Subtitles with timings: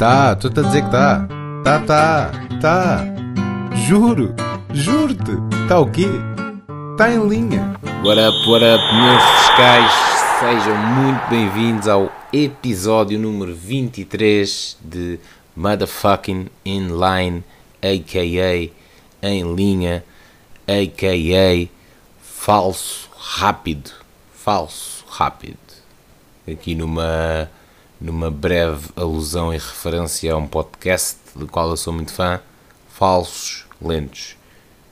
[0.00, 1.28] Tá, tu a dizer que tá.
[1.62, 3.04] Tá, tá, tá.
[3.86, 4.34] Juro,
[4.72, 5.32] juro-te.
[5.68, 6.06] Tá o quê?
[6.96, 7.78] Tá em linha.
[8.02, 9.92] What up, meus fiscais?
[10.40, 15.20] Sejam muito bem-vindos ao episódio número 23 de
[15.54, 17.44] Motherfucking Inline,
[17.82, 19.28] a.k.a.
[19.28, 20.02] em linha,
[20.66, 21.68] a.k.a.
[22.22, 23.90] falso rápido.
[24.32, 25.58] Falso rápido.
[26.50, 27.50] Aqui numa,
[28.00, 32.40] numa breve alusão e referência a um podcast do qual eu sou muito fã,
[32.88, 34.36] Falsos Lentos.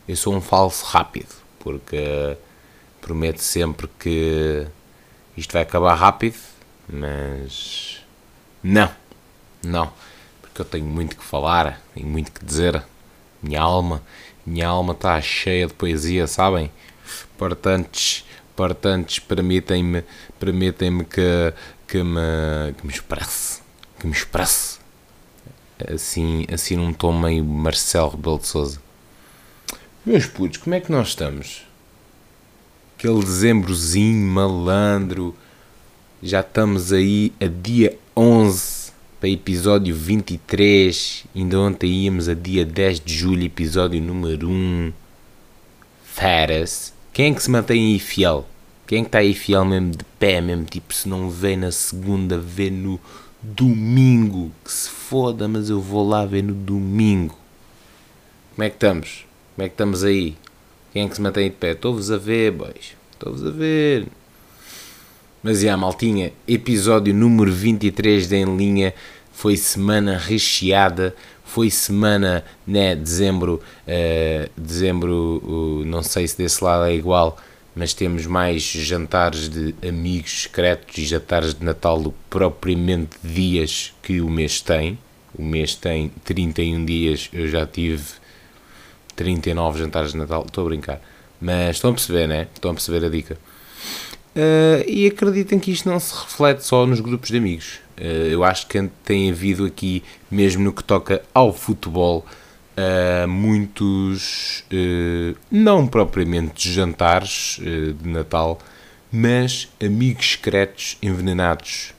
[0.07, 2.37] Eu sou um falso rápido, porque
[3.01, 4.67] prometo sempre que
[5.37, 6.37] isto vai acabar rápido,
[6.89, 8.05] mas
[8.63, 8.91] não,
[9.63, 9.93] não,
[10.43, 12.83] porque eu tenho muito que falar, tenho muito que dizer.
[13.43, 14.03] Minha alma,
[14.45, 16.71] minha alma está cheia de poesia, sabem?
[17.37, 18.25] Portanto,
[18.57, 20.05] portanto permitem-me
[20.39, 21.53] permitem-me que,
[21.89, 23.61] que, me, que me expresse,
[23.99, 24.79] que me expresse.
[25.93, 28.81] Assim, assim num tom meio Marcelo Rebelo de Souza.
[30.05, 31.65] Meus putos, como é que nós estamos?
[32.97, 35.35] Aquele dezembrozinho malandro.
[36.23, 41.25] Já estamos aí a dia 11 para episódio 23.
[41.35, 44.93] Ainda ontem íamos a dia 10 de julho, episódio número 1.
[46.05, 46.93] Feras.
[47.13, 48.47] Quem é que se mantém aí fiel?
[48.89, 50.65] Quem que está aí fiel mesmo de pé, mesmo?
[50.65, 52.99] Tipo, se não vê na segunda, vê no
[53.43, 54.51] domingo.
[54.65, 57.39] Que se foda, mas eu vou lá ver no domingo.
[58.55, 59.27] Como é que estamos?
[59.55, 60.39] Como é que estamos aí?
[60.91, 61.73] Quem é que se mantém de pé?
[61.73, 62.97] Estou-vos a ver, boys.
[63.13, 64.07] Estou-vos a ver.
[65.43, 68.95] Mas, já, maltinha, episódio número 23 de Em Linha
[69.31, 76.87] foi semana recheada, foi semana, né, dezembro, uh, dezembro, uh, não sei se desse lado
[76.87, 77.39] é igual,
[77.75, 83.95] mas temos mais jantares de amigos secretos e jantares de Natal do que propriamente dias
[84.03, 84.99] que o mês tem.
[85.39, 88.05] O mês tem 31 dias, eu já tive
[89.15, 91.01] 39 jantares de Natal, estou a brincar.
[91.41, 92.49] Mas estão a perceber, né?
[92.55, 93.39] Estão a perceber a dica.
[94.35, 97.81] Uh, e acreditem que isto não se reflete só nos grupos de amigos.
[97.97, 102.25] Uh, eu acho que tem havido aqui, mesmo no que toca ao futebol,
[102.79, 104.65] uh, muitos,
[105.51, 108.59] não propriamente jantares de Natal,
[109.11, 111.95] mas amigos secretos envenenados.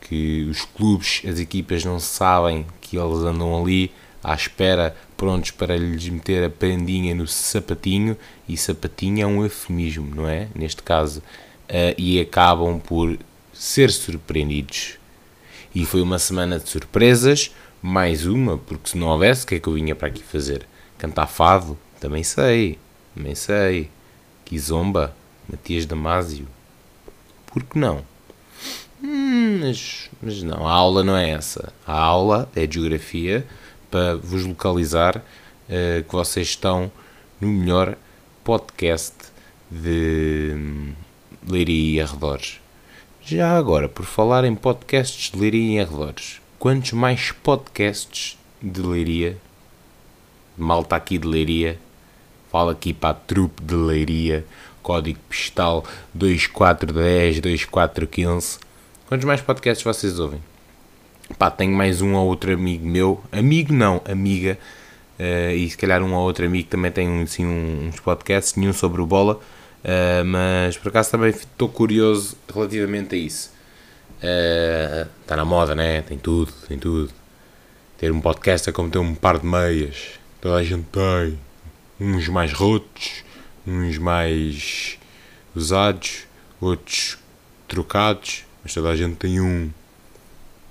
[0.00, 3.90] Que os clubes, as equipas não sabem que eles andam ali
[4.22, 8.16] à espera, prontos para lhes meter a prendinha no sapatinho,
[8.48, 10.48] e sapatinho é um eufemismo, não é?
[10.54, 13.18] Neste caso, uh, e acabam por
[13.52, 14.98] ser surpreendidos.
[15.74, 17.50] E foi uma semana de surpresas,
[17.82, 20.66] mais uma, porque se não houvesse, o que é que eu vinha para aqui fazer?
[20.96, 21.76] Cantar fado?
[21.98, 22.78] Também sei,
[23.14, 23.90] também sei.
[24.44, 25.14] Kizomba,
[25.48, 26.46] Matias Damasio.
[27.46, 28.04] Por que não?
[29.02, 31.72] Hum, mas, mas não, a aula não é essa.
[31.84, 33.44] A aula é de geografia
[33.90, 36.90] para vos localizar uh, que vocês estão
[37.40, 37.96] no melhor
[38.44, 39.14] podcast
[39.68, 40.92] de hum,
[41.48, 42.60] Leiria e arredores.
[43.20, 49.36] Já agora, por falar em podcasts de Leiria e arredores, quantos mais podcasts de Leiria,
[50.56, 51.76] malta aqui de Leiria,
[52.52, 54.44] fala aqui para a trupe de Leiria,
[54.80, 55.84] código postal
[56.14, 58.60] 2410, 2415,
[59.08, 60.40] quantos mais podcasts vocês ouvem?
[61.36, 64.56] Pá, tenho mais um ou outro amigo meu, amigo não, amiga,
[65.18, 69.02] uh, e se calhar um ou outro amigo também tem assim, uns podcasts, nenhum sobre
[69.02, 73.50] o bola, uh, mas por acaso também estou curioso relativamente a isso.
[74.22, 76.02] Está uh, na moda, né?
[76.02, 77.12] Tem tudo, tem tudo.
[77.98, 80.10] Ter um podcast é como ter um par de meias.
[80.40, 81.38] Toda a gente tem.
[82.00, 83.24] Uns mais rotos,
[83.66, 84.98] uns mais
[85.54, 86.24] usados,
[86.60, 87.18] outros
[87.66, 89.70] trocados, mas toda a gente tem um.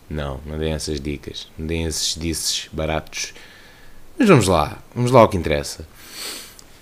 [0.10, 3.34] Não, não deem essas dicas, não deem esses disses baratos.
[4.18, 5.88] Mas vamos lá, vamos lá ao que interessa.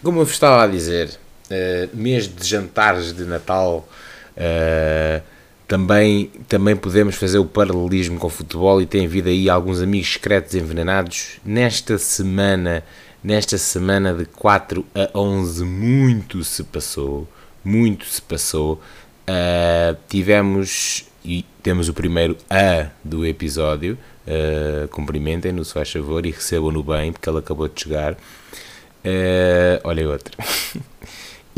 [0.04, 1.10] Como eu vos estava a dizer,
[1.50, 3.88] uh, mês de jantares de Natal,
[4.36, 5.24] uh,
[5.70, 10.14] também, também podemos fazer o paralelismo com o futebol e tem havido aí alguns amigos
[10.14, 11.40] secretos envenenados.
[11.46, 12.84] Nesta semana,
[13.24, 17.30] nesta semana de 4 a 11, muito se passou,
[17.64, 18.82] muito se passou.
[19.30, 23.96] Uh, tivemos e temos o primeiro A do episódio.
[24.26, 28.14] Uh, cumprimentem-no, se faz favor, e recebam-no bem, porque ele acabou de chegar.
[28.14, 30.36] Uh, olha outro.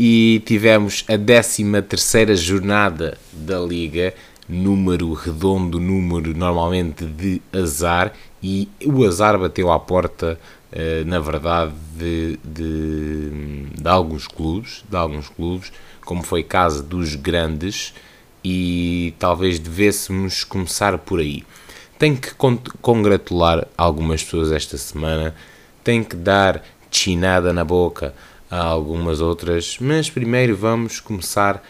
[0.04, 4.12] e tivemos a 13 terceira jornada da Liga,
[4.48, 8.12] número redondo, número normalmente de azar,
[8.42, 10.40] e o azar bateu à porta,
[10.72, 13.30] uh, na verdade, de, de,
[13.80, 15.72] de alguns clubes, de alguns clubes,
[16.04, 17.94] como foi caso dos grandes,
[18.42, 21.44] e talvez devêssemos começar por aí.
[21.96, 22.34] tenho que
[22.80, 25.32] congratular algumas pessoas esta semana,
[25.84, 26.60] tenho que dar
[26.90, 28.12] chinada na boca
[28.52, 31.64] a algumas outras, mas primeiro vamos começar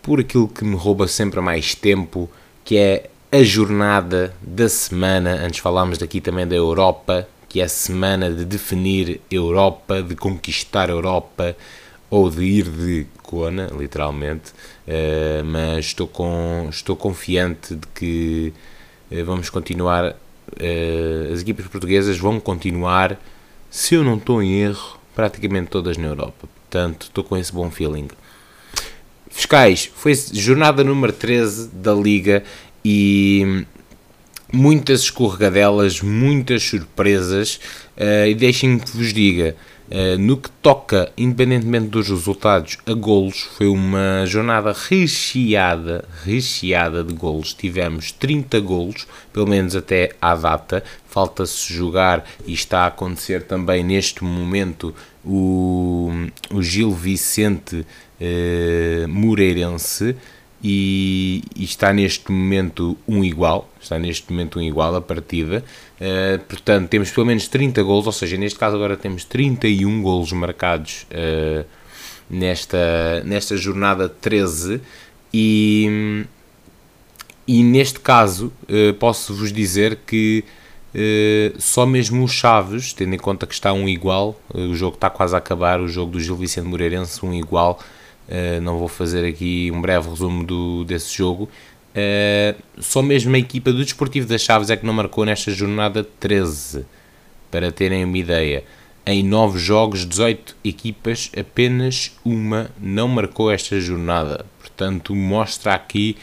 [0.00, 2.30] por aquilo que me rouba sempre mais tempo,
[2.64, 5.32] que é a jornada da semana.
[5.44, 10.88] Antes falámos daqui também da Europa, que é a semana de definir Europa, de conquistar
[10.88, 11.56] Europa
[12.08, 14.52] ou de ir de Kona, literalmente.
[14.86, 18.52] Uh, mas estou, com, estou confiante de que
[19.10, 20.12] uh, vamos continuar.
[20.52, 23.20] Uh, as equipas portuguesas vão continuar,
[23.68, 26.46] se eu não estou em erro, praticamente todas na Europa.
[26.46, 28.06] Portanto, estou com esse bom feeling.
[29.28, 32.44] Fiscais, foi jornada número 13 da Liga
[32.84, 33.64] e
[34.52, 37.58] muitas escorregadelas, muitas surpresas.
[37.96, 39.56] Uh, e deixem-me que vos diga,
[39.90, 47.12] uh, no que toca, independentemente dos resultados, a golos, foi uma jornada recheada, recheada de
[47.12, 47.52] golos.
[47.54, 50.84] Tivemos 30 golos, pelo menos até à data.
[51.08, 54.94] Falta-se jogar e está a acontecer também neste momento
[55.24, 56.10] o,
[56.50, 57.84] o Gil Vicente
[58.20, 60.16] uh, Moreirense
[60.62, 65.64] e, e, está neste momento um igual, está neste momento um igual a partida,
[66.00, 70.32] uh, portanto temos pelo menos 30 golos, ou seja, neste caso agora temos 31 golos
[70.32, 71.64] marcados uh,
[72.28, 74.80] nesta, nesta jornada 13
[75.32, 76.24] e,
[77.46, 80.44] e neste caso uh, posso-vos dizer que
[81.58, 85.34] só mesmo os Chaves, tendo em conta que está um igual, o jogo está quase
[85.34, 87.78] a acabar, o jogo do Gil Vicente Moreirense um igual,
[88.28, 91.48] Uh, não vou fazer aqui um breve resumo do, desse jogo.
[92.78, 96.84] Só mesmo a equipa do Desportivo das Chaves é que não marcou nesta jornada 13.
[97.50, 98.62] Para terem uma ideia,
[99.06, 104.44] em 9 jogos, 18 equipas, apenas uma não marcou esta jornada.
[104.60, 106.16] Portanto, mostra aqui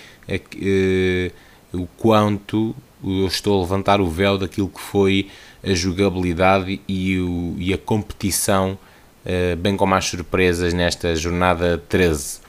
[1.73, 2.75] o quanto
[3.05, 5.29] eu estou a levantar o véu daquilo que foi
[5.63, 8.77] a jogabilidade e, o, e a competição
[9.25, 12.39] eh, bem como as surpresas nesta jornada 13.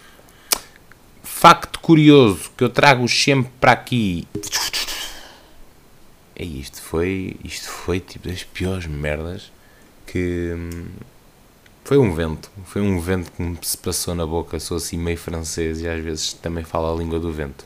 [1.23, 4.27] Facto curioso que eu trago sempre para aqui.
[6.35, 9.51] É isto foi, isto foi tipo das piores merdas
[10.07, 10.55] que
[11.83, 15.17] foi um vento, foi um vento que me se passou na boca, sou assim meio
[15.17, 17.65] francês e às vezes também falo a língua do vento.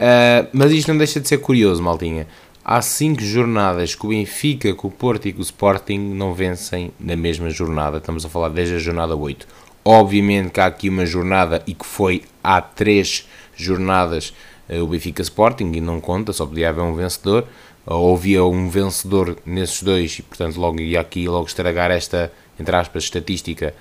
[0.00, 2.26] Uh, mas isto não deixa de ser curioso, maltinha
[2.64, 6.92] há cinco jornadas que o Benfica, que o Porto e que o Sporting não vencem
[7.00, 7.98] na mesma jornada.
[7.98, 9.46] Estamos a falar desde a jornada 8.
[9.84, 14.34] Obviamente que há aqui uma jornada e que foi há três jornadas
[14.68, 17.46] eh, o Benfica Sporting e não conta, só podia haver um vencedor.
[17.86, 22.76] Ou havia um vencedor nesses dois e, portanto, logo ia aqui logo estragar esta, entre
[22.76, 23.74] aspas, estatística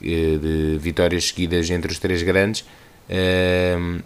[0.00, 2.64] de vitórias seguidas entre os três grandes.
[3.08, 4.00] Ehm,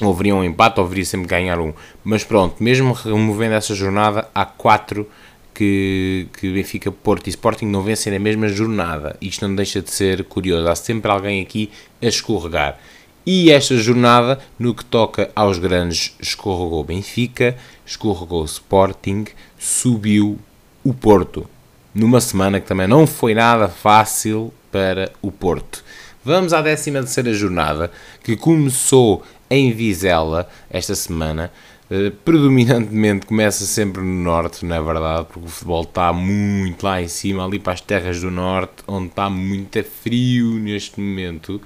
[0.00, 1.72] ou haveria um empate ou haveria sempre ganhar um.
[2.02, 5.06] Mas pronto, mesmo removendo essa jornada, há quatro
[5.54, 9.16] que, que Benfica, Porto e Sporting não vencem na mesma jornada.
[9.20, 10.68] Isto não deixa de ser curioso.
[10.68, 11.70] Há sempre alguém aqui
[12.00, 12.78] a escorregar.
[13.26, 19.26] E esta jornada, no que toca aos grandes, escorregou Benfica, escorregou Sporting,
[19.58, 20.38] subiu
[20.82, 21.46] o Porto.
[21.94, 25.84] Numa semana que também não foi nada fácil para o Porto.
[26.24, 27.90] Vamos à 13 terceira jornada,
[28.22, 31.52] que começou em Vizela esta semana.
[31.90, 35.26] Uh, predominantemente começa sempre no norte, não é verdade?
[35.26, 39.08] Porque o futebol está muito lá em cima, ali para as terras do norte, onde
[39.08, 41.60] está muito frio neste momento.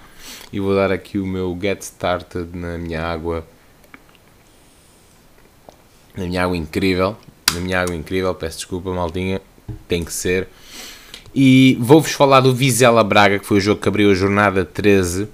[0.51, 3.47] E vou dar aqui o meu get started na minha água.
[6.17, 7.17] Na minha água incrível.
[7.53, 9.43] Na minha água incrível, peço desculpa, maldinha.
[9.87, 10.49] Tem que ser.
[11.35, 15.29] E vou-vos falar do Vizela Braga, que foi o jogo que abriu a jornada 13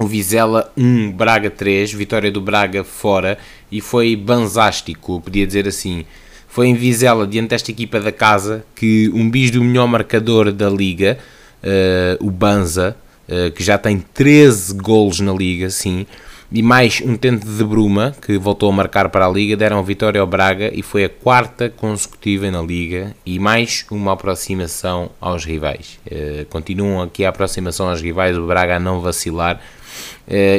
[0.00, 3.38] o Vizela 1, Braga 3, vitória do Braga fora
[3.70, 6.04] e foi banzástico, podia dizer assim.
[6.48, 10.68] Foi em Vizela, diante desta equipa da casa, que um bis do melhor marcador da
[10.68, 11.18] liga,
[11.62, 12.96] uh, o Banza,
[13.26, 16.06] uh, que já tem 13 golos na liga, sim,
[16.54, 20.20] e mais um tente de Bruma, que voltou a marcar para a Liga, deram vitória
[20.20, 25.98] ao Braga e foi a quarta consecutiva na Liga e mais uma aproximação aos rivais.
[26.06, 29.62] Uh, continuam aqui a aproximação aos rivais, o Braga a não vacilar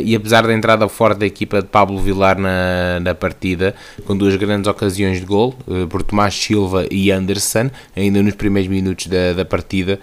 [0.03, 3.74] e apesar da entrada forte da equipa de Pablo Vilar na, na partida,
[4.05, 8.70] com duas grandes ocasiões de gol, uh, por Tomás Silva e Anderson, ainda nos primeiros
[8.70, 10.00] minutos da, da partida,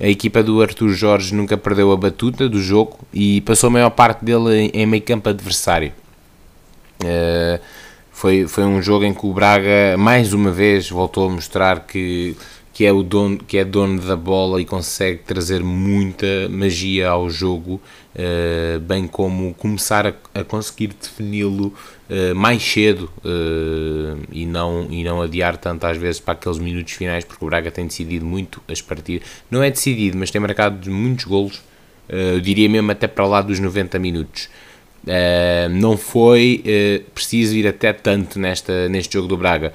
[0.00, 3.90] a equipa do Arthur Jorge nunca perdeu a batuta do jogo e passou a maior
[3.90, 5.92] parte dele em, meio campo adversário.
[7.02, 7.60] Uh,
[8.10, 12.36] foi, foi um jogo em que o Braga mais uma vez voltou a mostrar que
[12.72, 17.28] que é o dono, que é dono da bola e consegue trazer muita magia ao
[17.28, 17.80] jogo,
[18.14, 21.74] uh, bem como começar a, a conseguir defini-lo
[22.08, 26.94] uh, mais cedo uh, e, não, e não adiar tanto às vezes para aqueles minutos
[26.94, 29.28] finais, porque o Braga tem decidido muito as partidas.
[29.50, 31.62] Não é decidido, mas tem marcado muitos golos,
[32.08, 34.48] eu diria mesmo até para lá dos 90 minutos.
[35.70, 39.72] Não foi preciso ir até tanto nesta, neste jogo do Braga.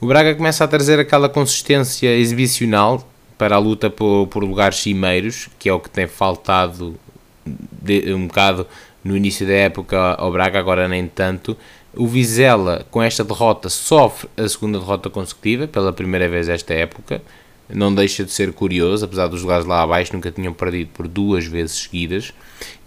[0.00, 3.06] O Braga começa a trazer aquela consistência exibicional
[3.36, 6.98] para a luta por, por lugares cimeiros, que é o que tem faltado
[7.46, 8.66] de, um bocado
[9.02, 11.56] no início da época ao Braga, agora nem tanto.
[11.94, 17.22] O Vizela, com esta derrota, sofre a segunda derrota consecutiva, pela primeira vez esta época.
[17.68, 21.46] Não deixa de ser curioso, apesar dos lugares lá abaixo nunca tinham perdido por duas
[21.46, 22.32] vezes seguidas.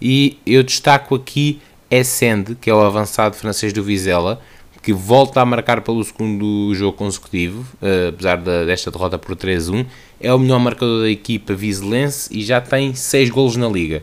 [0.00, 1.60] E eu destaco aqui
[1.92, 4.40] Essende, que é o avançado francês do Vizela,
[4.82, 9.84] que volta a marcar pelo segundo jogo consecutivo, uh, apesar da, desta derrota por 3-1.
[10.18, 14.02] É o melhor marcador da equipa vizelense e já tem 6 golos na liga.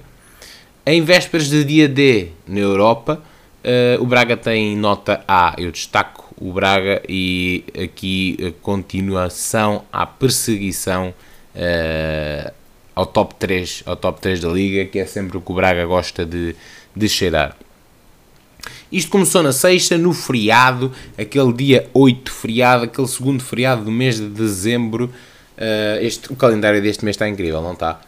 [0.85, 3.23] Em vésperas de dia D na Europa,
[3.63, 5.55] uh, o Braga tem nota A.
[5.57, 11.11] Eu destaco o Braga e aqui a continuação à perseguição
[11.55, 12.53] uh,
[12.93, 15.87] ao top 3, ao top 3 da Liga, que é sempre o que o Braga
[15.87, 16.55] gosta de,
[16.95, 17.57] de cheirar.
[18.91, 24.17] Isto começou na sexta, no feriado, aquele dia 8 feriado, aquele segundo feriado do mês
[24.17, 25.05] de dezembro.
[25.57, 28.01] Uh, este, o calendário deste mês está incrível, não está?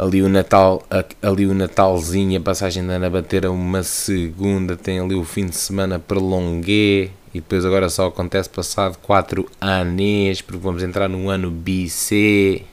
[0.00, 0.82] ali o Natal,
[1.20, 5.56] ali o Natalzinho, a passagem da Ana Bater uma segunda, tem ali o fim de
[5.56, 11.50] semana prolongué e depois agora só acontece passado 4 anos, porque vamos entrar no ano
[11.50, 12.64] BC,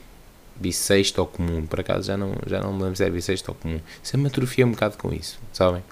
[0.56, 3.54] bissexto ou comum, por acaso já não, já não me lembro se é bissexto ou
[3.54, 5.82] comum, isso me atrofia um bocado com isso, sabem?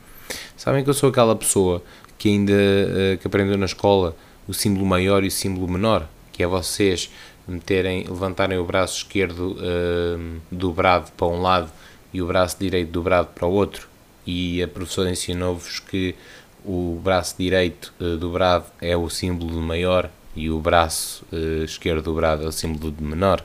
[0.56, 1.83] Sabem que eu sou aquela pessoa
[2.18, 4.16] que ainda, uh, que aprendeu na escola
[4.49, 7.11] o símbolo maior e o símbolo menor, que é vocês
[7.47, 11.71] meterem, levantarem o braço esquerdo uh, dobrado para um lado
[12.12, 13.88] e o braço direito dobrado para o outro.
[14.26, 16.14] E a professora ensinou-vos que
[16.64, 22.45] o braço direito uh, dobrado é o símbolo maior e o braço uh, esquerdo dobrado
[22.45, 23.45] é o símbolo de menor.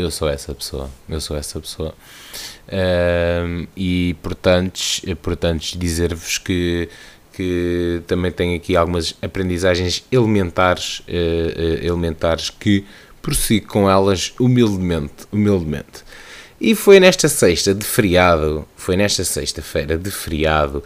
[0.00, 1.94] Eu sou essa pessoa, eu sou essa pessoa.
[3.76, 4.80] e portanto,
[5.22, 6.88] portanto dizer-vos que
[7.32, 12.84] que também tem aqui algumas aprendizagens elementares, uh, uh, elementares que
[13.22, 16.04] prossigo com elas humildemente, humildemente.
[16.60, 20.82] E foi nesta sexta de feriado, foi nesta sexta-feira de feriado,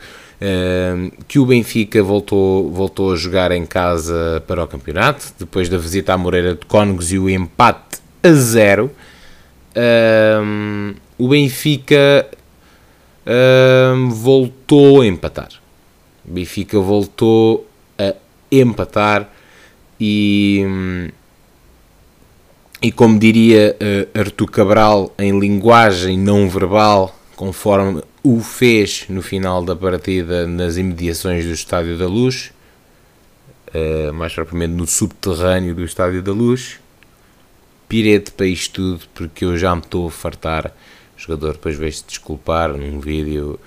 [1.27, 6.13] que o Benfica voltou, voltou a jogar em casa para o campeonato, depois da visita
[6.13, 8.91] à Moreira de Cónegos e o empate a zero.
[11.19, 12.29] O Benfica
[14.11, 15.51] voltou a empatar.
[16.27, 17.67] O Benfica voltou
[17.99, 18.15] a
[18.51, 19.31] empatar
[20.01, 21.11] e,
[22.83, 29.63] e como diria uh, Artur Cabral em linguagem não verbal, conforme o fez no final
[29.63, 32.53] da partida nas imediações do Estádio da Luz,
[33.69, 36.79] uh, mais propriamente no subterrâneo do Estádio da Luz,
[37.95, 40.75] pirete para isto tudo porque eu já me estou a fartar.
[41.17, 43.61] O jogador depois veio-se desculpar num vídeo.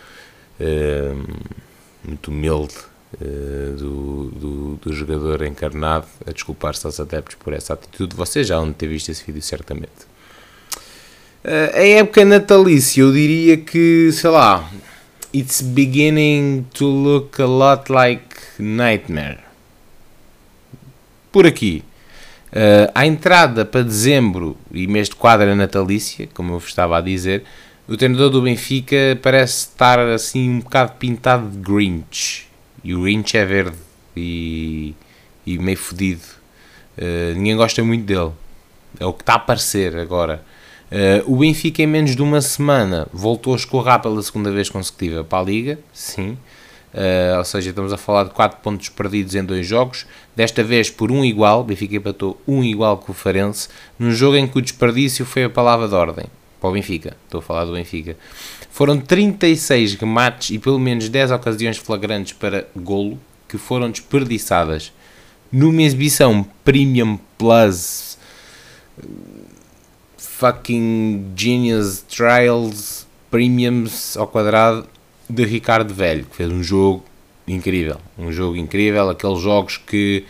[0.59, 1.55] Uh,
[2.03, 2.75] muito humilde
[3.21, 8.17] uh, do, do, do, jogador encarnado a desculpar-se aos adeptos por essa atitude.
[8.17, 10.05] Vocês já vão ter visto esse vídeo, certamente.
[11.45, 14.69] Uh, a época natalícia, eu diria que, sei lá,
[15.33, 19.39] it's beginning to look a lot like Nightmare.
[21.31, 21.81] Por aqui.
[22.47, 27.01] Uh, a entrada para dezembro e mês de quadra natalícia, como eu vos estava a
[27.01, 27.43] dizer,
[27.87, 32.47] o treinador do Benfica parece estar assim um bocado pintado de Grinch.
[32.83, 33.77] E o Grinch é verde
[34.15, 34.95] e,
[35.45, 36.23] e meio fodido.
[36.97, 38.31] Uh, ninguém gosta muito dele.
[38.99, 40.41] É o que está a aparecer agora.
[40.89, 45.23] Uh, o Benfica, em menos de uma semana, voltou a escorrar pela segunda vez consecutiva
[45.23, 45.79] para a Liga.
[45.93, 46.37] Sim.
[46.97, 50.89] Uh, ou seja, estamos a falar de 4 pontos perdidos em dois jogos, desta vez
[50.89, 54.61] por um igual, Benfica empatou um igual com o Farense, num jogo em que o
[54.61, 56.25] desperdício foi a palavra de ordem
[56.59, 58.17] para o Benfica, estou a falar do Benfica.
[58.71, 64.91] Foram 36 remates e pelo menos 10 ocasiões flagrantes para golo que foram desperdiçadas
[65.51, 68.17] numa exibição Premium Plus.
[70.17, 74.87] Fucking Genius Trials Premiums ao quadrado
[75.29, 77.03] de Ricardo Velho, que fez um jogo
[77.47, 80.25] incrível, um jogo incrível, aqueles jogos que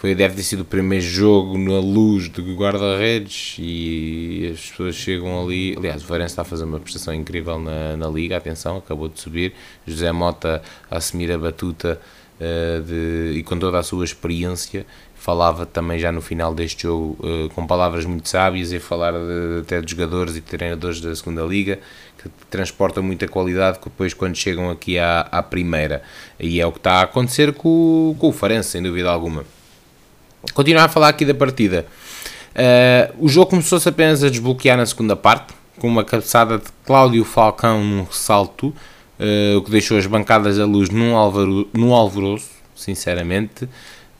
[0.00, 5.42] foi, deve ter sido o primeiro jogo na luz de guarda-redes e as pessoas chegam
[5.42, 5.76] ali.
[5.76, 9.20] Aliás, o Farense está a fazer uma prestação incrível na, na Liga, atenção, acabou de
[9.20, 9.52] subir.
[9.86, 12.00] José Mota a assumir a batuta
[12.40, 14.86] uh, de, e com toda a sua experiência
[15.20, 19.60] falava também já no final deste jogo uh, com palavras muito sábias e falar de,
[19.60, 21.78] até de jogadores e treinadores da segunda liga
[22.16, 26.02] que transportam muita qualidade que depois quando chegam aqui à, à primeira.
[26.38, 29.44] E é o que está a acontecer com, com o Farense sem dúvida alguma.
[30.54, 31.86] Continuar a falar aqui da partida.
[32.54, 37.24] Uh, o jogo começou-se apenas a desbloquear na segunda parte com uma cabeçada de Cláudio
[37.26, 42.48] Falcão num ressalto uh, o que deixou as bancadas à luz num, alvaro, num alvoroço
[42.74, 43.68] sinceramente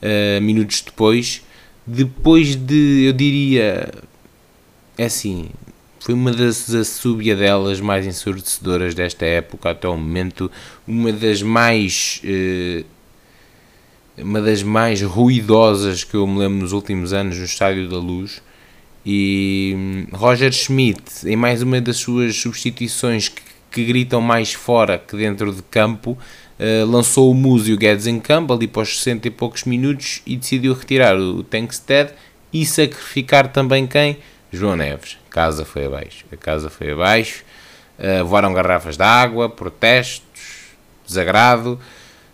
[0.01, 1.41] uh, minutos depois,
[1.85, 3.91] depois de, eu diria,
[4.97, 5.49] é assim,
[5.99, 10.51] foi uma das assobiadelas mais ensurdecedoras desta época até o momento,
[10.87, 12.21] uma das mais...
[12.23, 12.85] Uh,
[14.17, 18.41] uma das mais ruidosas que eu me lembro nos últimos anos no Estádio da Luz.
[19.05, 23.41] E hum, Roger Schmidt em mais uma das suas substituições que,
[23.71, 26.17] que gritam mais fora que dentro de campo
[26.63, 29.63] eh, lançou o Muso e o Guedes em campo ali para os 60 e poucos
[29.63, 32.11] minutos e decidiu retirar o Tankstead
[32.53, 34.19] e sacrificar também quem?
[34.53, 35.17] João Neves.
[35.31, 36.23] Casa foi abaixo.
[36.31, 37.43] A casa foi abaixo.
[37.97, 40.67] Uh, voaram garrafas de água, protestos,
[41.03, 41.79] desagrado.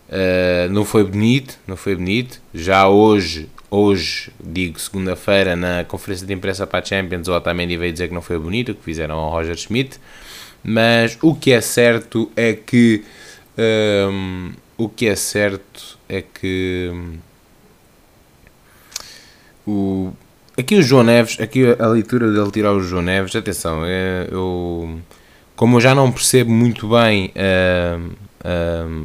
[0.10, 2.42] Uh, não foi bonito, não foi bonito.
[2.54, 7.94] Já hoje, hoje, digo segunda-feira, na conferência de imprensa para a Champions, o Otamendi veio
[7.94, 9.98] dizer que não foi bonito o que fizeram ao Roger Schmidt.
[10.62, 13.06] Mas o que é certo é que
[13.58, 16.92] um, o que é certo é que
[19.66, 20.12] o,
[20.58, 25.00] aqui o João Neves, aqui a leitura dele tirar o João Neves, atenção, é, eu,
[25.56, 27.34] como eu já não percebo muito bem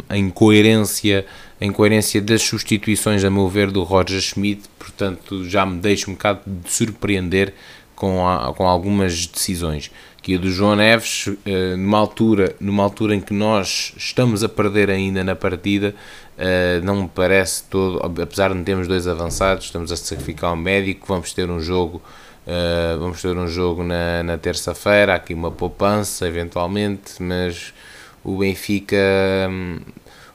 [0.09, 1.27] a incoerência,
[1.61, 6.15] a incoerência das substituições, a meu ver, do Roger Schmidt, portanto já me deixo um
[6.15, 7.55] bocado de surpreender
[8.03, 9.89] com, a, com algumas decisões.
[10.21, 14.49] Que a do João Neves, uh, numa, altura, numa altura em que nós estamos a
[14.49, 15.95] perder ainda na partida,
[16.37, 20.57] uh, não me parece todo, apesar de não termos dois avançados, estamos a sacrificar um
[20.57, 22.03] médico, vamos ter um jogo,
[22.45, 27.73] uh, vamos ter um jogo na, na terça-feira, aqui uma poupança eventualmente, mas
[28.25, 28.97] o Benfica,
[29.49, 29.79] um,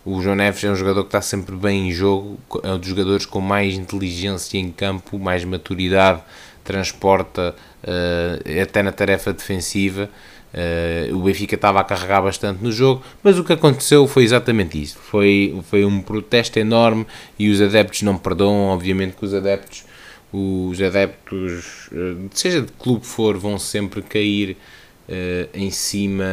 [0.06, 2.88] o João Neves é um jogador que está sempre bem em jogo, é um dos
[2.88, 6.22] jogadores com mais inteligência em campo, mais maturidade,
[6.68, 10.10] transporta uh, até na tarefa defensiva.
[10.54, 14.82] Uh, o Benfica estava a carregar bastante no jogo, mas o que aconteceu foi exatamente
[14.82, 14.98] isso.
[14.98, 17.08] Foi, foi um protesto enorme
[17.40, 18.68] e os adeptos não perdoam.
[18.68, 19.86] Obviamente que os adeptos,
[20.32, 24.58] os adeptos, uh, seja de clube for, vão sempre cair
[25.08, 26.26] uh, em cima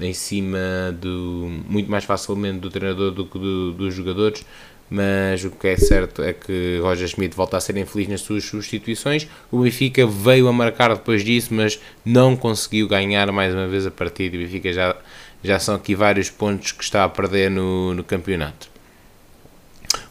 [0.00, 0.58] em cima
[0.98, 4.46] do muito mais facilmente do treinador do que do, dos jogadores
[4.90, 8.44] mas o que é certo é que Roger Schmidt volta a ser infeliz nas suas
[8.44, 9.28] substituições.
[9.50, 13.90] O Benfica veio a marcar depois disso, mas não conseguiu ganhar mais uma vez a
[13.90, 14.36] partida.
[14.36, 14.96] O Benfica já,
[15.44, 18.68] já são aqui vários pontos que está a perder no, no campeonato.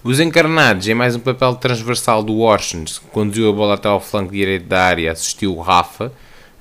[0.01, 4.31] Os encarnados, em mais um papel transversal do Washington, conduziu a bola até ao flanco
[4.31, 6.11] direito da área, assistiu o Rafa,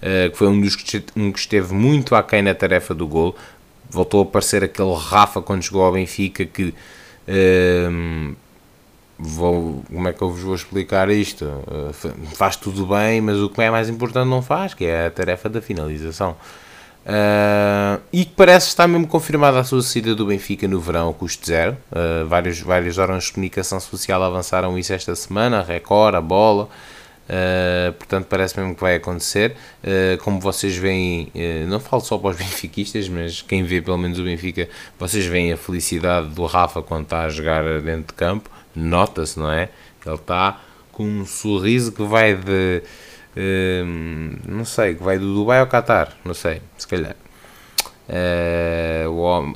[0.03, 3.37] eh, que foi um dos que, que esteve muito aquém na tarefa do gol.
[3.89, 6.75] Voltou a aparecer aquele Rafa quando chegou ao Benfica que
[7.29, 8.35] um,
[9.19, 11.45] vou, como é que eu vos vou explicar isto?
[11.45, 11.93] Uh,
[12.35, 15.49] faz tudo bem, mas o que é mais importante não faz, que é a tarefa
[15.49, 16.37] da finalização.
[17.05, 21.47] Uh, e que parece estar mesmo confirmada a sua saída do Benfica no verão, custo
[21.47, 21.77] zero.
[21.91, 26.69] Uh, vários, vários órgãos de comunicação social avançaram isso esta semana, a Record, a Bola.
[27.29, 29.55] Uh, portanto, parece mesmo que vai acontecer.
[29.85, 33.99] Uh, como vocês veem, uh, não falo só para os benfiquistas, mas quem vê pelo
[33.99, 38.15] menos o Benfica, vocês veem a felicidade do Rafa quando está a jogar dentro de
[38.15, 38.51] campo.
[38.75, 39.69] Nota-se, não é?
[40.07, 40.61] Ele está
[40.91, 42.83] com um sorriso que vai de.
[44.47, 47.15] não sei, que vai do Dubai ao Qatar, não sei, se calhar.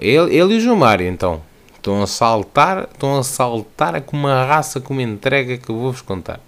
[0.01, 1.41] ele, ele e o João Mário, então,
[1.75, 6.41] estão a saltar, estão a saltar com uma raça, com uma entrega que vou-vos contar.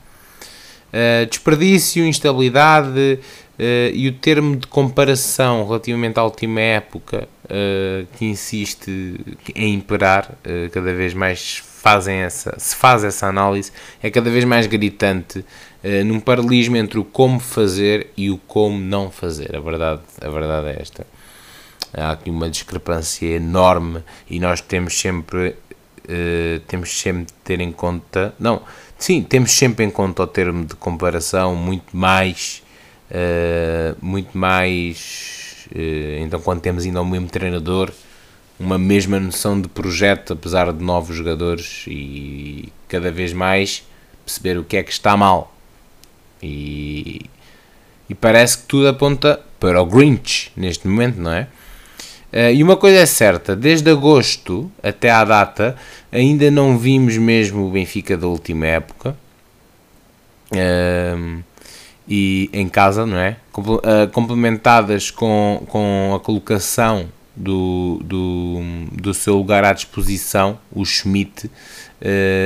[0.95, 8.25] Uh, desperdício, instabilidade uh, e o termo de comparação relativamente à última época uh, que
[8.25, 9.19] insiste
[9.57, 10.39] em imperar,
[10.71, 15.45] cada vez mais fazem essa, se faz essa análise, é cada vez mais gritante
[16.07, 19.55] num paralelismo entre o como fazer e o como não fazer.
[19.55, 21.07] A verdade, a verdade é esta.
[21.93, 25.57] Há aqui uma discrepância enorme e nós temos sempre,
[26.67, 28.35] temos sempre de ter em conta.
[28.39, 28.63] Não,
[28.99, 32.63] Sim, temos sempre em conta o termo de comparação muito mais,
[33.11, 37.93] uh, muito mais, uh, então quando temos ainda o mesmo treinador,
[38.59, 43.87] uma mesma noção de projeto, apesar de novos jogadores e cada vez mais
[44.25, 45.55] perceber o que é que está mal.
[46.43, 47.27] E,
[48.09, 51.49] e parece que tudo aponta para o Grinch neste momento, não é?
[52.35, 55.77] Uh, e uma coisa é certa, desde agosto até à data,
[56.11, 59.17] ainda não vimos mesmo o Benfica da última época.
[60.51, 61.45] Uh,
[62.09, 63.37] e em casa, não é?
[63.57, 71.49] Uh, complementadas com, com a colocação do, do, do seu lugar à disposição, o Schmidt.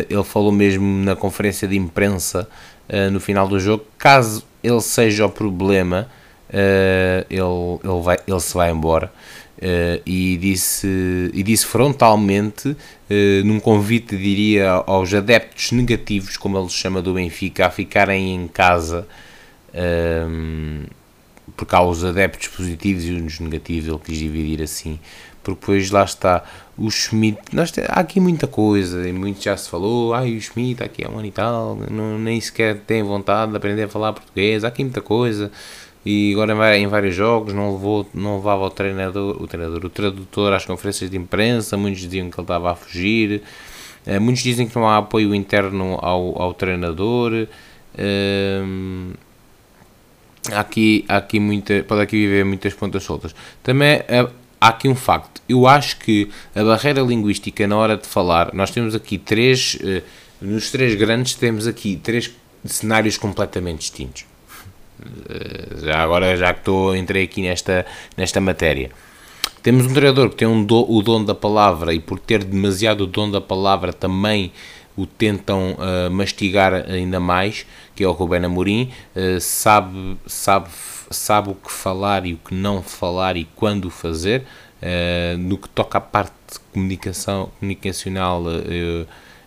[0.09, 2.49] ele falou mesmo na conferência de imprensa
[3.13, 6.09] no final do jogo, caso ele seja o problema,
[7.29, 7.45] ele,
[7.85, 9.13] ele, vai, ele se vai embora.
[9.59, 16.69] Uh, e, disse, e disse frontalmente, uh, num convite, diria, aos adeptos negativos, como ele
[16.69, 19.05] chama do Benfica, a ficarem em casa,
[19.71, 20.89] uh,
[21.57, 25.01] porque há os adeptos positivos e os negativos, ele quis dividir assim,
[25.43, 26.45] porque depois lá está
[26.77, 30.85] o Schmidt, nós, há aqui muita coisa, e muito já se falou, ai o Schmidt
[30.85, 34.13] aqui é um ano e tal, não, nem sequer tem vontade de aprender a falar
[34.13, 35.51] português, há aqui muita coisa,
[36.05, 40.53] e agora em vários jogos não, levou, não levava o treinador, o treinador, o tradutor
[40.53, 43.43] às conferências de imprensa, muitos diziam que ele estava a fugir,
[44.07, 47.47] uh, muitos dizem que não há apoio interno ao, ao treinador,
[50.53, 53.35] há aqui, aqui muita, pode aqui viver muitas pontas soltas.
[53.63, 54.31] Também uh,
[54.61, 58.71] há aqui um facto, eu acho que a barreira linguística na hora de falar, nós
[58.71, 59.79] temos aqui três,
[60.41, 62.33] nos três grandes temos aqui três
[62.65, 64.28] cenários completamente distintos eh,
[65.83, 68.91] já agora já que estou entrei aqui nesta nesta matéria.
[69.63, 73.03] Temos um treinador que tem um do, o dom da palavra e por ter demasiado
[73.03, 74.53] o dom da palavra também
[74.97, 78.91] o tentam uh, mastigar ainda mais que é o Rubén Amorim.
[79.15, 80.69] Uh, sabe sabe
[81.11, 84.45] sabe o que falar e o que não falar e quando fazer.
[84.81, 89.07] Uh, no que toca à parte de comunicação comunicacional eu,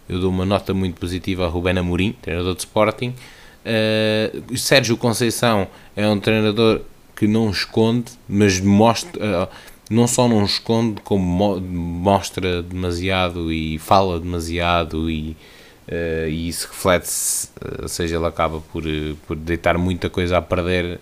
[0.09, 3.13] eu dou uma nota muito positiva a Rubén Amorim treinador de Sporting
[3.61, 6.81] Uh, Sérgio Conceição é um treinador
[7.15, 9.47] que não esconde, mas mostra, uh,
[9.89, 15.37] não só não esconde, como mo mostra demasiado e fala demasiado e,
[15.87, 17.49] uh, e isso reflete-se,
[17.81, 18.83] ou seja, ele acaba por,
[19.27, 20.99] por deitar muita coisa a perder,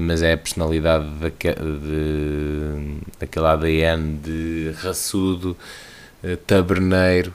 [0.00, 5.54] mas é a personalidade daque, de, daquele ADN de raçudo,
[6.46, 7.34] taberneiro,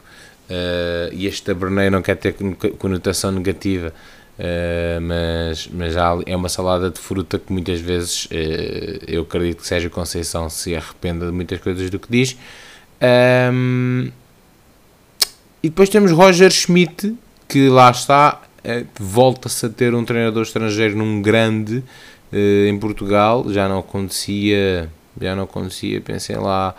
[1.14, 2.34] e este taberneiro não quer ter
[2.80, 3.94] conotação negativa,
[4.42, 9.68] Uh, mas, mas é uma salada de fruta que muitas vezes uh, eu acredito que
[9.68, 12.36] Sérgio Conceição se arrependa de muitas coisas do que diz.
[13.54, 14.10] Um,
[15.62, 17.16] e depois temos Roger Schmidt,
[17.48, 21.84] que lá está, uh, volta-se a ter um treinador estrangeiro num grande
[22.34, 26.74] em Portugal, já não acontecia, já não acontecia, pensem lá,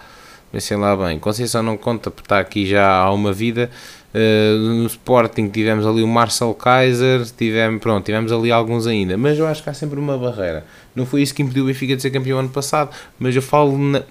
[0.51, 1.19] pensem lá bem.
[1.19, 3.71] Conceição não conta porque está aqui já há uma vida.
[4.15, 9.39] Uh, no Sporting tivemos ali o Marcel Kaiser, tivemos, pronto, tivemos ali alguns ainda, mas
[9.39, 10.67] eu acho que há sempre uma barreira.
[10.95, 13.79] Não foi isso que impediu o Benfica de ser campeão ano passado, mas eu falo,
[13.79, 14.03] na,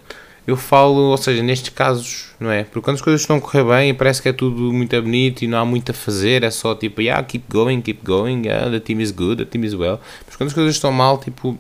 [0.48, 2.64] eu falo, ou seja, nestes casos, não é?
[2.64, 5.48] Porque quando as coisas estão a correr bem, parece que é tudo muito bonito e
[5.48, 8.80] não há muito a fazer, é só tipo, yeah, keep going, keep going, yeah, the
[8.80, 10.00] team is good, the team is well.
[10.26, 11.56] Mas quando as coisas estão mal, tipo,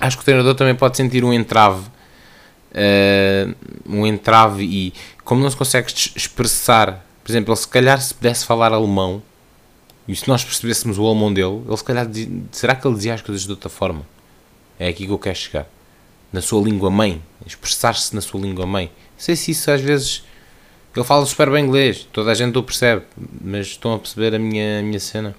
[0.00, 1.82] acho que o treinador também pode sentir um entrave,
[2.72, 3.54] uh,
[3.86, 8.44] um entrave e como não se consegue expressar por exemplo, ele se calhar se pudesse
[8.44, 9.22] falar alemão,
[10.06, 12.06] e se nós percebêssemos o alemão dele, ele se calhar
[12.52, 14.06] será que ele dizia as coisas de outra forma?
[14.78, 15.66] É aqui que eu quero chegar.
[16.30, 18.86] Na sua língua mãe, expressar-se na sua língua mãe.
[18.86, 20.22] Não sei se isso às vezes.
[20.94, 23.02] Ele fala super bem inglês, toda a gente o percebe,
[23.40, 25.34] mas estão a perceber a minha, a minha cena.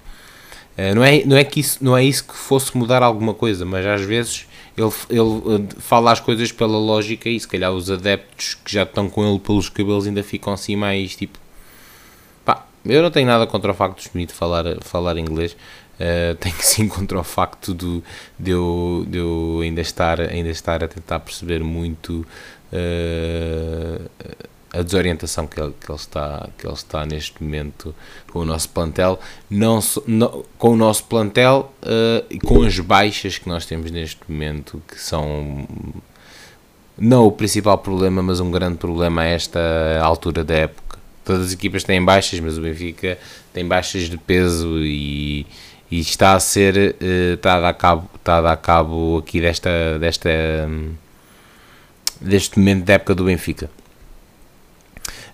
[0.76, 3.64] Uh, não, é, não, é que isso, não é isso que fosse mudar alguma coisa,
[3.64, 4.46] mas às vezes
[4.76, 8.82] ele, ele uh, fala as coisas pela lógica e se calhar os adeptos que já
[8.82, 11.38] estão com ele pelos cabelos ainda ficam assim mais tipo
[12.88, 15.56] eu não tenho nada contra o facto de Schmidt falar, falar inglês.
[15.98, 18.02] Uh, tenho sim contra o facto de,
[18.38, 22.26] de, eu, de eu ainda estar, ainda estar a tentar perceber muito
[22.72, 24.10] uh,
[24.72, 27.94] a desorientação que ele, que, ele está, que ele está neste momento
[28.30, 29.18] com o nosso plantel,
[29.48, 34.20] não, não com o nosso plantel uh, e com as baixas que nós temos neste
[34.28, 35.66] momento, que são
[36.98, 39.60] não o principal problema, mas um grande problema a esta
[40.02, 40.85] altura da época
[41.26, 43.18] todas as equipas têm baixas, mas o Benfica
[43.52, 45.44] tem baixas de peso e,
[45.90, 49.98] e está a ser uh, está, a dar cabo, está a dar cabo aqui desta,
[49.98, 50.30] desta
[52.20, 53.68] deste momento da época do Benfica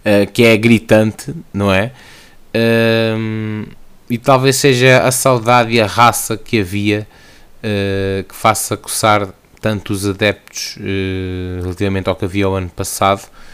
[0.03, 1.93] uh, que é gritante, não é?
[2.55, 3.69] Uh,
[4.09, 7.07] e talvez seja a saudade e a raça que havia
[7.59, 9.29] uh, que faça coçar
[9.61, 10.77] tanto os adeptos
[11.63, 13.52] relativamente ao que havia o ano passado eh,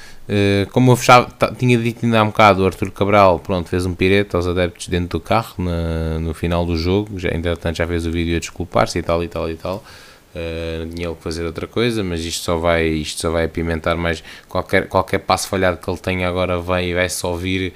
[0.72, 1.24] como eu já
[1.58, 4.88] tinha dito ainda há um bocado, o Arthur Cabral pronto, fez um pirete aos adeptos
[4.88, 8.38] dentro do carro na, no final do jogo, já, entretanto já fez o vídeo a
[8.38, 9.82] desculpar-se e tal e tal e tal.
[10.28, 13.96] Uh, tinha ele que fazer outra coisa, mas isto só vai, isto só vai apimentar
[13.96, 14.22] mais.
[14.48, 17.72] Qualquer, qualquer passo falhado que ele tenha agora vai, vai só vir,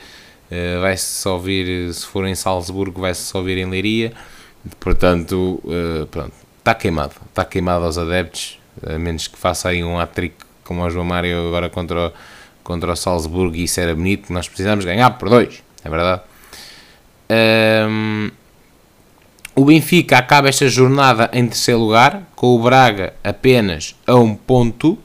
[0.51, 4.13] uh, vai só vir, se for em Salzburgo, vai só vir em Leiria.
[4.79, 9.99] Portanto, uh, pronto, está queimado, está queimado aos adeptos, a menos que faça aí um
[9.99, 12.13] hat-trick como o João Mário agora contra o,
[12.63, 16.23] contra o Salzburgo e isso era bonito, nós precisamos ganhar por dois, é verdade.
[17.89, 18.31] Um,
[19.55, 24.99] o Benfica acaba esta jornada em terceiro lugar, com o Braga apenas a um ponto.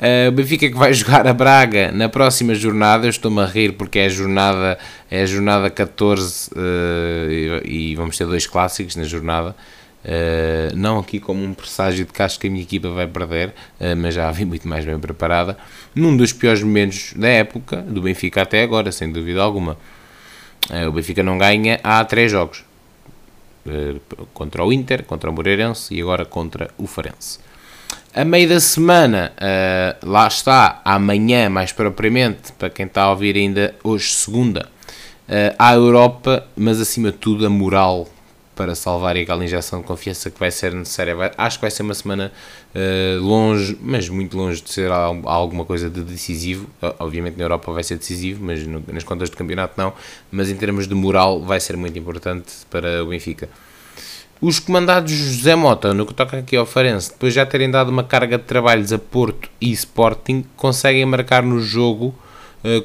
[0.00, 3.72] Uh, o Benfica que vai jogar a Braga na próxima jornada, eu estou-me a rir
[3.72, 4.78] porque é a jornada,
[5.10, 9.54] é a jornada 14 uh, e, e, vamos ter dois clássicos na jornada.
[10.02, 13.52] Uh, não aqui como um presságio de acho que a minha equipa vai perder,
[13.98, 15.58] mas já a vi muito mais bem preparada.
[15.94, 19.76] Num dos piores momentos da época, do Benfica até agora, sem dúvida alguma.
[20.88, 22.64] o Benfica não ganha há três jogos
[23.66, 23.96] eh,
[24.32, 27.38] contra o Inter, contra o Moreirense e agora contra o Farense.
[28.12, 33.36] A meio da semana, uh, lá está, amanhã mais propriamente, para quem está a ouvir
[33.36, 34.68] ainda hoje, segunda,
[35.28, 38.08] uh, à Europa, mas acima de tudo a moral
[38.60, 41.14] para salvar aquela injeção de confiança que vai ser necessária.
[41.14, 42.30] Vai, acho que vai ser uma semana
[42.74, 46.68] uh, longe, mas muito longe de ser alguma coisa de decisivo.
[46.98, 49.94] Obviamente na Europa vai ser decisivo, mas no, nas contas do campeonato não.
[50.30, 53.48] Mas em termos de moral vai ser muito importante para o Benfica.
[54.42, 57.88] Os comandados José Mota, no que toca aqui ao Farense, depois de já terem dado
[57.88, 62.14] uma carga de trabalhos a Porto e Sporting, conseguem marcar no jogo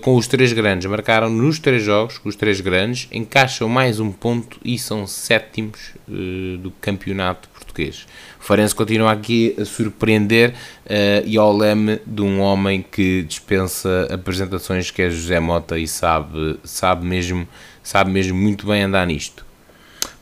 [0.02, 0.90] com os três grandes.
[0.90, 5.92] Marcaram nos três jogos com os três grandes, encaixam mais um ponto e são sétimos
[6.08, 8.08] uh, do campeonato português.
[8.40, 14.08] O Farense continua aqui a surpreender uh, e ao leme de um homem que dispensa
[14.12, 17.48] apresentações que é José Mota e sabe, sabe, mesmo,
[17.84, 19.46] sabe mesmo muito bem andar nisto.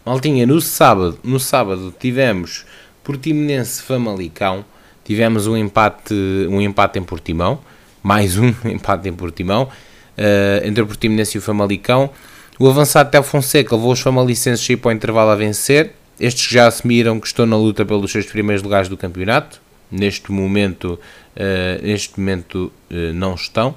[0.06, 2.66] Maltinha, no sábado, no sábado tivemos
[3.04, 4.66] Portimonense Famalicão,
[5.04, 6.14] tivemos um empate,
[6.50, 7.60] um empate em Portimão,
[8.04, 12.12] mais um empate em Portimão, uh, entre o Portimonense e o Famalicão.
[12.60, 15.94] O avançado Tel Fonseca levou os famalicenses para o intervalo a vencer.
[16.20, 19.60] Estes já assumiram que estão na luta pelos seus primeiros lugares do campeonato.
[19.90, 21.00] Neste momento,
[21.36, 23.76] uh, neste momento uh, não estão.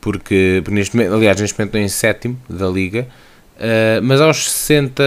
[0.00, 3.08] porque, porque neste aliás, neste momento estão em sétimo da Liga.
[4.02, 5.02] mas aos 60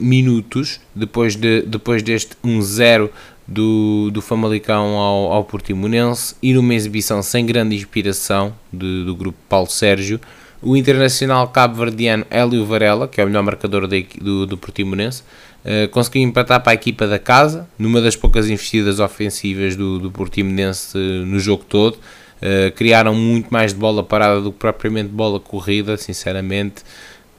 [0.00, 3.10] minutos, depois, de, depois deste 1-0
[3.46, 9.38] do, do Famalicão ao, ao Portimonense e numa exibição sem grande inspiração de, do grupo
[9.48, 10.20] Paulo Sérgio,
[10.60, 15.22] o internacional cabo-verdiano Hélio Varela, que é o melhor marcador de, do, do Portimonense,
[15.64, 20.10] uh, conseguiu empatar para a equipa da casa, numa das poucas investidas ofensivas do, do
[20.10, 21.98] Portimonense uh, no jogo todo.
[22.36, 26.82] Uh, criaram muito mais de bola parada do que propriamente bola corrida, sinceramente.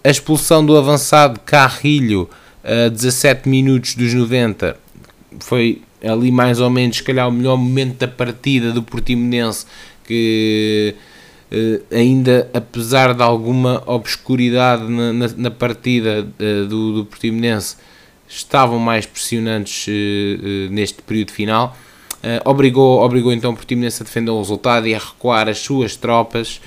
[0.03, 2.29] A expulsão do avançado Carrilho
[2.63, 4.77] a 17 minutos dos 90
[5.39, 9.65] foi ali mais ou menos, se calhar, o melhor momento da partida do Portimonense,
[10.05, 10.95] que
[11.51, 17.75] uh, ainda, apesar de alguma obscuridade na, na, na partida uh, do, do Portimonense,
[18.27, 21.77] estavam mais pressionantes uh, neste período final.
[22.43, 26.59] obrigou, obrigou então o Portimonense a defender o resultado e a recuar as suas tropas.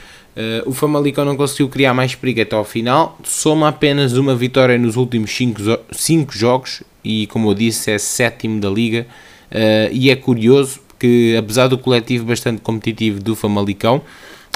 [0.64, 4.96] o Famalicão não conseguiu criar mais perigo até ao final, soma apenas uma vitória nos
[4.96, 9.06] últimos 5 jogos e, como eu disse, é sétimo da liga.
[9.50, 14.02] Uh, e é curioso que, apesar do coletivo bastante competitivo do Famalicão,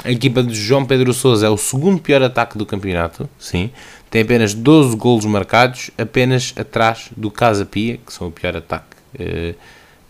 [0.03, 3.71] a equipa de João Pedro Sousa é o segundo pior ataque do campeonato, sim.
[4.09, 8.95] Tem apenas 12 golos marcados, apenas atrás do Casa Pia, que são o pior ataque,
[9.19, 9.55] uh,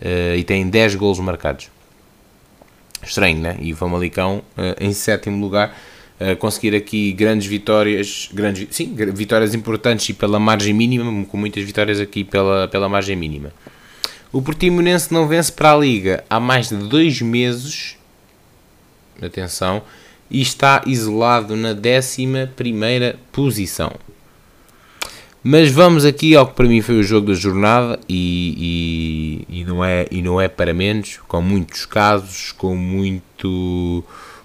[0.02, 1.70] uh, e tem 10 golos marcados.
[3.02, 3.58] Estranho, né?
[3.60, 4.42] E o Famalicão
[4.80, 5.78] em sétimo lugar.
[6.40, 12.00] Conseguir aqui grandes vitórias, grandes, sim, vitórias importantes e pela margem mínima, com muitas vitórias
[12.00, 13.52] aqui pela, pela margem mínima.
[14.36, 17.96] O Portimonense não vence para a Liga há mais de dois meses,
[19.22, 19.82] atenção,
[20.30, 23.94] e está isolado na 11 posição.
[25.42, 29.64] Mas vamos aqui ao que para mim foi o jogo da jornada e, e, e,
[29.64, 34.04] não, é, e não é para menos, com muitos casos, com muito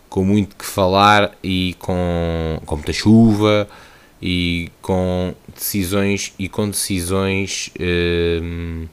[0.08, 3.68] com muito que falar e com, com muita chuva
[4.22, 7.72] e com decisões e com decisões
[8.40, 8.86] hum,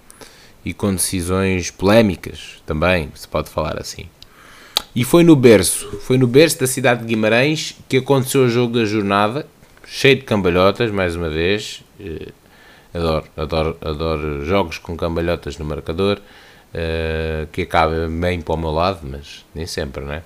[0.67, 4.05] e com decisões polémicas também se pode falar assim.
[4.93, 8.77] E foi no berço foi no berço da cidade de Guimarães que aconteceu o jogo
[8.77, 9.47] da jornada
[9.85, 12.33] cheio de cambalhotas mais uma vez eh,
[12.93, 18.71] adoro adoro adoro jogos com cambalhotas no marcador uh, que acaba bem para o meu
[18.71, 20.23] lado mas nem sempre não é?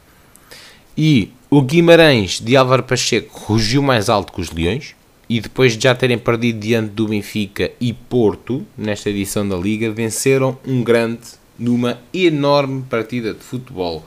[0.97, 4.95] E o Guimarães de Álvaro Pacheco rugiu mais alto que os Leões
[5.31, 9.89] e depois de já terem perdido diante do Benfica e Porto, nesta edição da Liga,
[9.89, 11.21] venceram um grande
[11.57, 14.05] numa enorme partida de futebol.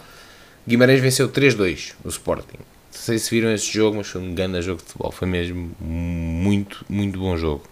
[0.68, 2.58] Guimarães venceu 3-2 o Sporting.
[2.58, 5.10] Não sei se viram esse jogo, mas foi um grande jogo de futebol.
[5.12, 7.62] Foi mesmo muito, muito bom jogo.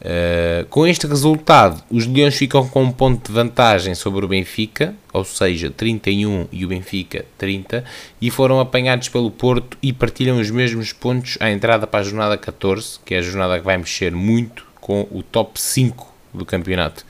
[0.00, 4.94] Uh, com este resultado, os Leões ficam com um ponto de vantagem sobre o Benfica,
[5.12, 7.84] ou seja, 31 e o Benfica 30,
[8.20, 12.36] e foram apanhados pelo Porto e partilham os mesmos pontos à entrada para a jornada
[12.36, 17.06] 14, que é a jornada que vai mexer muito com o top 5 do campeonato.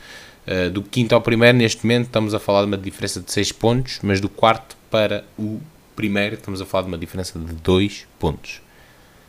[0.47, 3.51] Uh, do quinto ao primeiro, neste momento, estamos a falar de uma diferença de 6
[3.53, 5.61] pontos, mas do quarto para o
[5.97, 8.61] primeiro, estamos a falar de uma diferença de 2 pontos.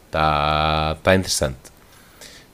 [0.08, 1.75] Está tá interessante.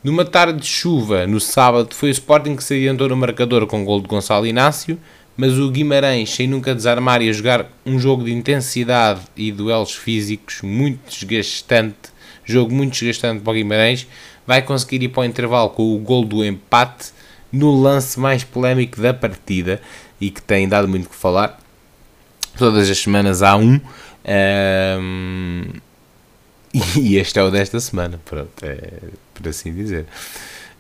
[0.04, 3.84] Numa tarde de chuva, no sábado, foi o Sporting que se adiantou no marcador com
[3.84, 4.98] o gol de Gonçalo Inácio,
[5.38, 9.94] mas o Guimarães, sem nunca desarmar e a jogar um jogo de intensidade e duelos
[9.94, 12.10] físicos muito desgastante,
[12.44, 14.08] jogo muito desgastante para o Guimarães,
[14.46, 17.12] vai conseguir ir para o intervalo com o gol do empate
[17.52, 19.80] no lance mais polémico da partida
[20.20, 21.60] e que tem dado muito que falar.
[22.58, 23.80] Todas as semanas há um.
[25.00, 25.64] um
[27.00, 28.78] e este é o desta semana, pronto, é,
[29.34, 30.06] por assim dizer.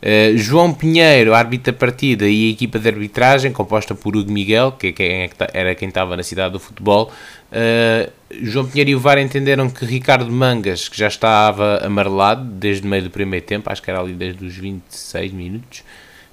[0.01, 4.71] Uh, João Pinheiro, árbitro da partida e a equipa de arbitragem, composta por Hugo Miguel,
[4.71, 7.11] que, que é era quem estava na cidade do futebol.
[7.51, 12.87] Uh, João Pinheiro e o VAR entenderam que Ricardo Mangas, que já estava amarelado desde
[12.87, 15.83] o meio do primeiro tempo, acho que era ali desde os 26 minutos,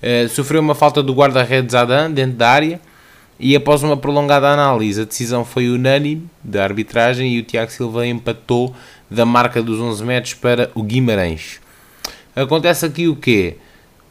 [0.02, 2.80] uh, sofreu uma falta do guarda-redes Adam dentro da área
[3.38, 8.06] e após uma prolongada análise, a decisão foi unânime da arbitragem e o Tiago Silva
[8.06, 8.74] empatou
[9.08, 11.60] da marca dos 11 metros para o Guimarães.
[12.34, 13.56] Acontece aqui o quê?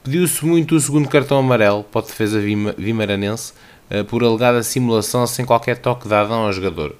[0.03, 2.39] Pediu-se muito o segundo cartão amarelo para a defesa
[2.77, 3.53] vimaranense
[3.91, 6.95] uh, por alegada simulação sem qualquer toque dado ao jogador.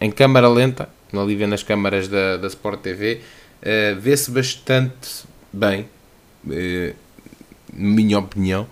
[0.00, 3.20] Em câmara lenta, ali vendo as câmaras da, da Sport TV,
[3.62, 5.88] eh, vê-se bastante bem,
[6.46, 6.94] uh,
[7.72, 8.66] minha opinião,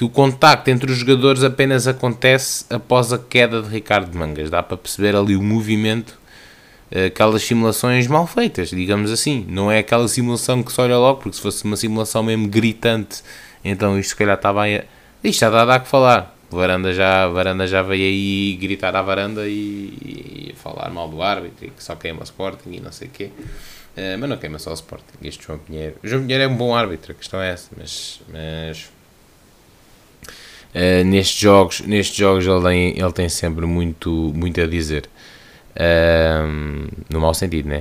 [0.00, 4.48] que o contacto entre os jogadores apenas acontece após a queda de Ricardo Mangas.
[4.48, 6.18] Dá para perceber ali o movimento
[7.06, 9.44] aquelas simulações mal feitas, digamos assim.
[9.46, 13.22] Não é aquela simulação que se olha logo, porque se fosse uma simulação mesmo gritante,
[13.62, 14.82] então isto se calhar estava aí.
[15.22, 16.34] Isto já dá a dar que falar.
[16.48, 21.70] Varanda já, varanda já veio aí gritar à varanda e, e falar mal do árbitro
[21.76, 23.24] que só queima o Sporting e não sei o quê.
[23.98, 25.96] Uh, mas não queima só o Sporting, este João Pinheiro.
[26.02, 28.22] João Pinheiro é um bom árbitro, a questão é essa, mas.
[28.32, 28.98] mas
[30.74, 35.08] uh, nestes jogos, nestes jogos ele, tem, ele tem sempre muito, muito a dizer.
[37.08, 37.80] No mau sentido, né?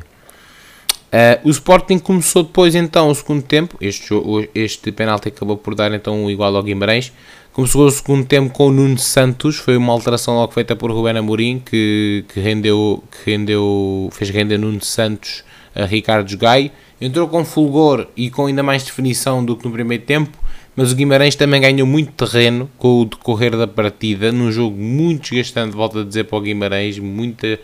[1.09, 4.13] Uh, o Sporting começou depois então o segundo tempo, este,
[4.53, 7.11] este penalti acabou por dar então o igual ao Guimarães,
[7.51, 11.17] começou o segundo tempo com o Nuno Santos, foi uma alteração logo feita por Rubén
[11.17, 16.71] Amorim, que, que, rendeu, que rendeu, fez render Nuno Santos a Ricardo Gai,
[17.01, 20.37] entrou com fulgor e com ainda mais definição do que no primeiro tempo,
[20.79, 25.23] mas o Guimarães também ganhou muito terreno com o decorrer da partida, num jogo muito
[25.23, 27.59] desgastante, volto a dizer para o Guimarães, muita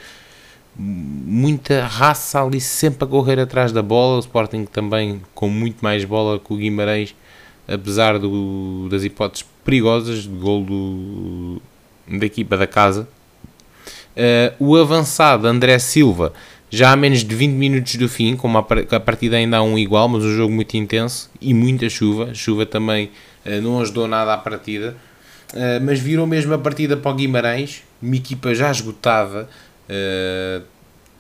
[0.78, 4.18] muita raça ali sempre a correr atrás da bola.
[4.18, 7.16] O Sporting também com muito mais bola que o Guimarães,
[7.66, 11.62] apesar do, das hipóteses perigosas de gol do,
[12.06, 13.08] da equipa da casa.
[14.18, 16.34] Uh, o avançado André Silva,
[16.76, 19.78] já a menos de 20 minutos do fim, com uma, a partida ainda há um
[19.78, 22.34] igual, mas um jogo muito intenso e muita chuva.
[22.34, 23.10] chuva também
[23.46, 24.98] uh, não ajudou nada à partida.
[25.54, 29.48] Uh, mas virou mesmo a partida para o Guimarães, uma equipa já esgotada,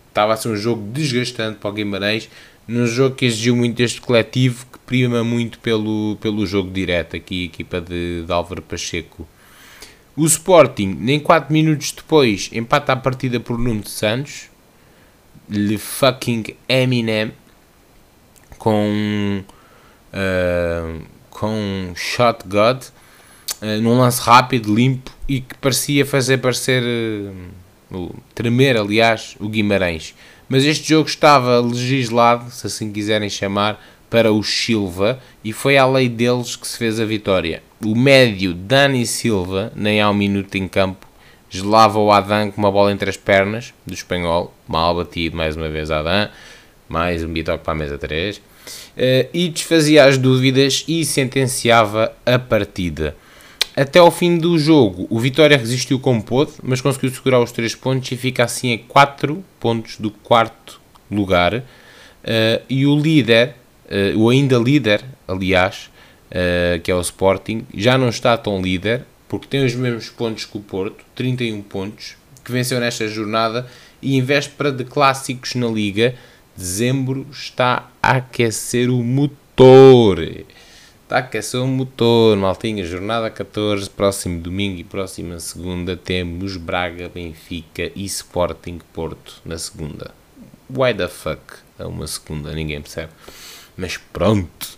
[0.09, 2.29] estava a ser um jogo desgastante para o Guimarães,
[2.67, 7.43] num jogo que exigiu muito deste coletivo, que prima muito pelo, pelo jogo direto, aqui
[7.43, 9.25] a equipa de, de Álvaro Pacheco.
[10.17, 14.49] O Sporting, nem 4 minutos depois, empata a partida por Nuno Santos,
[15.49, 17.31] Le fucking Eminem,
[18.57, 19.43] com,
[20.13, 22.83] uh, com Shot God,
[23.61, 26.83] uh, num lance rápido, limpo, e que parecia fazer parecer...
[26.83, 30.15] Uh, tremer, aliás, o Guimarães.
[30.49, 33.79] Mas este jogo estava legislado, se assim quiserem chamar,
[34.09, 37.63] para o Silva e foi à lei deles que se fez a vitória.
[37.83, 41.07] O médio Dani Silva, nem há um minuto em campo,
[41.55, 45.69] gelava o Adam com uma bola entre as pernas do espanhol, mal batido mais uma
[45.69, 46.29] vez Adam,
[46.89, 48.41] mais um bitoque para a mesa 3,
[48.97, 53.15] eh, e desfazia as dúvidas e sentenciava a partida.
[53.75, 57.73] Até ao fim do jogo, o Vitória resistiu como pôde, mas conseguiu segurar os 3
[57.75, 61.53] pontos e fica assim a 4 pontos do quarto lugar.
[61.55, 61.63] Uh,
[62.69, 63.55] e o líder,
[63.85, 65.89] uh, o ainda líder, aliás,
[66.83, 70.57] que é o Sporting, já não está tão líder, porque tem os mesmos pontos que
[70.57, 73.67] o Porto, 31 pontos, que venceu nesta jornada,
[74.01, 76.15] e em véspera de clássicos na Liga,
[76.55, 80.19] dezembro está a aquecer o motor.
[80.19, 82.85] Está a aquecer o motor, maltinha.
[82.85, 90.11] Jornada 14, próximo domingo e próxima segunda temos Braga, Benfica e Sporting Porto na segunda.
[90.69, 91.41] Why the fuck?
[91.77, 93.11] É uma segunda, ninguém percebe.
[93.75, 94.77] Mas pronto,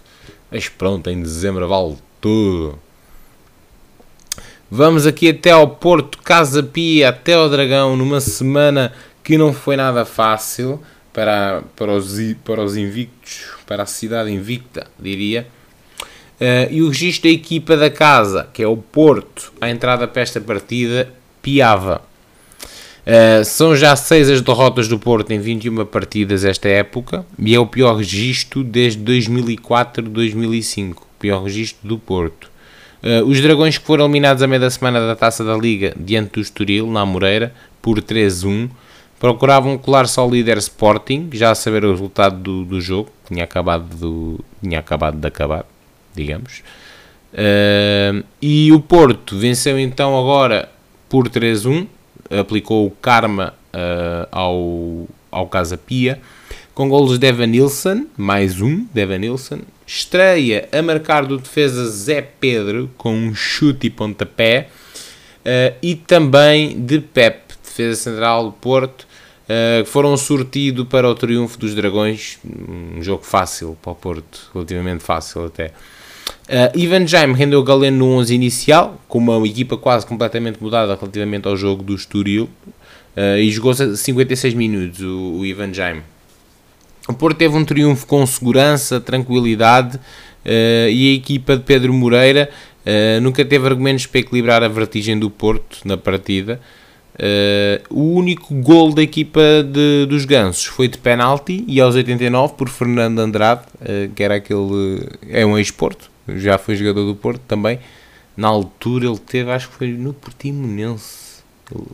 [0.50, 2.80] mas pronto, em dezembro vale tudo.
[4.70, 8.92] Vamos aqui até ao Porto, Casa Pia, até ao Dragão, numa semana
[9.24, 10.82] que não foi nada fácil
[11.14, 15.48] para, para, os, para os invictos, para a cidade invicta, diria.
[16.40, 20.22] Uh, e o registro da equipa da casa, que é o Porto, à entrada para
[20.22, 22.02] esta partida, piava.
[23.06, 27.60] Uh, são já seis as derrotas do Porto em 21 partidas esta época e é
[27.60, 30.98] o pior registro desde 2004-2005.
[31.18, 32.57] Pior registro do Porto.
[33.08, 36.34] Uh, os Dragões que foram eliminados a meio da semana da Taça da Liga diante
[36.34, 38.70] do Estoril, na Moreira, por 3-1,
[39.18, 43.96] procuravam colar-se ao líder Sporting, já a saber o resultado do, do jogo, tinha acabado,
[43.96, 45.66] do, tinha acabado de acabar,
[46.14, 46.62] digamos.
[47.32, 50.70] Uh, e o Porto venceu então agora
[51.08, 51.88] por 3-1,
[52.30, 56.20] aplicou o karma uh, ao, ao Casa Pia,
[56.74, 61.88] com golos de Evan Nilsson, mais um, de Evan Nilsson, estreia a marcar do defesa
[61.90, 64.68] Zé Pedro, com um chute e pontapé,
[65.40, 71.16] uh, e também de Pep, defesa central do Porto, uh, que foram sortido para o
[71.16, 75.72] triunfo dos Dragões, um jogo fácil para o Porto, relativamente fácil até.
[76.48, 81.48] Uh, Ivan Jaime rendeu Galeno no 11 inicial, com uma equipa quase completamente mudada relativamente
[81.48, 82.50] ao jogo do Estoril,
[83.16, 86.04] uh, e jogou 56 minutos o, o Ivan Jaime.
[87.08, 92.50] O Porto teve um triunfo com segurança, tranquilidade uh, e a equipa de Pedro Moreira
[92.86, 96.60] uh, nunca teve argumentos para equilibrar a vertigem do Porto na partida.
[97.16, 102.56] Uh, o único gol da equipa de, dos Gansos foi de penalti e aos 89
[102.56, 103.62] por Fernando Andrade,
[104.14, 105.08] que era aquele.
[105.30, 107.80] é um ex-Porto, já foi jogador do Porto também.
[108.36, 111.42] Na altura ele teve, acho que foi no Portimonense.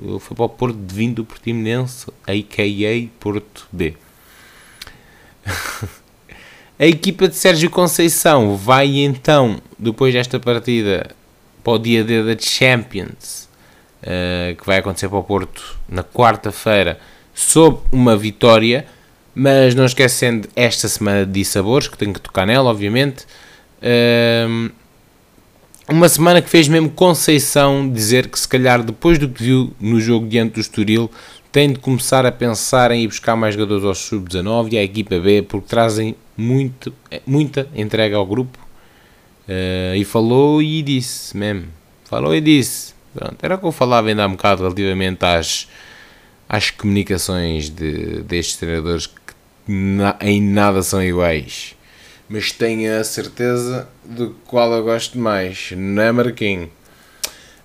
[0.02, 3.08] Ele foi para o Porto de vindo do Portimonense, a.k.a.
[3.20, 3.94] Porto B.
[6.80, 11.16] a equipa de Sérgio Conceição vai então, depois desta partida,
[11.64, 13.48] para o dia D da Champions,
[14.02, 17.00] uh, que vai acontecer para o Porto na quarta-feira,
[17.34, 18.86] sob uma vitória,
[19.34, 23.26] mas não esquecendo esta semana de dissabores, que tenho que tocar nela, obviamente.
[23.82, 24.72] Uh,
[25.90, 30.00] uma semana que fez mesmo Conceição dizer que se calhar depois do que viu no
[30.00, 31.12] jogo diante do Estoril
[31.54, 35.20] tem de começar a pensar em ir buscar mais jogadores ao sub-19 e à equipa
[35.20, 36.92] B, porque trazem muito,
[37.28, 38.58] muita entrega ao grupo.
[39.48, 41.68] Uh, e falou e disse mesmo.
[42.06, 42.96] Falou e disse.
[43.14, 45.68] Pronto, era o que eu falava ainda há um bocado relativamente às,
[46.50, 51.76] às comunicações de, destes treinadores que na, em nada são iguais.
[52.28, 56.70] Mas tenho a certeza do qual eu gosto mais, não é Marquinhos?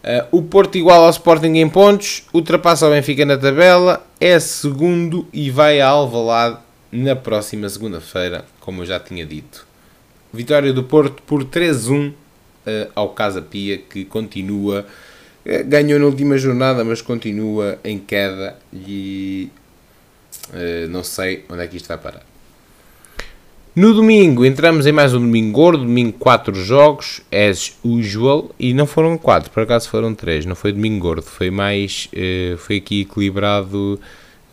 [0.02, 5.26] Uh, o Porto igual ao Sporting em pontos, ultrapassa o Benfica na tabela, é segundo
[5.32, 6.58] e vai a Alvalade
[6.90, 9.66] na próxima segunda-feira, como eu já tinha dito.
[10.32, 12.14] Vitória do Porto por 3-1 uh,
[12.94, 14.86] ao Casa Pia, que continua,
[15.44, 19.50] uh, ganhou na última jornada, mas continua em queda e
[20.88, 22.27] não sei onde é que isto vai parar.
[23.74, 28.86] No domingo, entramos em mais um domingo gordo, domingo 4 jogos, as usual, e não
[28.86, 33.02] foram 4, por acaso foram 3, não foi domingo gordo, foi mais, uh, foi aqui
[33.02, 34.00] equilibrado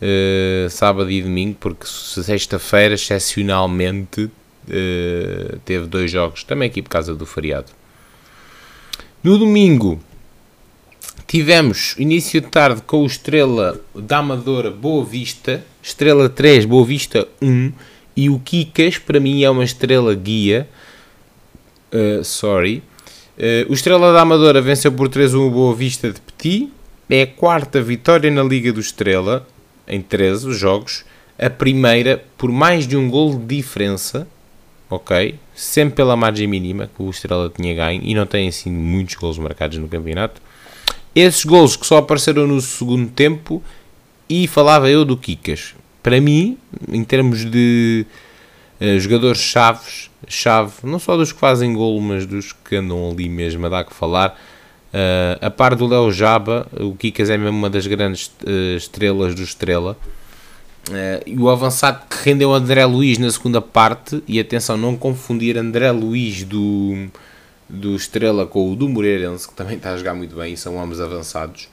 [0.00, 7.14] uh, sábado e domingo, porque sexta-feira, excepcionalmente, uh, teve dois jogos, também aqui por causa
[7.14, 7.72] do feriado.
[9.24, 9.98] No domingo,
[11.26, 17.26] tivemos início de tarde com o Estrela da Amadora Boa Vista, Estrela 3, Boa Vista
[17.42, 17.72] 1,
[18.16, 20.66] e o Kikas, para mim, é uma estrela guia.
[21.92, 22.82] Uh, sorry.
[23.36, 26.72] Uh, o Estrela da Amadora venceu por 3-1 o Boa Vista de Petit.
[27.10, 29.46] É a quarta vitória na Liga do Estrela,
[29.86, 31.04] em 13 jogos.
[31.38, 34.26] A primeira por mais de um gol de diferença.
[34.88, 35.38] Ok?
[35.54, 38.00] Sempre pela margem mínima que o Estrela tinha ganho.
[38.02, 40.40] E não tem assim muitos gols marcados no campeonato.
[41.14, 43.62] Esses gols que só apareceram no segundo tempo.
[44.28, 45.74] E falava eu do Kikas
[46.06, 46.56] para mim,
[46.88, 48.06] em termos de
[48.80, 53.28] uh, jogadores chaves, chave, não só dos que fazem golo, mas dos que andam ali
[53.28, 54.38] mesmo a dar que falar,
[54.94, 59.34] uh, a par do Léo Jaba, o Kikas é mesmo uma das grandes uh, estrelas
[59.34, 59.96] do Estrela.
[61.26, 65.90] e o avançado que rendeu André Luiz na segunda parte, e atenção, não confundir André
[65.90, 67.08] Luiz do,
[67.68, 70.80] do Estrela com o do Moreirense, que também está a jogar muito bem, e são
[70.80, 71.68] ambos avançados.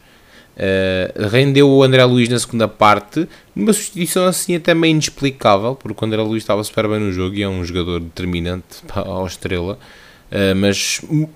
[0.56, 6.04] Uh, rendeu o André Luiz na segunda parte, numa substituição assim até meio inexplicável, porque
[6.04, 9.26] o André Luiz estava super bem no jogo e é um jogador determinante para a
[9.26, 9.80] Estrela.
[10.32, 11.30] Uh, mas uh,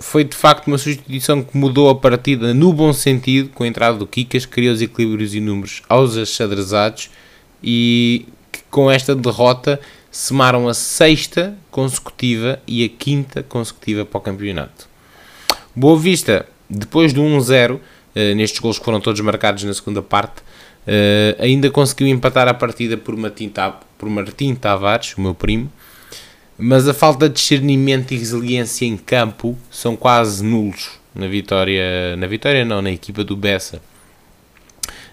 [0.00, 3.98] foi de facto uma substituição que mudou a partida no bom sentido, com a entrada
[3.98, 7.10] do Kikas, criou os equilíbrios e números aos achadrezados
[7.62, 14.20] e que, com esta derrota semaram a sexta consecutiva e a quinta consecutiva para o
[14.20, 14.88] campeonato.
[15.74, 17.80] Boa Vista, depois do 1-0, uh,
[18.36, 22.96] nestes gols que foram todos marcados na segunda parte, uh, ainda conseguiu empatar a partida
[22.96, 23.52] por Martim,
[23.98, 25.70] por Martim Tavares, o meu primo,
[26.56, 32.26] mas a falta de discernimento e resiliência em campo são quase nulos na vitória, na
[32.26, 33.80] vitória não, na equipa do Bessa.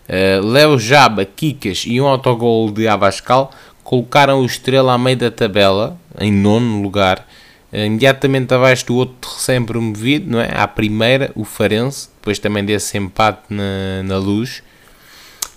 [0.08, 3.52] Uh, Léo Jaba, Kikas e um autogol de Abascal
[3.84, 7.31] colocaram o Estrela a meio da tabela, em nono lugar, eh,
[7.74, 10.52] imediatamente abaixo do outro recém-promovido, não é?
[10.54, 14.62] À primeira, o Farense, depois também desse empate na, na luz.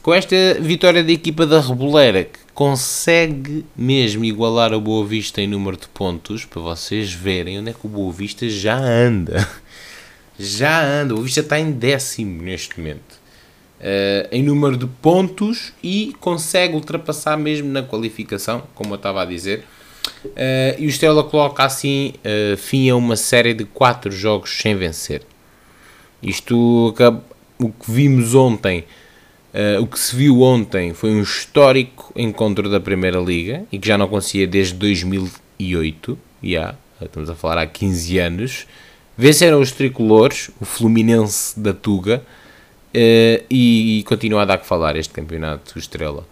[0.02, 5.46] Com esta vitória da equipa da Reboleira, que consegue mesmo igualar o Boa Vista em
[5.46, 9.48] número de pontos, para vocês verem onde é que o Boa Vista já anda.
[10.36, 13.24] Já anda, o Boa Vista está em décimo neste momento
[13.84, 19.24] uh, em número de pontos e consegue ultrapassar mesmo na qualificação, como eu estava a
[19.24, 19.64] dizer.
[20.24, 24.74] Uh, e o Estrela coloca assim uh, fim a uma série de 4 jogos sem
[24.74, 25.22] vencer.
[26.22, 26.94] Isto,
[27.58, 28.84] o que vimos ontem,
[29.52, 33.86] uh, o que se viu ontem foi um histórico encontro da Primeira Liga e que
[33.86, 36.18] já não acontecia desde 2008.
[36.42, 38.66] Yeah, estamos a falar há 15 anos.
[39.16, 42.24] Venceram os tricolores, o Fluminense da Tuga,
[42.92, 46.26] e, e, continua a dar que falar este campeonato Estrela.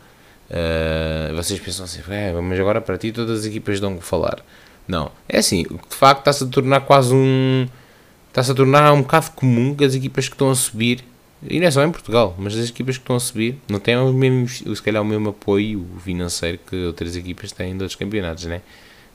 [0.53, 4.45] Uh, vocês pensam assim, é, mas agora para ti todas as equipas dão que falar.
[4.87, 7.67] Não, é assim, de facto está-se a tornar quase um.
[8.29, 11.05] Está-se a tornar um bocado comum que as equipas que estão a subir,
[11.43, 13.97] e não é só em Portugal, mas as equipas que estão a subir não têm
[13.97, 18.45] o mesmo, se calhar o mesmo apoio financeiro que outras equipas têm de outros campeonatos,
[18.45, 18.61] né?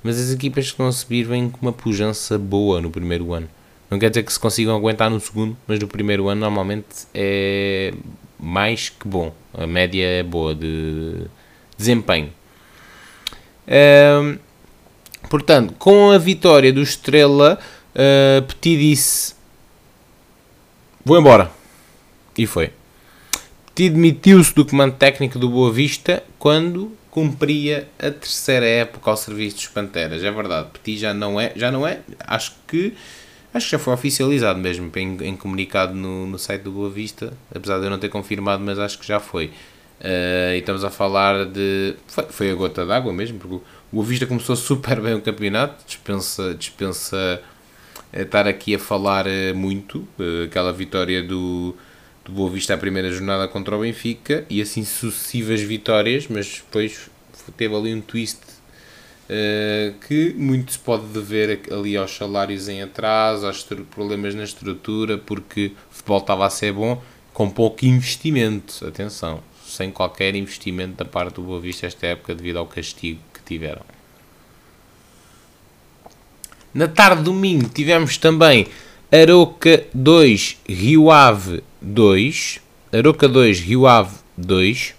[0.03, 3.49] Mas as equipas que estão a subir vêm com uma pujança boa no primeiro ano.
[3.89, 7.93] Não quer dizer que se consigam aguentar no segundo, mas no primeiro ano normalmente é
[8.39, 9.33] mais que bom.
[9.53, 11.25] A média é boa de
[11.77, 12.31] desempenho.
[13.67, 14.37] Um,
[15.29, 17.59] portanto, com a vitória do Estrela,
[17.93, 19.35] uh, Petit disse:
[21.03, 21.51] Vou embora.
[22.37, 22.71] E foi.
[23.73, 29.55] Petit demitiu-se do comando técnico do Boa Vista quando cumpria a terceira época ao serviço
[29.55, 30.23] dos Panteras.
[30.23, 32.01] É verdade, Petit já não é, já não é.
[32.19, 32.93] Acho que
[33.53, 37.33] Acho que já foi oficializado mesmo em, em comunicado no, no site do Boa Vista,
[37.53, 39.51] apesar de eu não ter confirmado, mas acho que já foi.
[39.99, 41.95] Uh, e estamos a falar de.
[42.07, 45.83] Foi, foi a gota d'água mesmo, porque o Boa Vista começou super bem o campeonato,
[45.85, 47.41] dispensa, dispensa
[48.13, 50.07] eh, estar aqui a falar eh, muito.
[50.45, 51.75] Aquela vitória do,
[52.23, 57.09] do Boa Vista à primeira jornada contra o Benfica e assim sucessivas vitórias, mas depois
[57.55, 58.37] teve ali um twist
[60.07, 65.73] que muito se pode dever ali aos salários em atraso, aos problemas na estrutura, porque
[65.91, 67.01] o futebol estava a ser bom
[67.33, 72.57] com pouco investimento, atenção, sem qualquer investimento da parte do Boa Vista esta época devido
[72.57, 73.83] ao castigo que tiveram.
[76.73, 78.67] Na tarde de domingo tivemos também
[79.11, 82.59] Aroca 2, Rio Ave 2,
[82.91, 84.95] Aroca 2, Rio Ave 2,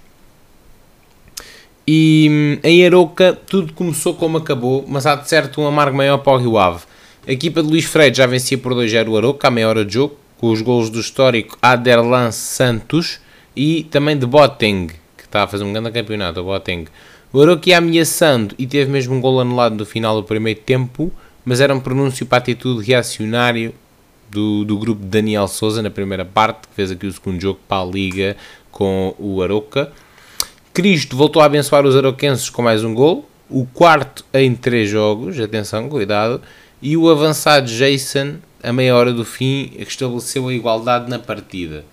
[1.91, 6.19] e hum, em Aroca tudo começou como acabou, mas há de certo um amargo maior
[6.19, 6.83] para o Rio Ave.
[7.27, 9.95] A equipa de Luís Freire já vencia por 2-0 o Aroca à meia hora de
[9.95, 13.21] jogo, com os golos do histórico Aderlan Santos
[13.57, 16.89] e também de Boateng, que está a fazer um grande campeonato, o Boateng.
[17.33, 21.11] O Aroca ia ameaçando e teve mesmo um gol anulado no final do primeiro tempo,
[21.43, 23.73] mas era um pronúncio para a atitude reacionário
[24.31, 27.59] do, do grupo de Daniel Souza na primeira parte, que fez aqui o segundo jogo
[27.67, 28.37] para a Liga
[28.71, 29.91] com o Aroca.
[30.79, 35.41] Cristo voltou a abençoar os aroquenses com mais um gol, o quarto em três jogos,
[35.41, 36.41] atenção, cuidado,
[36.81, 41.85] e o avançado Jason, a meia hora do fim, estabeleceu a igualdade na partida.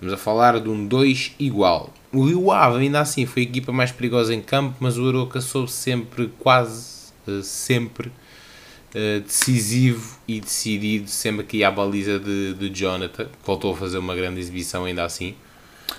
[0.00, 1.94] Vamos a falar de um 2 igual.
[2.12, 5.40] O Rio Ave ainda assim foi a equipa mais perigosa em campo, mas o Aroca
[5.40, 12.54] soube sempre, quase uh, sempre, uh, decisivo e decidido, sempre que ia à baliza de,
[12.54, 15.36] de Jonathan, que voltou a fazer uma grande exibição ainda assim.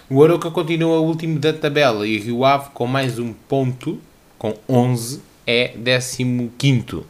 [0.09, 3.99] O Aroca continua último da tabela e o Rio Ave, com mais um ponto,
[4.37, 5.73] com 11, é
[6.57, 7.03] 15.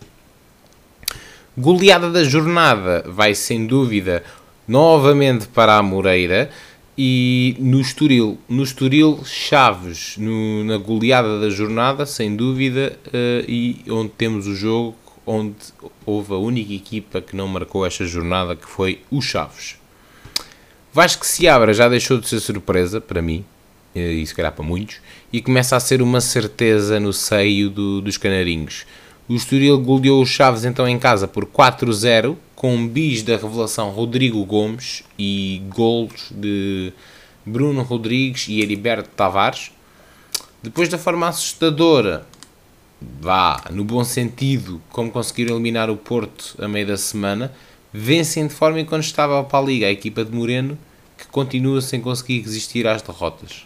[1.57, 4.23] Goleada da jornada vai sem dúvida
[4.67, 6.49] novamente para a Moreira
[6.97, 13.83] e no Estoril, no Estoril Chaves, no, na goleada da jornada, sem dúvida, uh, e
[13.89, 14.95] onde temos o jogo
[15.25, 15.55] onde
[16.05, 19.77] houve a única equipa que não marcou esta jornada, que foi o Chaves.
[20.95, 23.43] Vasco Seabra já deixou de ser surpresa para mim,
[23.93, 25.01] e se calhar para muitos,
[25.33, 28.85] e começa a ser uma certeza no seio do, dos canarinhos.
[29.27, 34.45] O Estoril goleou os Chaves então em casa por 4-0, com bis da revelação Rodrigo
[34.45, 36.93] Gomes e gols de
[37.45, 39.73] Bruno Rodrigues e Heriberto Tavares.
[40.63, 42.25] Depois da forma assustadora,
[43.19, 47.51] vá, no bom sentido, como conseguiram eliminar o Porto a meio da semana,
[47.91, 50.77] vencem de forma incontestável para a Liga a equipa de Moreno,
[51.17, 53.65] que continua sem conseguir resistir às derrotas.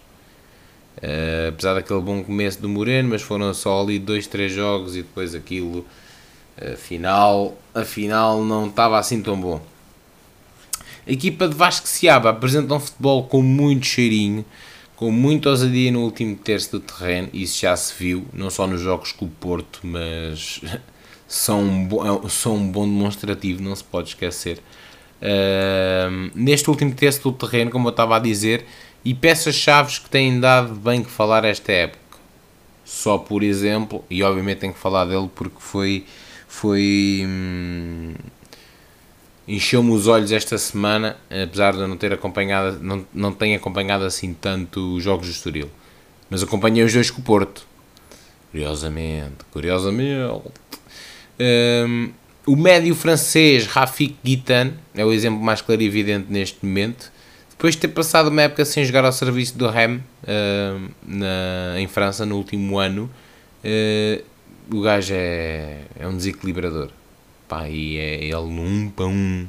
[0.97, 5.02] Uh, apesar daquele bom começo do Moreno, mas foram só ali dois, três jogos e
[5.02, 5.86] depois aquilo,
[6.74, 9.62] afinal, afinal não estava assim tão bom.
[11.08, 14.45] A equipa de Vasco Seaba apresenta um futebol com muito cheirinho,
[14.95, 18.82] com muita ousadia no último terço do terreno, isso já se viu, não só nos
[18.82, 20.62] jogos com o Porto, mas
[21.26, 24.62] são um é são um bom demonstrativo, não se pode esquecer.
[26.34, 28.65] Neste último terço do terreno, como eu estava a dizer,
[29.03, 31.99] e peças-chave que têm dado bem que falar esta época.
[32.86, 36.05] Só por exemplo, e obviamente tenho que falar dele porque foi.
[36.47, 38.13] foi hum,
[39.47, 44.05] encheu-me os olhos esta semana, apesar de eu não ter acompanhado, não, não tenho acompanhado
[44.05, 45.70] assim tanto os jogos do Estoril.
[46.30, 47.65] Mas acompanhei os dois com o Porto.
[48.51, 50.51] Curiosamente, curiosamente.
[51.39, 52.11] Um,
[52.46, 57.12] o médio francês Rafik Guitan é o exemplo mais claro e evidente neste momento.
[57.50, 61.88] Depois de ter passado uma época sem jogar ao serviço do REM uh, na, em
[61.88, 63.10] França no último ano,
[63.64, 64.24] uh,
[64.74, 66.90] o gajo é, é um desequilibrador.
[67.48, 69.48] Pá, e é ele 1 para 1.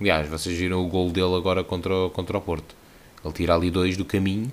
[0.00, 2.74] Aliás, vocês viram o gol dele agora contra, contra o Porto.
[3.24, 4.50] Ele tira ali dois do caminho,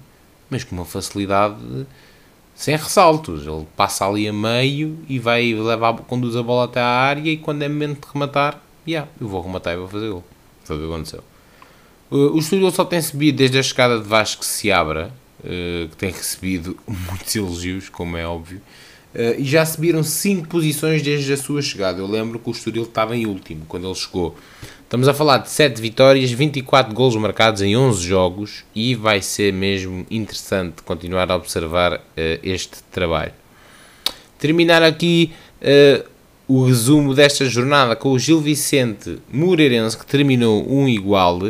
[0.50, 1.86] mas com uma facilidade
[2.56, 3.46] sem ressaltos.
[3.46, 7.38] Ele passa ali a meio e vai levar, conduz a bola até à área e
[7.38, 10.24] quando é momento de rematar, yeah, eu vou rematar e vou fazer gol.
[10.64, 11.24] Foi o que aconteceu.
[12.10, 16.78] O Estoril só tem subido desde a chegada de Vasco Seabra, uh, que tem recebido
[16.88, 18.62] muitos elogios, como é óbvio,
[19.14, 22.00] uh, e já subiram 5 posições desde a sua chegada.
[22.00, 24.36] Eu lembro que o Estoril estava em último quando ele chegou.
[24.96, 29.52] Estamos a falar de 7 vitórias, 24 golos marcados em 11 jogos e vai ser
[29.52, 32.00] mesmo interessante continuar a observar uh,
[32.42, 33.34] este trabalho.
[34.40, 35.34] Terminar aqui
[36.48, 41.42] o resumo desta jornada com o Gil Vicente Moreirense, que terminou um igual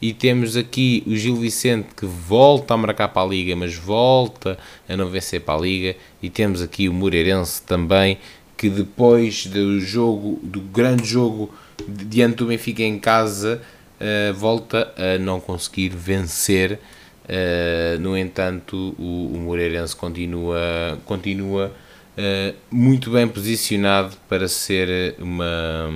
[0.00, 4.56] e temos aqui o Gil Vicente que volta a marcar para a Liga, mas volta
[4.88, 5.94] a não vencer para a Liga.
[6.22, 8.16] E temos aqui o Moreirense também,
[8.56, 11.52] que depois do jogo, do grande jogo
[11.86, 13.60] diante do Benfica em casa,
[14.00, 16.78] uh, volta a não conseguir vencer.
[17.24, 21.72] Uh, no entanto, o, o Moreirense continua, continua
[22.18, 25.90] uh, muito bem posicionado para ser uma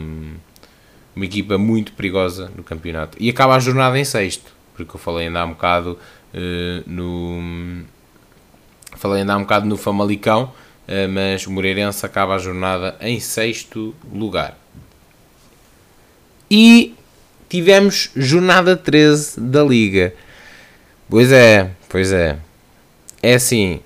[1.14, 3.18] uma equipa muito perigosa no campeonato.
[3.20, 5.98] E acaba a jornada em sexto, porque eu falei ainda há um bocado
[6.32, 7.82] uh, no.
[8.96, 10.52] Falei ainda há um bocado no Famalicão,
[11.12, 14.56] mas o Moreirense acaba a jornada em sexto lugar.
[16.50, 16.94] E
[17.48, 20.14] tivemos jornada 13 da Liga.
[21.08, 22.38] Pois é, pois é.
[23.22, 23.80] É assim,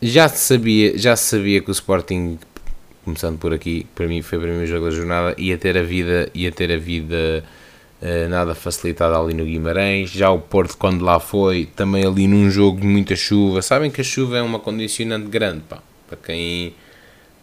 [0.00, 2.38] já se sabia, já sabia que o Sporting
[3.06, 6.28] começando por aqui, para mim foi o primeiro jogo da jornada, ia ter a vida,
[6.34, 7.44] ia ter a vida
[8.02, 12.50] uh, nada facilitada ali no Guimarães, já o Porto quando lá foi, também ali num
[12.50, 15.78] jogo de muita chuva, sabem que a chuva é uma condicionante grande, pá,
[16.08, 16.74] para quem,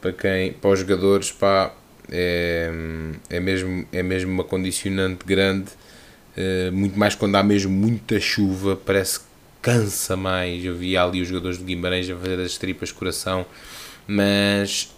[0.01, 1.73] para quem, para os jogadores, pá,
[2.11, 2.71] é,
[3.29, 5.71] é, mesmo, é mesmo uma condicionante grande,
[6.37, 9.25] uh, muito mais quando há mesmo muita chuva, parece que
[9.61, 13.45] cansa mais, eu vi ali os jogadores de Guimarães a fazer as tripas coração,
[14.05, 14.93] mas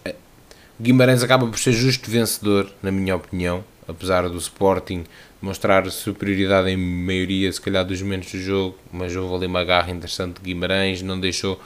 [0.80, 5.04] Guimarães acaba por ser justo vencedor, na minha opinião, apesar do Sporting
[5.40, 9.90] mostrar superioridade em maioria, se calhar, dos momentos do jogo, mas houve ali uma garra
[9.90, 11.60] interessante de Guimarães, não deixou,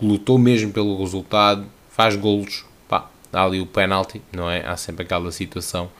[0.00, 2.64] lutou mesmo pelo resultado, faz golos,
[3.32, 4.66] há ali o penalti, não é?
[4.66, 5.90] Há sempre aquela situação,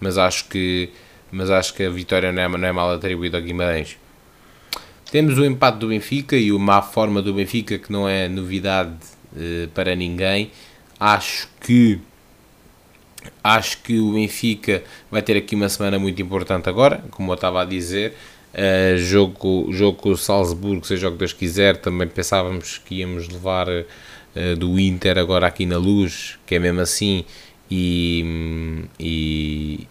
[0.00, 0.90] mas acho que,
[1.30, 3.96] mas acho que a vitória não é, não é mal atribuída a Guimarães.
[5.10, 8.96] Temos o empate do Benfica e uma má forma do Benfica, que não é novidade
[9.36, 10.50] eh, para ninguém,
[10.98, 12.00] Acho que
[13.42, 17.62] acho que o Benfica vai ter aqui uma semana muito importante agora, como eu estava
[17.62, 18.14] a dizer.
[18.54, 23.28] Uh, jogo, jogo com o Salzburgo, seja o que Deus quiser, também pensávamos que íamos
[23.28, 23.66] levar
[24.36, 27.24] uh, do Inter agora aqui na luz, que é mesmo assim,
[27.70, 29.88] e, e,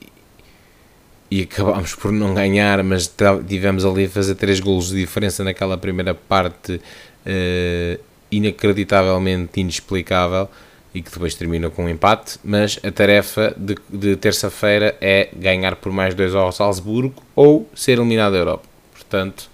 [1.30, 3.12] e acabámos por não ganhar, mas
[3.48, 8.00] tivemos ali a fazer três golos de diferença naquela primeira parte uh,
[8.32, 10.50] inacreditavelmente inexplicável.
[10.94, 15.76] e que depois termina com um empate, mas a tarefa de, de terça-feira é ganhar
[15.78, 18.64] por mais dois ao Salzburgo ou ser eliminado da Europa.
[18.94, 19.50] Portanto,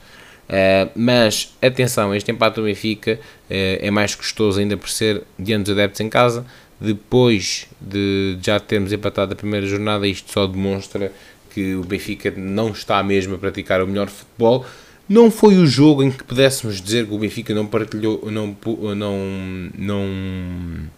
[0.50, 3.20] uh, mas atenção, este empate do Benfica
[3.50, 6.46] é mais custoso ainda por ser diante dos adeptos em casa.
[6.80, 11.12] Depois de já termos empatado a primeira jornada, isto só demonstra
[11.54, 14.66] que o Benfica não está mesmo a praticar o melhor futebol.
[15.08, 18.56] Não foi o jogo em que pudéssemos dizer que o Benfica não partilhou, não,
[18.96, 20.90] não, não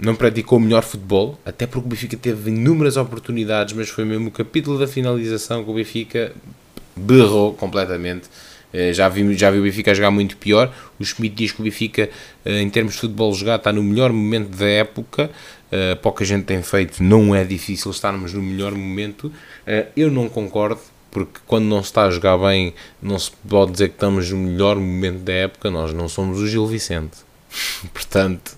[0.00, 4.28] não praticou o melhor futebol, até porque o Benfica teve inúmeras oportunidades, mas foi mesmo
[4.28, 6.32] o capítulo da finalização que o Benfica
[6.96, 8.28] berrou completamente.
[8.72, 10.72] Uh, já, vi, já vi o Benfica jogar muito pior.
[10.98, 12.10] O Schmidt diz que o Benfica,
[12.44, 15.30] uh, em termos de futebol jogado, está no melhor momento da época.
[15.72, 19.32] Uh, pouca gente tem feito, não é difícil estarmos no melhor momento.
[19.96, 23.88] eu não concordo, porque quando não se está a jogar bem, não se pode dizer
[23.88, 25.70] que estamos no melhor momento da época.
[25.70, 27.18] Nós não somos o Gil Vicente.
[27.92, 28.56] Portanto,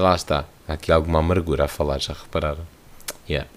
[0.00, 0.44] lá está.
[0.66, 2.66] Há aqui alguma amargura a falar, já repararam?
[3.28, 3.48] Yeah.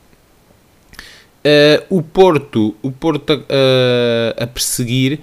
[1.41, 5.19] Uh, o Porto, o Porto uh, a perseguir,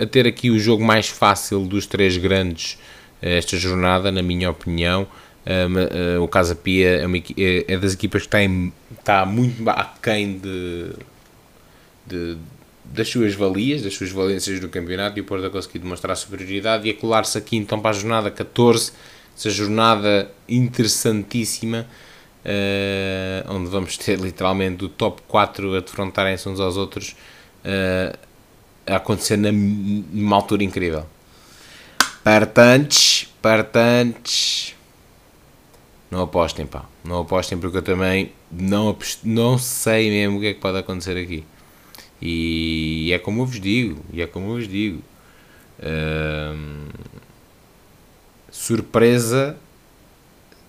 [0.00, 2.78] a ter aqui o jogo mais fácil dos três grandes
[3.20, 5.06] esta jornada, na minha opinião.
[6.22, 10.90] o Casa Pia é, uma, é, das equipas que tem, está muito aquém de,
[12.06, 12.38] de
[12.92, 16.16] das suas valias, das suas valências do campeonato e o Porto a conseguir demonstrar a
[16.16, 18.92] superioridade e a colar-se aqui então para a jornada 14,
[19.36, 21.86] essa jornada interessantíssima,
[22.44, 27.14] uh, onde vamos ter literalmente o top 4 a defrontarem-se uns aos outros
[27.64, 28.18] uh,
[28.90, 31.06] a acontecer na, numa altura incrível.
[32.24, 34.74] Partantes, partantes,
[36.10, 40.54] não apostem pá, não apostem porque eu também não, não sei mesmo o que é
[40.54, 41.44] que pode acontecer aqui.
[42.20, 45.02] E é como eu vos digo, e é como eu vos digo.
[45.82, 46.88] Hum,
[48.50, 49.56] surpresa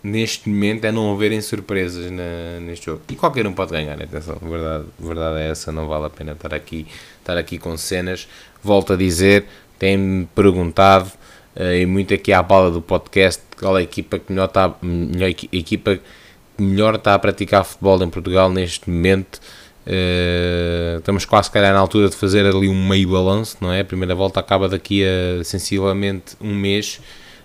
[0.04, 3.02] neste momento é não haverem surpresas na, neste jogo.
[3.10, 6.54] E qualquer um pode ganhar, atenção, verdade, verdade é essa, não vale a pena estar
[6.54, 6.88] aqui,
[7.22, 8.28] estar aqui com cenas.
[8.64, 9.46] Volto a dizer,
[9.80, 11.12] tem-me perguntado,
[11.56, 14.76] uh, e muito aqui à bala do podcast, qual é a equipa que melhor está,
[14.82, 16.00] melhor, equipa
[16.58, 19.40] melhor está a praticar futebol em Portugal neste momento.
[19.86, 23.82] Uh, estamos quase calhar na altura de fazer ali um meio balanço, não é?
[23.82, 27.02] A primeira volta acaba daqui a sensivelmente um mês.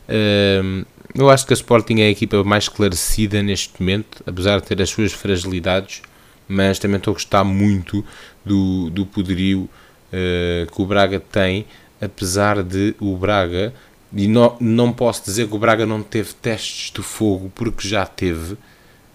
[0.09, 4.67] Uh, eu acho que a Sporting é a equipa mais esclarecida neste momento, apesar de
[4.67, 6.03] ter as suas fragilidades,
[6.47, 8.05] mas também estou a gostar muito
[8.47, 9.69] do, do poderio
[10.13, 11.67] uh, que o Braga tem,
[12.01, 13.75] apesar de o Braga,
[14.15, 18.07] e não, não posso dizer que o Braga não teve testes de fogo, porque já
[18.07, 18.57] teve.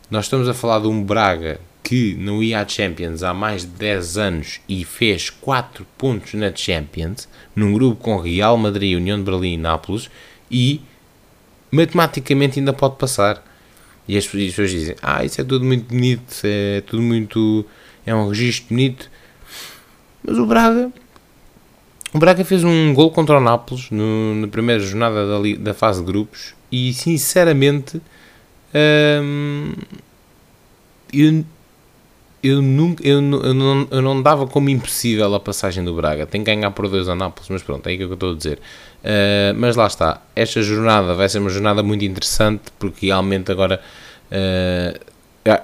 [0.09, 3.69] Nós estamos a falar de um Braga que não ia à Champions há mais de
[3.69, 9.23] 10 anos e fez 4 pontos na Champions, num grupo com Real Madrid, União de
[9.23, 10.09] Berlim e Nápoles,
[10.49, 10.81] e
[11.71, 13.43] matematicamente ainda pode passar.
[14.07, 17.65] E as pessoas dizem: Ah, isso é tudo muito bonito, é tudo muito.
[18.05, 19.09] é um registro bonito.
[20.23, 20.91] Mas o Braga.
[22.13, 26.01] O Braga fez um gol contra o Nápoles no, na primeira jornada da, da fase
[26.01, 28.01] de grupos e sinceramente
[29.23, 29.73] hum,
[31.13, 31.45] eu
[32.43, 36.25] eu, nunca, eu, eu, não, eu não dava como impossível a passagem do Braga.
[36.25, 38.35] Tem que ganhar por dois a Nápoles, mas pronto, é aí que eu estou a
[38.35, 38.57] dizer.
[39.03, 43.79] Uh, mas lá está, esta jornada vai ser uma jornada muito interessante porque realmente agora
[44.31, 44.99] uh,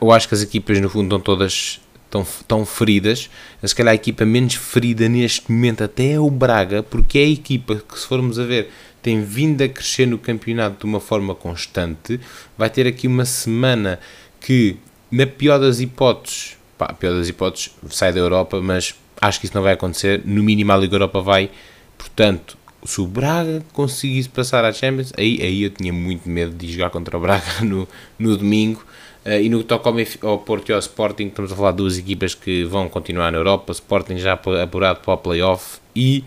[0.01, 1.79] eu acho que as equipas no fundo estão todas
[2.09, 3.29] tão, tão feridas.
[3.63, 7.29] Se calhar a equipa menos ferida neste momento até é o Braga, porque é a
[7.29, 8.69] equipa que, se formos a ver,
[9.01, 12.19] tem vindo a crescer no campeonato de uma forma constante.
[12.57, 13.99] Vai ter aqui uma semana
[14.39, 14.77] que,
[15.11, 19.55] na pior das hipóteses, pá, pior das hipóteses, sai da Europa, mas acho que isso
[19.55, 20.21] não vai acontecer.
[20.25, 21.49] No mínimo, a Liga Europa vai.
[21.97, 26.71] Portanto, se o Braga conseguisse passar à Champions, aí, aí eu tinha muito medo de
[26.71, 27.87] jogar contra o Braga no,
[28.17, 28.83] no domingo.
[29.28, 31.97] Uh, e no que toca ao Porto e ao Sporting, estamos a falar de duas
[31.97, 33.65] equipas que vão continuar na Europa.
[33.67, 36.23] O Sporting já apurado para o playoff e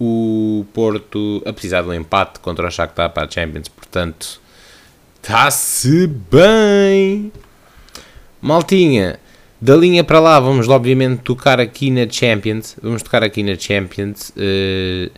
[0.00, 3.68] o Porto a precisar de um empate contra o Shakhtar para a Champions.
[3.68, 4.40] Portanto,
[5.16, 7.30] está-se bem.
[8.40, 9.20] Maltinha,
[9.60, 12.76] da linha para lá, vamos obviamente tocar aqui na Champions.
[12.82, 14.30] Vamos tocar aqui na Champions.
[14.30, 15.10] Uh,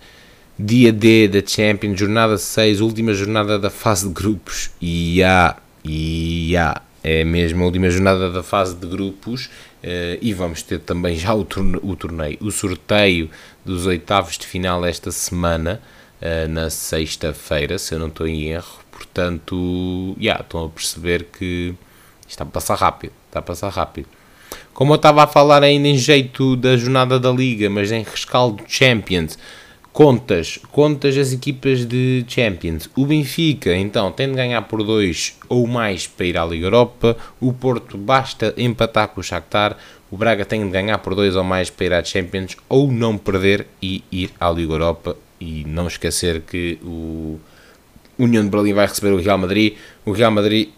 [0.58, 4.70] dia D da Champions, jornada 6, última jornada da fase de grupos.
[4.80, 9.46] E há, e há, é mesmo a última jornada da fase de grupos.
[9.82, 13.30] Uh, e vamos ter também já o, torne o torneio, o sorteio
[13.64, 15.80] dos oitavos de final esta semana,
[16.20, 18.80] uh, na sexta-feira, se eu não estou em erro.
[18.92, 21.74] Portanto, yeah, estão a perceber que
[22.28, 23.12] está a passar rápido.
[23.28, 24.08] Está a passar rápido.
[24.74, 28.62] Como eu estava a falar ainda em jeito da jornada da Liga, mas em rescaldo
[28.66, 29.38] Champions,
[30.02, 32.88] Contas, contas as equipas de Champions.
[32.96, 37.18] O Benfica, então, tem de ganhar por 2 ou mais para ir à Liga Europa.
[37.38, 39.76] O Porto basta empatar com o Shakhtar.
[40.10, 43.18] O Braga tem de ganhar por 2 ou mais para ir à Champions ou não
[43.18, 45.18] perder e ir à Liga Europa.
[45.38, 47.38] E não esquecer que o
[48.18, 49.74] União de Berlim vai receber o Real Madrid.
[50.06, 50.70] O Real Madrid,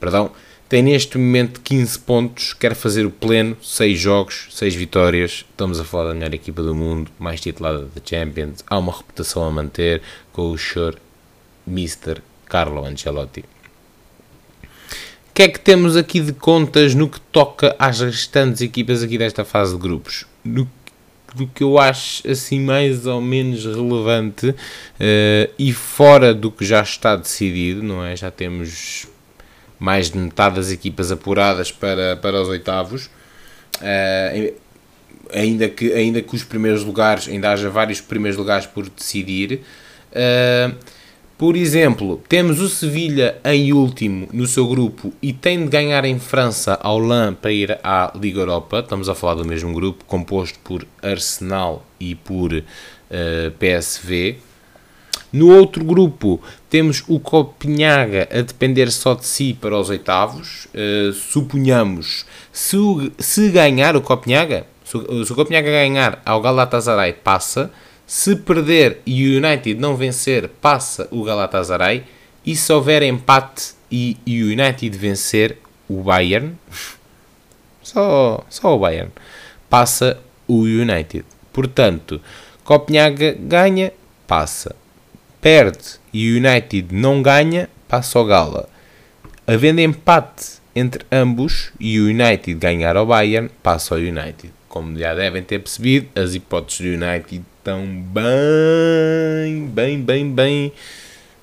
[0.00, 0.32] perdão,
[0.68, 5.44] tem neste momento 15 pontos, quer fazer o pleno, 6 jogos, 6 vitórias.
[5.50, 8.64] Estamos a falar da melhor equipa do mundo, mais titulada da Champions.
[8.66, 10.02] Há uma reputação a manter
[10.32, 10.96] com o Sr.
[11.68, 12.20] Mr.
[12.46, 13.44] Carlo Ancelotti.
[14.62, 19.18] O que é que temos aqui de contas no que toca às restantes equipas aqui
[19.18, 20.26] desta fase de grupos?
[20.44, 20.68] No
[21.34, 26.80] do que eu acho assim mais ou menos relevante uh, e fora do que já
[26.80, 28.16] está decidido, não é?
[28.16, 29.06] Já temos
[29.78, 33.06] mais de metade das equipas apuradas para, para os oitavos.
[33.76, 34.54] Uh,
[35.32, 39.62] ainda, que, ainda que os primeiros lugares, ainda haja vários primeiros lugares por decidir.
[40.12, 40.74] Uh,
[41.38, 46.18] por exemplo, temos o Sevilha em último no seu grupo e tem de ganhar em
[46.18, 48.80] França ao LAN para ir à Liga Europa.
[48.80, 52.62] Estamos a falar do mesmo grupo, composto por Arsenal e por uh,
[53.58, 54.38] PSV.
[55.32, 60.66] No outro grupo temos o Copenhaga a depender só de si para os oitavos.
[60.66, 62.76] Uh, suponhamos, se,
[63.18, 67.70] se ganhar o Copenhaga, se, se o Copenhaga ganhar ao Galatasaray, passa.
[68.06, 72.04] Se perder e o United não vencer, passa o Galatasaray.
[72.44, 75.58] E se houver empate e, o United vencer
[75.88, 76.54] o Bayern,
[77.82, 79.10] só, só o Bayern,
[79.68, 81.24] passa o United.
[81.52, 82.20] Portanto,
[82.62, 83.92] Copenhaga ganha,
[84.28, 84.76] passa
[85.40, 88.68] perde e o United não ganha, passa ao Gala.
[89.46, 94.52] Havendo empate entre ambos e o United ganhar ao Bayern, passa ao United.
[94.68, 100.72] Como já devem ter percebido, as hipóteses do United estão bem, bem, bem, bem,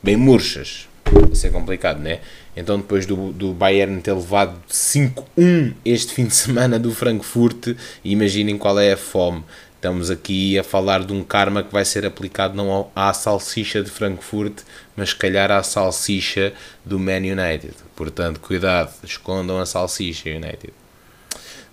[0.03, 0.87] bem murchas.
[1.31, 2.19] Isso é complicado, né?
[2.55, 8.57] Então, depois do, do Bayern ter levado 5-1 este fim de semana do Frankfurt, imaginem
[8.57, 9.43] qual é a fome.
[9.84, 13.89] Estamos aqui a falar de um karma que vai ser aplicado não à salsicha de
[13.89, 14.61] Frankfurt,
[14.95, 16.53] mas se calhar à salsicha
[16.86, 17.73] do Man United.
[17.93, 20.71] Portanto, cuidado, escondam a salsicha United.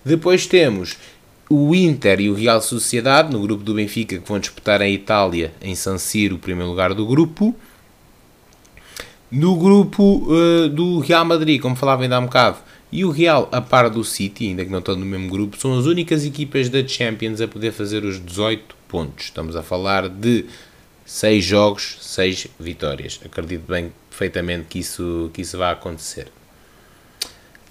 [0.04, 0.96] Depois temos
[1.48, 5.52] o Inter e o Real Sociedade no grupo do Benfica que vão disputar em Itália,
[5.62, 7.54] em San Siro, o primeiro lugar do grupo.
[9.30, 12.58] No grupo uh, do Real Madrid, como falava ainda há um bocado,
[12.92, 15.78] e o Real, a par do City, ainda que não estão no mesmo grupo, são
[15.78, 19.26] as únicas equipas da Champions a poder fazer os 18 pontos.
[19.26, 20.46] Estamos a falar de
[21.04, 23.20] 6 jogos, 6 vitórias.
[23.24, 26.26] Acredito bem perfeitamente que isso, que isso vai acontecer.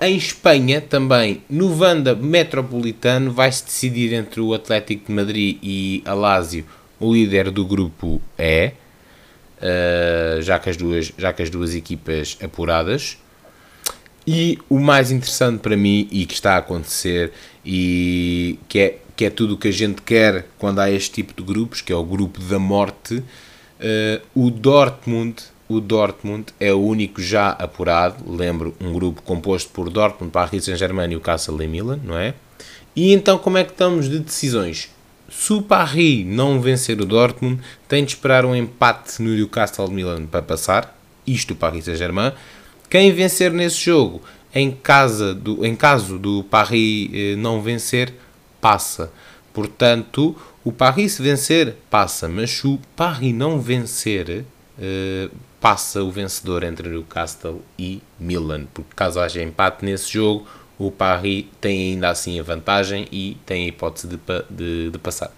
[0.02, 6.16] Em Espanha, também, no Vanda Metropolitano, vai-se decidir entre o Atlético de Madrid e a
[6.98, 8.72] o líder do grupo E,
[9.58, 13.18] uh, já, que as duas, já que as duas equipas apuradas.
[14.32, 17.32] E o mais interessante para mim e que está a acontecer
[17.66, 21.34] e que é, que é tudo o que a gente quer quando há este tipo
[21.34, 26.80] de grupos, que é o grupo da morte, uh, o Dortmund o Dortmund é o
[26.80, 32.00] único já apurado, lembro, um grupo composto por Dortmund, Paris Saint-Germain e o Castle Milan,
[32.04, 32.36] não é?
[32.96, 34.90] E então como é que estamos de decisões?
[35.28, 40.28] Se o Paris não vencer o Dortmund, tem de esperar um empate no Newcastle Milan
[40.28, 42.32] para passar, isto o Paris Saint-Germain,
[42.90, 44.22] quem vencer nesse jogo,
[44.54, 48.14] em, casa do, em caso do Paris eh, não vencer,
[48.60, 49.12] passa.
[49.54, 52.28] Portanto, o Paris se vencer, passa.
[52.28, 54.44] Mas se o Paris não vencer,
[54.80, 55.30] eh,
[55.60, 58.66] passa o vencedor entre o Castle e Milan.
[58.74, 63.66] Porque caso haja empate nesse jogo, o Paris tem ainda assim a vantagem e tem
[63.66, 64.20] a hipótese de,
[64.50, 65.32] de, de passar.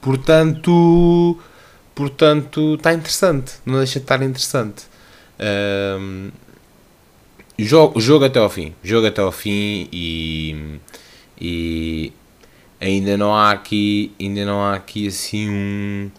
[0.00, 1.38] Portanto,
[1.94, 3.54] portanto, está interessante.
[3.64, 4.87] Não deixa de estar interessante.
[5.40, 6.30] Um,
[7.58, 8.74] jogo, jogo até ao fim.
[8.82, 10.80] Jogo até ao fim e,
[11.40, 12.12] e
[12.80, 16.10] ainda não há aqui, ainda não há aqui assim um,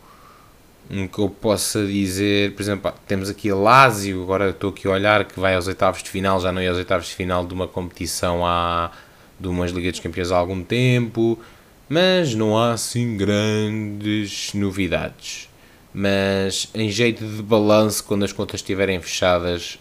[0.89, 5.25] um que eu possa dizer, por exemplo, temos aqui Lazio, agora estou aqui a olhar
[5.25, 7.67] que vai aos oitavos de final, já não ia aos oitavos de final de uma
[7.67, 8.91] competição há
[9.39, 11.39] de umas Ligas dos Campeões há algum tempo,
[11.87, 15.48] mas não há assim grandes novidades
[15.93, 19.79] mas em jeito de balanço, quando as contas estiverem fechadas,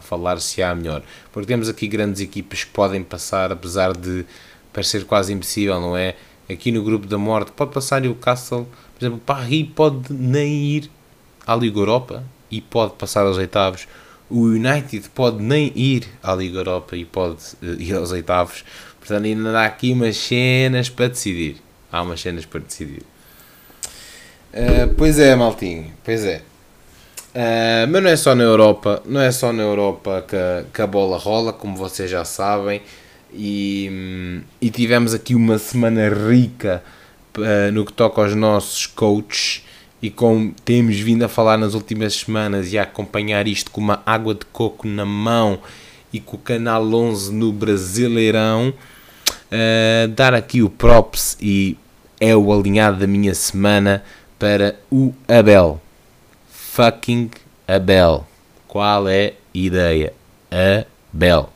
[0.00, 1.02] falar-se-á melhor.
[1.32, 4.24] Porque temos aqui grandes equipas que podem passar, apesar de
[4.72, 6.14] parecer quase impossível, não é?
[6.50, 8.66] Aqui no grupo da morte pode passar o Castle,
[8.98, 10.90] por exemplo, Paris pode nem ir
[11.46, 13.86] à Liga Europa e pode passar aos oitavos.
[14.28, 18.64] O United pode nem ir à Liga Europa e pode uh, ir aos oitavos.
[18.98, 21.58] Portanto, ainda há aqui umas cenas para decidir.
[21.92, 23.02] Há umas cenas para decidir.
[24.52, 26.42] Uh, pois é, Maltinho, pois é.
[27.34, 30.86] Uh, mas não é só na Europa, não é só na Europa que, que a
[30.86, 32.80] bola rola, como vocês já sabem.
[33.32, 36.82] E, hum, e tivemos aqui uma semana rica
[37.36, 39.64] uh, no que toca aos nossos coaches.
[40.00, 44.00] E como temos vindo a falar nas últimas semanas e a acompanhar isto com uma
[44.06, 45.58] água de coco na mão
[46.12, 51.76] e com o canal 11 no Brasileirão, uh, dar aqui o props e
[52.20, 54.02] é o alinhado da minha semana
[54.38, 55.80] para o Abel.
[56.50, 57.30] Fucking
[57.66, 58.26] Abel.
[58.66, 60.12] Qual é a ideia?
[60.50, 61.50] Abel.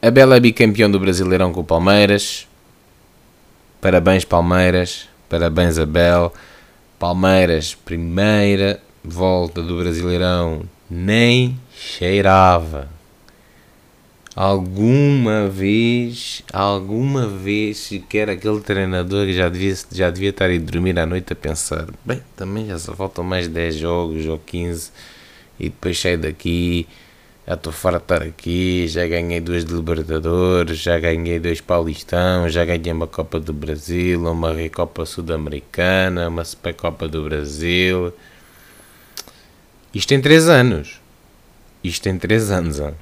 [0.00, 2.46] Abel é bicampeão do Brasileirão com o Palmeiras.
[3.80, 5.08] Parabéns, Palmeiras.
[5.28, 6.32] Parabéns, Abel.
[6.98, 12.88] Palmeiras, primeira volta do Brasileirão, nem cheirava.
[14.36, 21.06] Alguma vez, alguma vez sequer aquele treinador já devia, já devia estar a dormir à
[21.06, 24.90] noite a pensar: bem, também já só faltam mais 10 jogos ou 15
[25.60, 26.88] e depois saio daqui.
[27.46, 32.48] Já estou fora de estar aqui, já ganhei duas de Libertadores, já ganhei dois Paulistão,
[32.48, 38.12] já ganhei uma Copa do Brasil, uma Recopa Sul-Americana, uma Supercopa do Brasil.
[39.94, 41.00] Isto em 3 anos.
[41.84, 42.92] Isto em 3 anos, ó.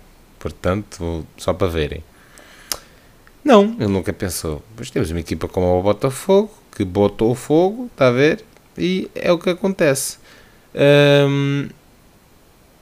[0.42, 2.02] Portanto, só para verem.
[3.44, 4.60] Não, ele nunca pensou.
[4.74, 8.44] Pois temos uma equipa como o Botafogo, que botou o fogo, está a ver?
[8.76, 10.18] E é o que acontece.
[10.74, 11.68] Um,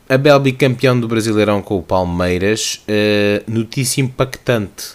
[0.08, 2.82] Abel bicampeão do Brasileirão com o Palmeiras.
[2.88, 4.94] Uh, notícia impactante.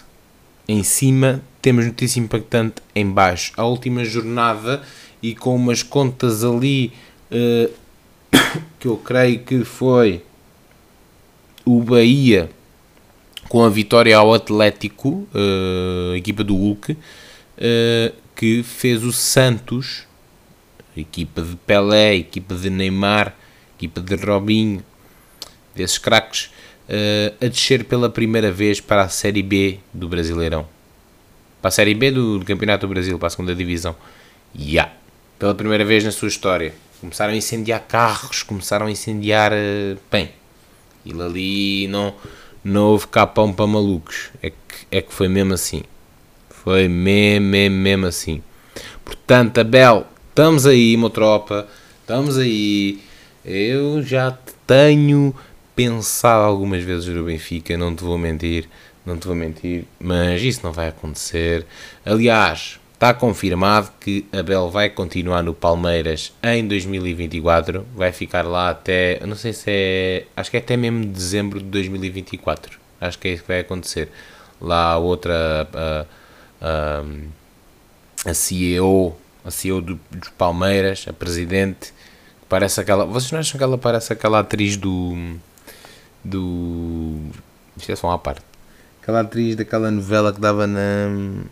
[0.66, 3.52] Em cima temos notícia impactante em baixo.
[3.56, 4.82] A última jornada
[5.22, 6.92] e com umas contas ali
[7.30, 7.72] uh,
[8.80, 10.24] que eu creio que foi
[11.64, 12.50] o Bahia
[13.48, 16.96] com a vitória ao Atlético, uh, equipa do Hulk, uh,
[18.34, 20.04] que fez o Santos,
[20.96, 23.34] equipa de Pelé, equipa de Neymar,
[23.76, 24.82] equipa de Robinho,
[25.74, 26.50] desses craques,
[26.88, 30.66] uh, a descer pela primeira vez para a Série B do Brasileirão.
[31.60, 33.96] Para a Série B do, Campeonato do Brasil, para a segunda divisão.
[34.54, 34.64] Ya!
[34.64, 34.92] Yeah.
[35.38, 36.72] Pela primeira vez na sua história.
[37.00, 39.52] Começaram a incendiar carros, começaram a incendiar.
[39.52, 40.30] Uh, bem,
[41.04, 42.14] ele ali não
[42.66, 44.30] não houve capão para malucos.
[44.42, 44.56] É que,
[44.90, 45.82] é que foi mesmo assim.
[46.50, 48.42] Foi mesmo, mesmo, mesmo assim.
[49.04, 51.68] Portanto, Abel, estamos aí, meu tropa.
[52.00, 53.00] Estamos aí.
[53.44, 54.36] Eu já
[54.66, 55.32] tenho
[55.76, 58.68] pensado algumas vezes no Benfica, não te vou mentir.
[59.04, 61.64] Não te vou mentir, mas isso não vai acontecer.
[62.04, 67.86] Aliás, Está confirmado que Abel vai continuar no Palmeiras em 2024.
[67.94, 69.20] Vai ficar lá até.
[69.26, 70.24] Não sei se é.
[70.34, 72.78] Acho que é até mesmo dezembro de 2024.
[72.98, 74.08] Acho que é isso que vai acontecer.
[74.58, 75.68] Lá a outra.
[75.74, 76.06] A,
[76.62, 79.14] a, a CEO.
[79.44, 80.00] A CEO do,
[80.38, 81.92] Palmeiras, a presidente.
[82.48, 83.04] Parece aquela.
[83.04, 85.36] Vocês não acham que ela parece aquela atriz do.
[86.24, 87.20] Do.
[87.76, 88.40] Isto é só uma parte.
[89.02, 91.44] Aquela atriz daquela novela que dava na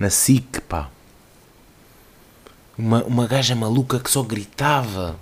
[0.00, 0.88] na SIC, pá.
[2.76, 5.16] Uma, uma gaja maluca que só gritava.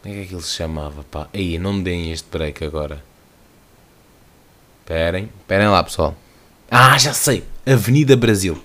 [0.00, 1.28] Como é que aquilo se chamava, pá?
[1.32, 3.04] Aí, não me deem este break agora.
[4.80, 6.16] Esperem, esperem lá, pessoal.
[6.70, 7.44] Ah, já sei!
[7.66, 8.60] Avenida Brasil.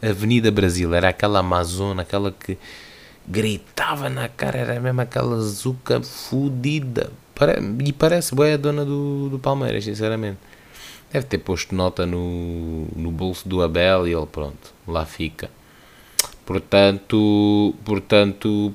[0.00, 2.56] Avenida Brasil, era aquela Amazona, aquela que
[3.26, 7.10] gritava na cara, era mesmo aquela zuca fudida.
[7.84, 10.38] E parece boa a dona do, do Palmeiras, sinceramente.
[11.12, 15.50] Deve ter posto nota no, no bolso do Abel e ele, pronto, lá fica.
[16.46, 18.74] Portanto, portanto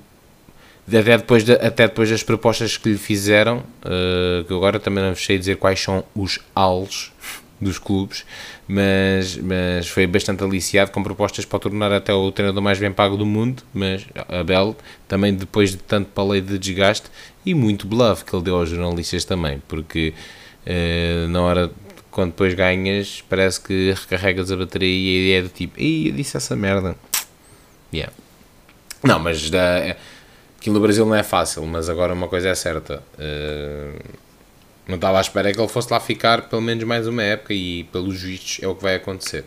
[0.88, 5.16] até depois, de, até depois das propostas que lhe fizeram, uh, que agora também não
[5.16, 7.12] sei dizer quais são os ALs
[7.60, 8.24] dos clubes,
[8.68, 13.18] mas, mas foi bastante aliciado com propostas para tornar até o treinador mais bem pago
[13.18, 14.76] do mundo, mas Abel
[15.08, 17.10] também depois de tanto palei de desgaste
[17.46, 20.14] e muito bluff que ele deu aos jornalistas também, porque
[20.68, 21.72] uh, na hora
[22.16, 26.38] quando depois ganhas, parece que recarregas a bateria e é do tipo, ih, eu disse
[26.38, 26.96] essa merda.
[27.94, 28.14] Yeah.
[29.04, 29.98] Não, mas da,
[30.58, 33.04] aquilo no Brasil não é fácil, mas agora uma coisa é certa.
[33.20, 34.00] Uh,
[34.88, 37.84] não estava à espera que ele fosse lá ficar pelo menos mais uma época e
[37.84, 39.44] pelos vistos é o que vai acontecer.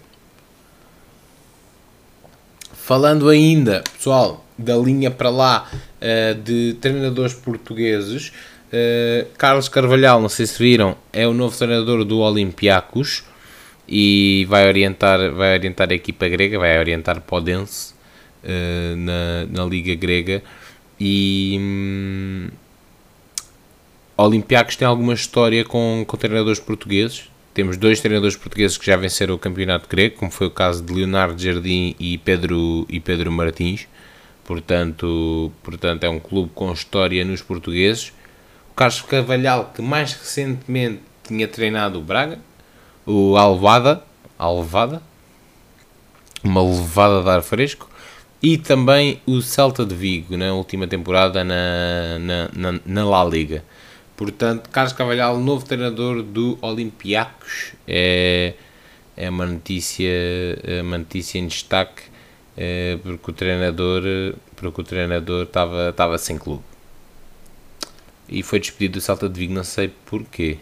[2.75, 8.31] Falando ainda, pessoal, da linha para lá uh, de treinadores portugueses,
[8.69, 13.25] Uh, Carlos Carvalhal, não sei se viram, é o novo treinador do Olympiacos
[13.89, 17.95] e vai orientar, vai orientar a equipa grega, vai orientar Podense
[18.45, 20.43] uh, na, na Liga Grega.
[21.01, 22.49] E um,
[24.17, 27.31] Olympiacos tem alguma história com, com treinadores portugueses.
[27.55, 30.93] temos dois treinadores portugueses que já venceram o campeonato grego, como foi o caso de
[30.93, 33.87] Leonardo Jardim e Pedro, e Pedro Martins.
[34.45, 38.13] Portanto, portanto, é um clube com história nos portugueses.
[38.79, 42.39] Carlos Cavalhal, que mais recentemente tinha treinado o Braga,
[43.05, 44.05] o Alvada,
[44.39, 45.03] Alvada,
[46.45, 47.91] uma levada de ar fresco,
[48.41, 53.65] e também o Celta de Vigo na última temporada na, na, na, na La Liga.
[54.17, 58.55] Portanto, Carlos Cavalhal, novo treinador do Olympiacos, é,
[59.17, 60.09] é uma notícia,
[60.63, 62.05] é uma notícia em destaque,
[62.57, 64.03] é, porque o treinador,
[64.55, 66.68] porque o treinador estava, estava sem clube.
[68.29, 70.59] E foi despedido do Salta de Vigo, não sei porquê.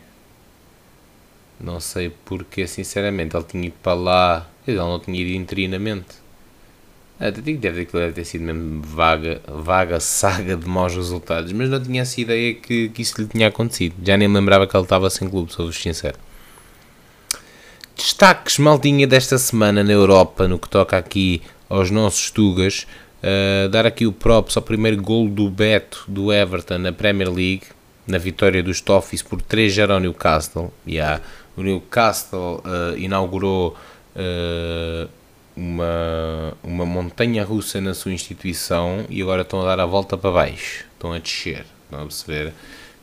[1.61, 3.37] Não sei porquê, sinceramente.
[3.37, 6.27] Ele tinha ido para lá, ele não tinha ido interinamente.
[7.19, 11.71] Até digo que deve, deve ter sido mesmo vaga, vaga saga de maus resultados, mas
[11.71, 13.95] não tinha essa ideia que, que isso lhe tinha acontecido.
[14.05, 16.19] Já nem me lembrava que ele estava sem clube, sou-vos sincero.
[17.97, 21.41] Destaques, maldinha, desta semana na Europa, no que toca aqui
[21.71, 22.87] aos nossos Tugas.
[23.27, 27.65] Uh, dar aqui o props ao primeiro gol do Beto do Everton na Premier League,
[28.07, 30.73] na vitória dos Toffees por 3-0 ao Newcastle.
[30.87, 31.21] Yeah.
[31.57, 33.77] O Newcastle uh, inaugurou
[34.15, 35.09] uh,
[35.57, 40.31] uma, uma montanha russa na sua instituição e agora estão a dar a volta para
[40.31, 42.53] baixo, estão a descer, estão a perceber?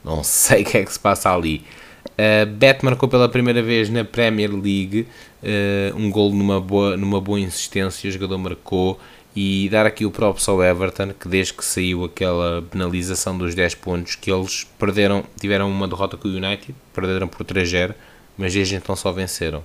[0.05, 1.65] Não sei o que é que se passa ali.
[2.11, 5.05] Uh, Bet marcou pela primeira vez na Premier League
[5.41, 8.97] uh, um gol numa boa, numa boa insistência, o jogador marcou
[9.35, 13.75] e dar aqui o próprio ao Everton, que desde que saiu aquela penalização dos 10
[13.75, 17.95] pontos, que eles perderam, tiveram uma derrota com o United, perderam por 3-0,
[18.37, 19.63] mas desde então só venceram.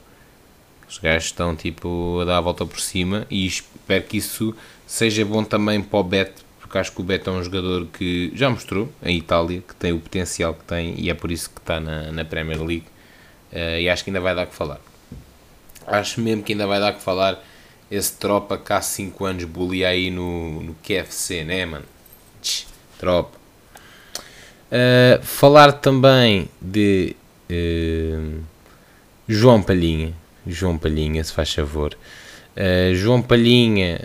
[0.88, 4.54] Os gajos estão tipo a dar a volta por cima e espero que isso
[4.86, 8.32] seja bom também para o Beto, porque acho que o Beto é um jogador que
[8.34, 11.60] já mostrou em Itália que tem o potencial que tem e é por isso que
[11.60, 12.86] está na, na Premier League
[13.52, 14.80] uh, e acho que ainda vai dar que falar.
[15.86, 17.38] Acho mesmo que ainda vai dar que falar
[17.90, 21.84] esse tropa que há 5 anos bully aí no, no QFC, né, mano?
[22.42, 22.66] Tch,
[22.98, 23.38] tropa.
[24.70, 27.16] Uh, falar também de
[27.50, 28.40] uh,
[29.26, 30.12] João Palhinha.
[30.46, 31.96] João Palhinha, se faz favor.
[32.56, 34.00] Uh, João Palhinha,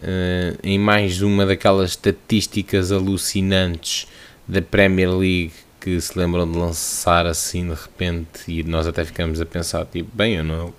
[0.63, 4.07] em mais uma daquelas estatísticas alucinantes
[4.47, 5.53] da Premier League
[5.83, 10.09] que se lembram de lançar assim de repente e nós até ficamos a pensar, tipo,
[10.15, 10.73] bem, eu não,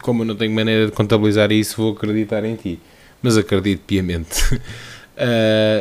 [0.00, 2.78] como eu não tenho maneira de contabilizar isso, vou acreditar em ti.
[3.22, 4.54] Mas acredito piamente.
[4.54, 4.60] Uh,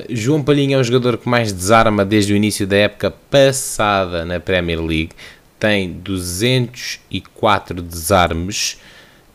[0.09, 4.39] João Palhinha é o jogador que mais desarma desde o início da época passada na
[4.39, 5.11] Premier League.
[5.59, 8.78] Tem 204 desarmes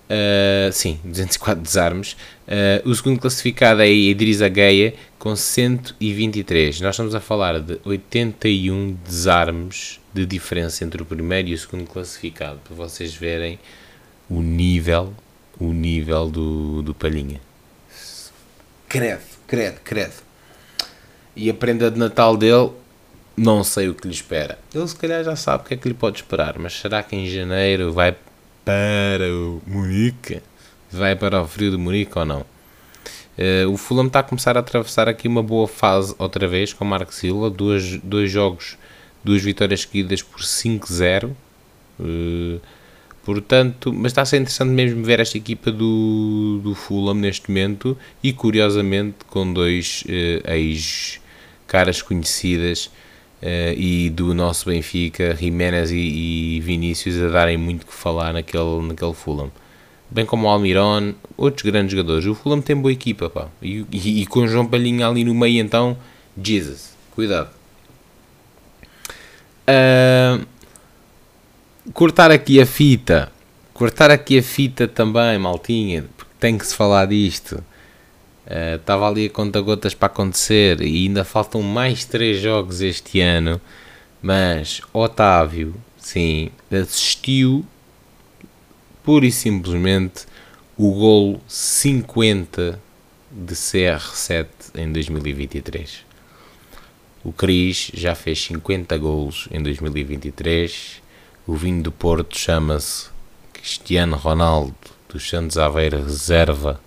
[0.08, 2.12] Uh, sim, 204 desarmes.
[2.46, 6.80] Uh, o segundo classificado é Idrissa Gueye com 123.
[6.80, 11.84] Nós estamos a falar de 81 desarmes de diferença entre o primeiro e o segundo
[11.84, 13.58] classificado, para vocês verem
[14.28, 15.14] o nível,
[15.58, 17.40] o nível do, do Palhinha.
[18.88, 20.14] Credo, credo, credo.
[21.34, 22.72] E a prenda de Natal dele,
[23.36, 24.58] não sei o que lhe espera.
[24.74, 27.14] Ele se calhar já sabe o que é que lhe pode esperar, mas será que
[27.14, 28.16] em janeiro vai
[28.64, 30.42] para o Munique?
[30.90, 32.40] Vai para o frio de Munique ou não?
[33.38, 36.84] Uh, o Fulham está a começar a atravessar aqui uma boa fase outra vez com
[36.84, 38.76] o Marco Silva, dois, dois jogos,
[39.22, 41.30] duas vitórias seguidas por 5-0.
[42.00, 42.60] Uh,
[43.28, 47.94] portanto, mas está a ser interessante mesmo ver esta equipa do, do Fulham neste momento
[48.22, 52.90] e curiosamente com dois uh, ex-caras conhecidas
[53.40, 58.82] Uh, e do nosso Benfica, Jiménez e, e, Vinícius a darem muito que falar naquele,
[58.82, 59.48] naquele Fulham.
[60.10, 62.26] Bem como o Almiron, outros grandes jogadores.
[62.26, 63.46] O Fulham tem boa equipa, pá.
[63.62, 65.96] E, e, e com o João Palhinha ali no meio, então,
[66.36, 67.50] Jesus, cuidado.
[69.68, 70.44] Uh,
[71.92, 73.30] cortar aqui a fita.
[73.72, 77.62] Cortar aqui a fita também, maltinha, porque tem que se falar disto.
[78.76, 83.20] Estava uh, ali a conta gotas para acontecer e ainda faltam mais 3 jogos este
[83.20, 83.60] ano.
[84.20, 87.64] Mas Otávio, sim, assistiu
[89.04, 90.26] pura e simplesmente
[90.76, 92.80] o golo 50
[93.30, 96.04] de CR7 em 2023.
[97.22, 101.02] O Cris já fez 50 golos em 2023.
[101.48, 103.08] O vinho do Porto chama-se
[103.54, 104.74] Cristiano Ronaldo
[105.08, 106.78] dos Santos Aveira Reserva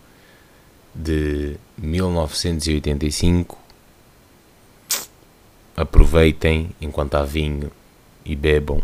[0.93, 3.57] de 1985.
[5.75, 7.71] Aproveitem enquanto há vinho
[8.23, 8.83] e bebam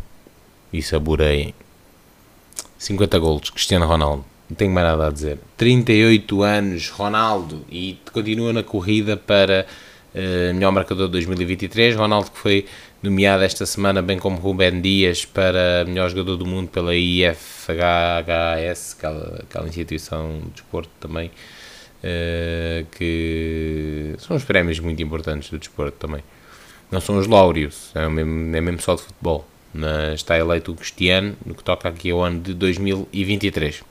[0.74, 1.54] e saboreiem.
[2.80, 4.26] 50 golos, Cristiano Ronaldo.
[4.50, 5.38] Não tenho mais nada a dizer.
[5.58, 9.68] 38 anos, Ronaldo, e continua na corrida para
[10.54, 11.96] melhor marcador de 2023.
[11.96, 12.66] Ronaldo que foi
[13.02, 19.40] nomeado esta semana, bem como Rubén Dias, para melhor jogador do mundo pela IFHHS, aquela,
[19.44, 26.24] aquela instituição de desporto também, uh, que são os prémios muito importantes do desporto também.
[26.90, 30.76] Não são os laureos, é mesmo, é mesmo só de futebol, mas está eleito o
[30.76, 33.84] Cristiano no que toca aqui ao ano de 2023.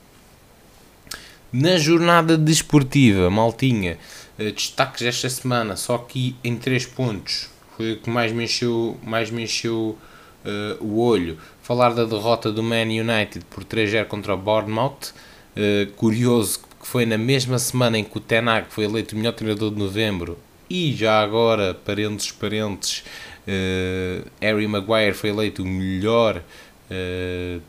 [1.52, 3.98] Na jornada desportiva, maltinha,
[4.38, 9.30] destaques esta semana, só aqui em 3 pontos foi o que mais me encheu, mais
[9.30, 9.98] me encheu
[10.44, 11.38] uh, o olho.
[11.62, 15.12] Falar da derrota do Man United por 3-0 contra o Bournemouth.
[15.54, 19.32] Uh, curioso que foi na mesma semana em que o Tenag foi eleito o melhor
[19.32, 20.38] treinador de novembro
[20.68, 23.04] e já agora, parentes parentes,
[23.46, 26.42] uh, Harry Maguire foi eleito o melhor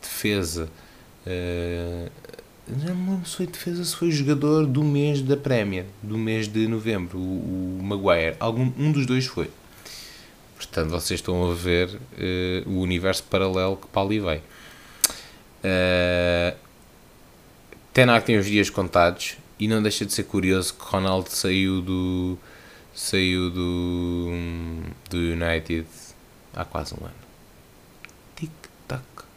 [0.00, 0.70] defesa.
[2.68, 6.68] Não me lembro foi defesa, se foi jogador do mês da Prémia, do mês de
[6.68, 8.36] novembro, o, o Maguire.
[8.38, 9.50] Algum, um dos dois foi.
[10.54, 14.42] Portanto, vocês estão a ver uh, o universo paralelo que para ali vai.
[15.58, 16.56] Uh,
[17.92, 22.38] Tenac tem os dias contados e não deixa de ser curioso que Ronaldo saiu do
[22.94, 24.30] saiu do,
[25.08, 25.86] do United
[26.54, 27.14] há quase um ano.
[28.36, 29.27] Tic-tac, tic-tac.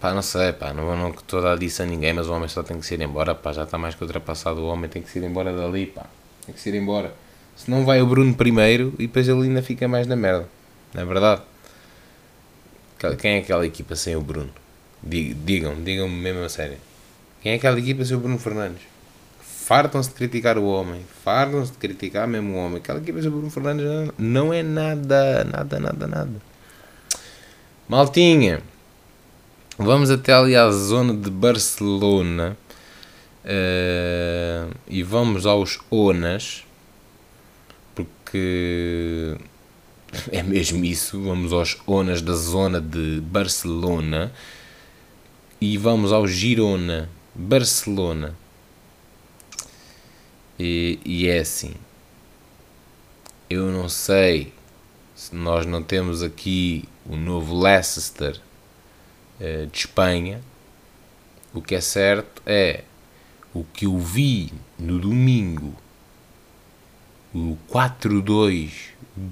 [0.00, 2.48] Pá, não sei, pá, não, não estou a dar disso a ninguém, mas o homem
[2.48, 5.18] só tem que ir embora, pá, já está mais que ultrapassado o homem, tem que
[5.18, 6.06] ir embora dali, pá,
[6.46, 7.12] tem que ir embora.
[7.56, 10.48] Se não vai o Bruno primeiro e depois ele ainda fica mais na merda.
[10.94, 11.42] Não é verdade?
[13.18, 14.50] Quem é aquela equipa sem o Bruno?
[15.02, 16.78] Digam, digam-me mesmo a sério.
[17.42, 18.82] Quem é aquela equipa sem o Bruno Fernandes?
[19.40, 21.04] Fartam-se de criticar o homem.
[21.24, 22.78] Fartam-se de criticar mesmo o homem.
[22.78, 23.84] Aquela equipa sem o Bruno Fernandes
[24.16, 26.42] não é nada, nada, nada, nada.
[27.88, 28.62] Maltinha.
[29.80, 32.58] Vamos até ali à zona de Barcelona.
[33.44, 36.64] Uh, e vamos aos ONAS
[37.94, 39.36] porque
[40.32, 41.22] é mesmo isso.
[41.22, 44.32] Vamos aos ONAS da zona de Barcelona
[45.60, 48.34] e vamos ao Girona, Barcelona.
[50.58, 51.74] E, e é assim.
[53.48, 54.52] Eu não sei
[55.14, 58.40] se nós não temos aqui o novo Leicester
[59.40, 60.40] de Espanha.
[61.54, 62.84] O que é certo é
[63.54, 65.74] o que eu vi no domingo
[67.34, 68.70] o 4-2,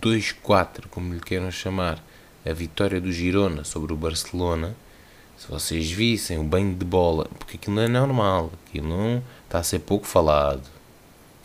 [0.01, 2.03] 2-4, como lhe queiram chamar,
[2.45, 4.77] a vitória do Girona sobre o Barcelona,
[5.37, 9.59] se vocês vissem o banho de bola, porque aquilo não é normal, aquilo não está
[9.59, 10.63] a ser pouco falado.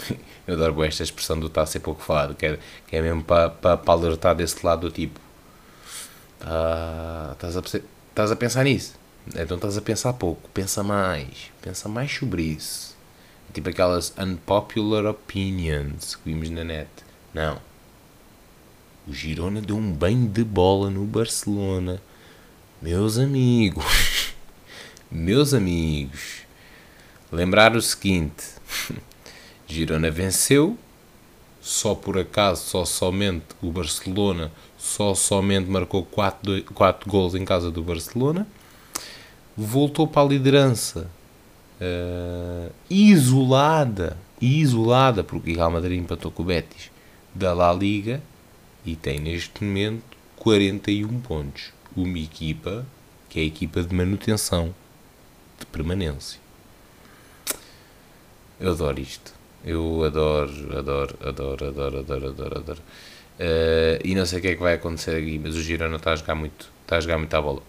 [0.47, 3.23] Eu adoro esta expressão do está a ser pouco falado, que é, que é mesmo
[3.23, 5.19] para, para, para alertar desse lado do tipo.
[6.41, 7.61] Ah, estás, a,
[8.11, 8.93] estás a pensar nisso?
[9.35, 12.95] Então estás a pensar pouco, pensa mais, pensa mais sobre isso.
[13.53, 16.89] Tipo aquelas unpopular opinions que vimos na net.
[17.33, 17.59] Não.
[19.07, 22.01] O Girona deu um banho de bola no Barcelona.
[22.81, 24.33] Meus amigos.
[25.11, 26.41] Meus amigos.
[27.31, 28.43] Lembrar o seguinte.
[29.67, 30.77] Girona venceu.
[31.61, 34.51] Só por acaso, só somente o Barcelona,
[34.81, 38.47] só somente marcou 4, 4 gols em casa do Barcelona.
[39.55, 41.07] Voltou para a liderança
[41.79, 46.89] uh, isolada, isolada, porque o Real Madrid empatou com o Betis
[47.33, 48.23] da La Liga
[48.83, 51.71] e tem neste momento 41 pontos.
[51.95, 52.83] Uma equipa
[53.29, 54.73] que é a equipa de manutenção,
[55.59, 56.39] de permanência.
[58.59, 59.31] Eu adoro isto.
[59.63, 62.81] Eu adoro, adoro, adoro, adoro, adoro, adoro, adoro.
[63.41, 66.11] Uh, e não sei o que é que vai acontecer aqui, mas o Girona está
[66.11, 67.63] a jogar muito, está a jogar muito à bola.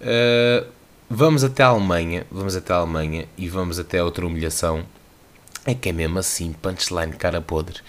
[0.00, 0.66] Uh,
[1.08, 4.86] Vamos até a Alemanha, vamos até a Alemanha e vamos até outra humilhação.
[5.66, 7.80] É que é mesmo assim, punchline cara podre.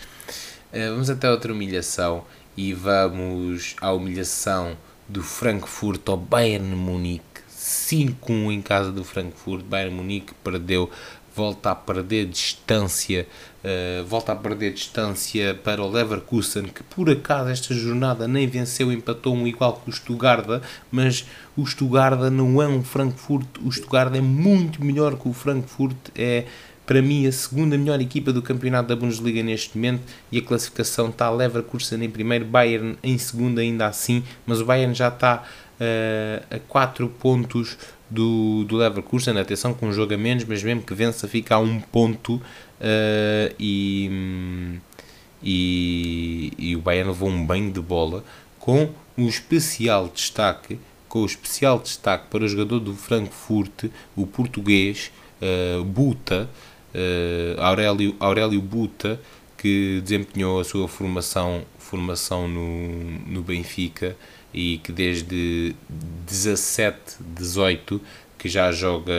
[0.73, 2.25] Uh, vamos até outra humilhação
[2.57, 4.77] e vamos à humilhação
[5.07, 7.23] do Frankfurt ao Bayern Munique.
[7.49, 9.63] 5-1 em casa do Frankfurt.
[9.63, 10.91] Bayern Munique perdeu
[11.33, 13.27] volta a perder distância,
[13.65, 18.91] uh, volta a perder distância para o Leverkusen, que por acaso esta jornada nem venceu,
[18.91, 20.61] empatou um igual com o Stuttgart,
[20.91, 21.25] mas
[21.57, 26.45] o Stuttgart não é um Frankfurt, o Stuttgart é muito melhor que o Frankfurt, é
[26.85, 31.09] para mim a segunda melhor equipa do campeonato da Bundesliga neste momento e a classificação
[31.09, 35.43] está Leverkusen em primeiro, Bayern em segundo ainda assim, mas o Bayern já está
[35.79, 37.75] uh, a 4 pontos
[38.09, 41.59] do, do Leverkusen, atenção com um jogo a menos, mas mesmo que vença fica a
[41.59, 42.41] um ponto
[42.79, 44.79] uh, e,
[45.43, 48.23] e, e, o Bayern levou um banho de bola
[48.59, 50.79] com um especial destaque
[51.15, 53.85] com o especial destaque para o jogador do Frankfurt,
[54.17, 56.49] o português uh, Buta,
[56.93, 59.17] uh, Aurélio, Aurélio Buta,
[59.57, 62.89] que desempenhou a sua formação, formação no,
[63.27, 64.17] no Benfica
[64.53, 65.73] e que desde
[66.27, 68.01] 17, 18
[68.45, 69.11] que já joga,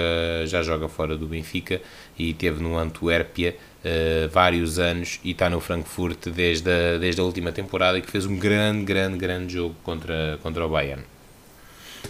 [0.46, 1.80] já joga fora do Benfica
[2.16, 7.24] e teve no Antuérpia uh, vários anos e está no Frankfurt desde a, desde a
[7.24, 11.02] última temporada e que fez um grande, grande, grande jogo contra, contra o Bayern.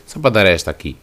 [0.06, 0.94] Só para dar esta aqui.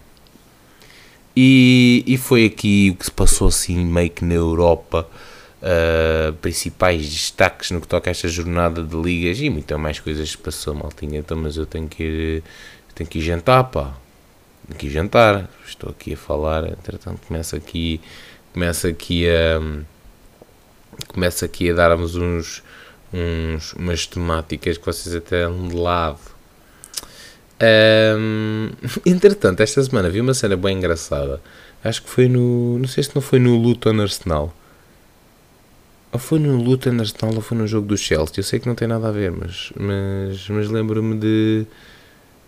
[1.35, 5.09] E, e foi aqui o que se passou assim meio que na Europa.
[5.63, 10.35] Uh, principais destaques no que toca a esta jornada de ligas e muitas mais coisas
[10.35, 11.17] que passou, maltinha.
[11.17, 12.43] Então, mas eu tenho que ir,
[12.93, 14.02] tenho que ir jantar, pá.
[14.81, 15.49] Ir jantar.
[15.65, 17.99] Estou aqui a falar, entretanto, começa aqui,
[18.53, 19.83] começa aqui a.
[21.07, 22.63] Começa aqui a darmos uns,
[23.13, 26.19] uns, umas temáticas que vocês até andam de lado.
[27.61, 28.69] Um,
[29.05, 31.41] entretanto, esta semana vi uma cena bem engraçada.
[31.83, 32.77] Acho que foi no.
[32.79, 34.53] Não sei se não foi no Luton Arsenal.
[36.11, 38.35] Ou foi no Luton Arsenal ou foi no jogo do Chelsea.
[38.37, 41.65] Eu sei que não tem nada a ver, mas, mas, mas lembro-me de,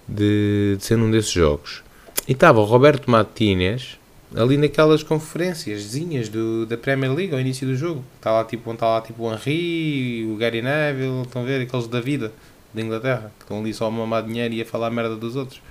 [0.07, 1.83] de, de, ser num desses jogos.
[2.27, 3.99] E estava o Roberto Martínez
[4.35, 8.03] ali naquelas conferênciazinhas do, da Premier League ao início do jogo.
[8.17, 11.87] Está lá tipo, está lá tipo o Henry, o Gary Neville, estão a ver aqueles
[11.87, 12.33] da vida
[12.73, 15.61] da Inglaterra, que estão ali só a mamar dinheiro e a falar merda dos outros.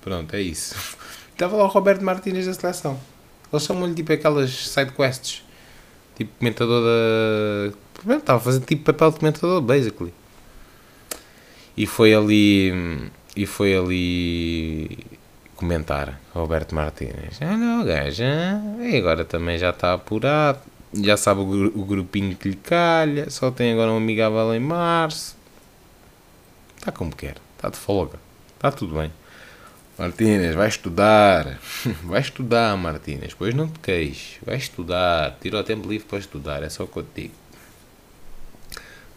[0.00, 0.74] Pronto, é isso.
[1.32, 2.98] Estava lá o Roberto Martínez da seleção.
[3.52, 5.42] Eles chamam-lhe tipo aquelas side quests.
[6.16, 8.14] Tipo comentador da.
[8.16, 10.14] Estava a fazer tipo papel de comentador, basically.
[11.76, 13.10] E foi ali.
[13.34, 14.98] E foi ali.
[15.64, 17.40] Comentar Roberto Martínez.
[17.40, 18.22] Ah não, gajo.
[18.82, 20.58] E agora também já está apurado.
[20.92, 23.30] Já sabe o, o grupinho que lhe calha.
[23.30, 25.34] Só tem agora um amigável em março
[26.76, 28.18] Está como quer, está de folga,
[28.56, 29.10] está tudo bem.
[29.98, 31.58] Martínez, vai estudar,
[32.04, 36.62] vai estudar, Martínez, pois não te queixes, vai estudar, tira o tempo livre para estudar,
[36.62, 37.34] é só o que eu te digo.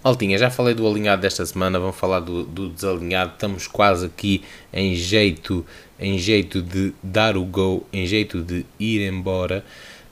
[0.08, 3.34] Maltinha, já falei do alinhado desta semana, vamos falar do, do, desalinhado.
[3.34, 4.42] Estamos quase aqui
[4.72, 5.66] em jeito,
[6.00, 9.64] em jeito de dar o go, em jeito de ir embora.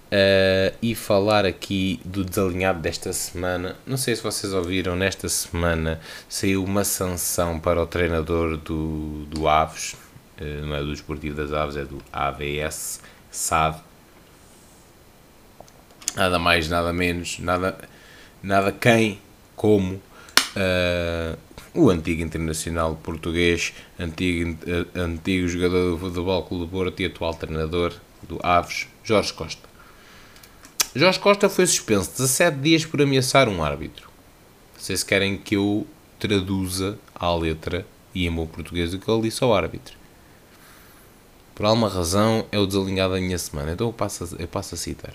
[0.05, 3.75] Uh, e falar aqui do desalinhado desta semana.
[3.87, 5.99] Não sei se vocês ouviram, nesta semana
[6.29, 9.93] saiu uma sanção para o treinador do, do Aves,
[10.39, 13.01] uh, não é do Esportivo das Aves, é do AVS,
[13.31, 13.79] SAD.
[16.15, 17.77] Nada mais, nada menos, nada,
[18.41, 19.19] nada quem,
[19.55, 21.37] como uh,
[21.75, 24.57] o antigo internacional português, antigo,
[24.95, 27.93] antigo jogador do Futebol Clube do Porto e atual treinador
[28.23, 29.67] do Aves, Jorge Costa.
[30.95, 34.09] Jorge Costa foi suspenso 17 dias por ameaçar um árbitro.
[34.77, 35.85] Vocês querem que eu
[36.17, 39.97] traduza à letra e em bom português o que ele disse ao árbitro.
[41.53, 44.75] Por alguma razão é o desalinhado da minha semana, então eu passo, a, eu passo
[44.75, 45.13] a citar.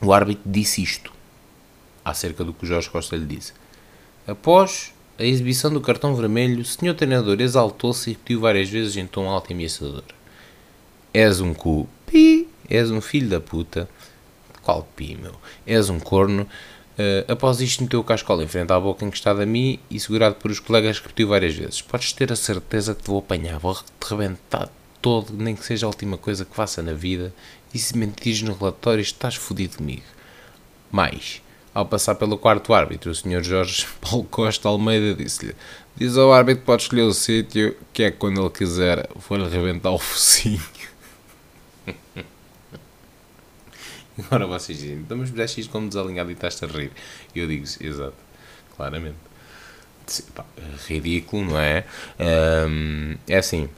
[0.00, 1.12] O árbitro disse isto
[2.04, 3.52] acerca do que o Jorge Costa lhe disse.
[4.26, 9.06] Após a exibição do cartão vermelho, o senhor treinador exaltou-se e repetiu várias vezes em
[9.06, 10.04] tom alto e ameaçador.
[11.12, 13.88] És um cu, pi, és um filho da puta,
[14.62, 15.34] qual pi, meu?
[15.66, 16.46] És um corno.
[16.92, 20.36] Uh, após isto, meteu o cascola em frente à boca encostado a mim e segurado
[20.36, 21.82] por os colegas repetiu várias vezes.
[21.82, 24.70] Podes ter a certeza que te vou apanhar, vou-te rebentar
[25.00, 27.34] todo, nem que seja a última coisa que faça na vida.
[27.74, 30.04] E se mentires no relatório, estás fodido comigo.
[30.92, 31.42] Mais,
[31.74, 33.42] ao passar pelo quarto árbitro, o Sr.
[33.42, 35.54] Jorge Paulo Costa Almeida disse-lhe:
[35.96, 39.92] Diz ao árbitro que pode escolher o sítio, que é quando ele quiser, vou-lhe rebentar
[39.92, 40.62] o focinho.
[44.18, 46.92] Agora vocês dizem, então mas fizeste isto como desalinhado e estás a rir.
[47.34, 48.14] E eu digo exato,
[48.76, 49.16] claramente.
[50.86, 51.84] Ridículo, não é?
[52.68, 53.68] Um, é assim.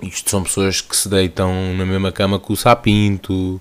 [0.00, 3.60] Isto são pessoas que se deitam na mesma cama com o Sapinto,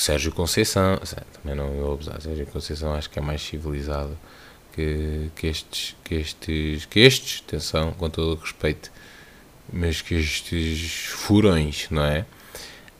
[0.00, 0.98] Sérgio Conceição.
[1.34, 2.20] Também não vou abusar.
[2.20, 4.16] Sérgio Conceição acho que é mais civilizado
[4.72, 8.90] que, que estes, que estes, que estes, atenção, com todo o respeito,
[9.72, 12.24] mas que estes furões, não é?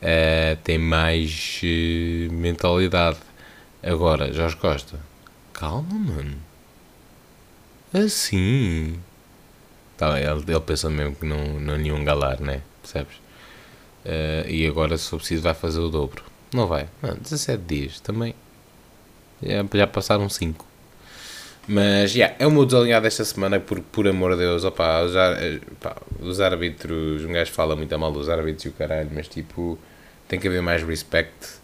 [0.00, 3.18] uh, tem mais uh, mentalidade.
[3.82, 4.98] Agora, Jorge Costa,
[5.52, 6.36] calma, mano.
[7.92, 9.00] Assim.
[9.96, 12.62] Tá, ele, ele pensa mesmo que não, não é nenhum galar, né?
[12.82, 13.16] Percebes?
[14.04, 16.24] Uh, e agora, se for preciso, vai fazer o dobro.
[16.52, 16.88] Não vai.
[17.02, 18.34] Mano, 17 dias também.
[19.42, 20.66] Já, passaram 5.
[21.68, 25.02] Mas, yeah, é o meu desalinhado desta semana, porque, por amor de Deus, os, opa,
[26.20, 29.78] os árbitros, um gajo fala muito a mal dos árbitros e o caralho, mas tipo,
[30.26, 31.60] tem que haver mais respect.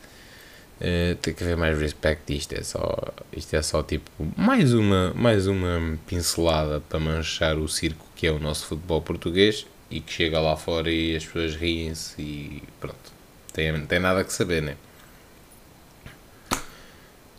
[0.81, 2.37] Uh, tem que haver mais respect.
[2.37, 2.97] Isto é só,
[3.33, 8.31] isto é só tipo mais uma, mais uma pincelada para manchar o circo que é
[8.31, 13.15] o nosso futebol português e que chega lá fora e as pessoas riem-se e pronto.
[13.57, 14.77] Tem, tem nada que saber, né?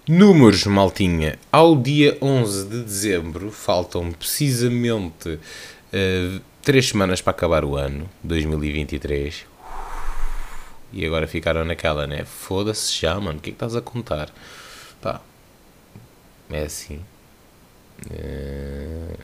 [0.09, 1.37] Números, maltinha.
[1.51, 9.45] Ao dia 11 de dezembro, faltam precisamente uh, 3 semanas para acabar o ano, 2023.
[10.91, 12.25] E agora ficaram naquela, né?
[12.25, 13.37] Foda-se já, mano.
[13.37, 14.33] O que é que estás a contar?
[14.99, 15.21] Pá,
[16.49, 16.99] é assim.
[18.09, 19.19] Uh,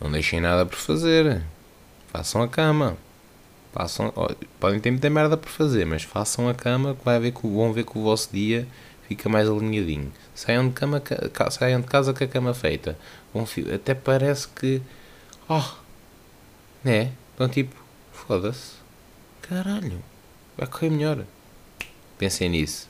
[0.00, 1.40] não deixem nada por fazer.
[2.08, 2.98] Façam a cama.
[3.78, 4.12] Façam,
[4.58, 7.72] podem ter muita merda por fazer, mas façam a cama que vai ver que, vão
[7.72, 8.66] ver que o vosso dia
[9.06, 10.12] fica mais alinhadinho.
[10.34, 11.00] Saiam de, cama,
[11.48, 12.98] saiam de casa com a cama feita.
[13.72, 14.82] Até parece que.
[15.48, 15.62] Oh!
[16.82, 17.12] Né?
[17.36, 17.76] Então tipo,
[18.10, 18.72] foda-se.
[19.42, 20.02] Caralho.
[20.56, 21.24] Vai correr melhor.
[22.18, 22.88] Pensem nisso.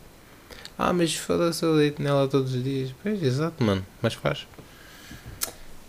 [0.78, 2.94] Ah, mas foda-se, eu deito nela todos os dias.
[3.02, 3.84] Pois, exato, mano.
[4.00, 4.46] Mas faz.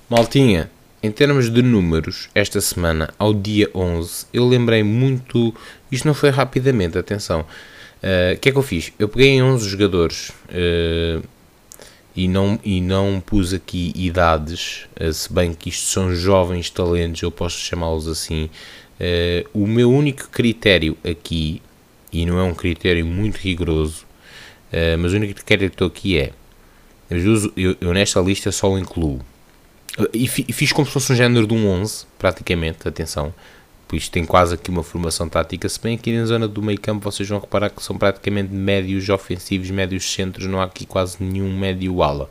[0.09, 0.69] Maltinha,
[1.01, 5.53] em termos de números, esta semana, ao dia 11, eu lembrei muito.
[5.89, 7.45] Isto não foi rapidamente, atenção.
[8.03, 8.91] Eh, o uh, que é que eu fiz?
[8.99, 11.23] Eu peguei em 11 jogadores uh,
[12.15, 17.21] e, não, e não pus aqui idades, uh, se bem que isto são jovens talentos,
[17.21, 18.49] eu posso chamá-los assim.
[19.53, 21.61] o meu único critério aqui,
[22.11, 24.05] e não é um critério muito rigoroso,
[24.99, 26.31] mas o único critério que estou aqui é:
[27.09, 29.21] eu, eu nesta lista só incluo
[30.13, 33.33] e fiz como se fosse um género de um 11, praticamente, atenção.
[33.87, 35.67] Pois tem quase aqui uma formação tática.
[35.67, 39.09] Se bem aqui na zona do meio campo vocês vão reparar que são praticamente médios
[39.09, 42.29] ofensivos, médios centros, não há aqui quase nenhum médio ala.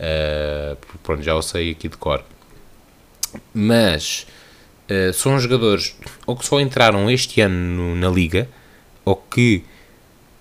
[0.00, 2.24] Uh, pronto, já o sei aqui de cor.
[3.54, 4.26] Mas
[4.90, 5.94] uh, são jogadores
[6.26, 8.48] ou que só entraram este ano na liga,
[9.04, 9.62] ou que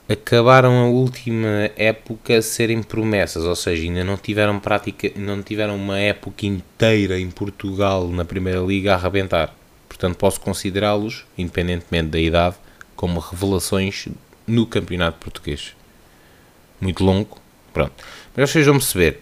[0.09, 5.75] acabaram a última época a serem promessas, ou seja, ainda não tiveram prática, não tiveram
[5.75, 9.55] uma época inteira em Portugal na Primeira Liga a arrebentar.
[9.87, 12.55] Portanto, posso considerá-los, independentemente da idade,
[12.95, 14.07] como revelações
[14.47, 15.75] no Campeonato Português.
[16.81, 17.37] Muito longo,
[17.71, 17.93] pronto.
[18.35, 19.21] Mas vocês vão perceber.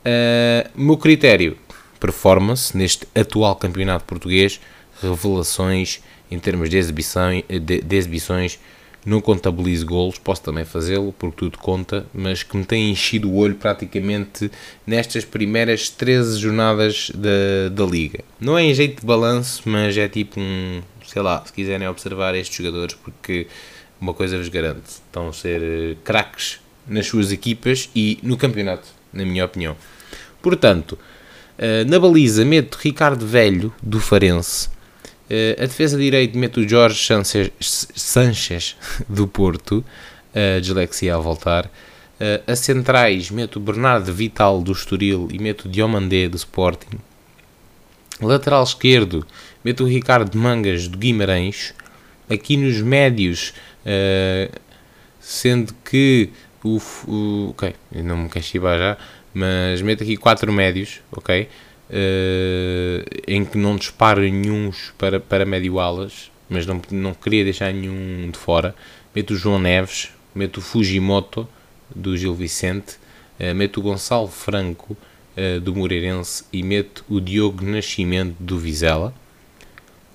[0.00, 1.58] Uh, meu critério,
[2.00, 4.58] performance neste atual Campeonato Português,
[5.02, 8.58] revelações em termos de, exibição, de, de exibições
[9.04, 13.36] não contabilizo golos, posso também fazê-lo, porque tudo conta, mas que me tem enchido o
[13.36, 14.50] olho praticamente
[14.86, 18.24] nestas primeiras 13 jornadas da, da Liga.
[18.40, 22.34] Não é em jeito de balanço, mas é tipo um, sei lá, se quiserem observar
[22.34, 23.46] estes jogadores, porque
[24.00, 28.88] uma coisa vos garanto, estão a ser eh, craques nas suas equipas e no campeonato,
[29.12, 29.76] na minha opinião.
[30.40, 30.98] Portanto,
[31.56, 34.68] eh, na baliza meto Ricardo Velho, do Farense,
[35.58, 37.00] a defesa de direito mete o Jorge
[37.60, 38.76] Sanchez,
[39.08, 39.84] do Porto,
[40.34, 41.66] uh, dislexia a voltar.
[41.66, 46.98] Uh, a centrais mete o Bernardo Vital do Estoril e mete o Diomandé do Sporting.
[48.20, 49.24] Lateral esquerdo
[49.64, 51.74] mete o Ricardo Mangas do Guimarães.
[52.28, 53.52] Aqui nos médios,
[53.84, 54.58] uh,
[55.20, 56.30] sendo que
[56.64, 57.50] o, o.
[57.50, 58.98] Ok, não me chibar já,
[59.32, 61.48] mas mete aqui quatro médios, ok?
[61.88, 67.72] Uh, em que não disparo nenhum para, para médio alas, mas não, não queria deixar
[67.72, 68.74] nenhum de fora.
[69.14, 71.48] Meto o João Neves, meto o Fujimoto
[71.94, 72.96] do Gil Vicente,
[73.40, 74.96] uh, meto o Gonçalo Franco
[75.36, 79.14] uh, do Moreirense e meto o Diogo Nascimento do Vizela.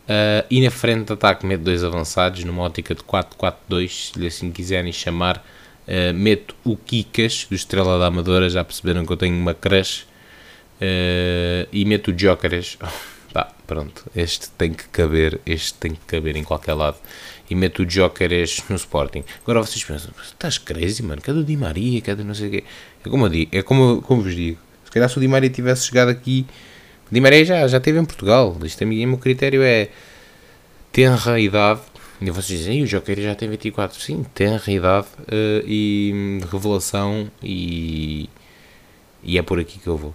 [0.04, 4.28] Uh, e na frente de ataque meto dois avançados numa ótica de 4-4-2, se lhe
[4.28, 5.44] assim quiserem chamar.
[5.86, 10.06] Uh, meto o Kikas do Estrela da Amadora, já perceberam que eu tenho uma crush
[10.84, 12.77] Uh, e meto o Jokeres.
[13.31, 16.97] Pá, pronto, este tem que caber, este tem que caber em qualquer lado.
[17.49, 19.23] E meto o Jokeres no Sporting.
[19.43, 21.22] Agora vocês pensam, estás crazy, mano?
[21.22, 22.01] Cadê o Di Maria?
[22.01, 22.64] Cadê não sei o quê?
[23.05, 24.60] É como eu digo, é como, como vos digo.
[24.84, 26.45] Se calhar se o Di Maria tivesse chegado aqui.
[27.10, 28.57] Di Maria já, já esteve em Portugal.
[28.64, 29.89] Isto é, o meu critério é
[30.91, 31.81] tenra idade.
[32.22, 33.99] E vocês dizem, o Joker já tem 24.
[33.99, 37.31] Sim, tenra idade uh, e hum, revelação.
[37.41, 38.30] E,
[39.23, 40.14] e é por aqui que eu vou.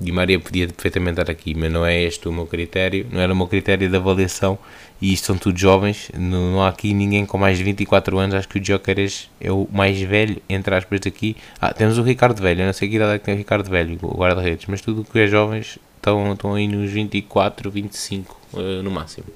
[0.00, 3.32] Di Maria podia perfeitamente estar aqui, mas não é este o meu critério, não era
[3.32, 4.58] o meu critério de avaliação
[5.00, 8.48] e isto são todos jovens, não, há aqui ninguém com mais de 24 anos, acho
[8.48, 11.36] que o Jokeres é o mais velho, entre aspas, aqui.
[11.60, 13.68] Ah, temos o Ricardo Velho, eu não sei que idade é que tem o Ricardo
[13.68, 18.82] Velho, o guarda-redes, mas tudo que é jovens estão, estão aí nos 24, 25 uh,
[18.82, 19.26] no máximo.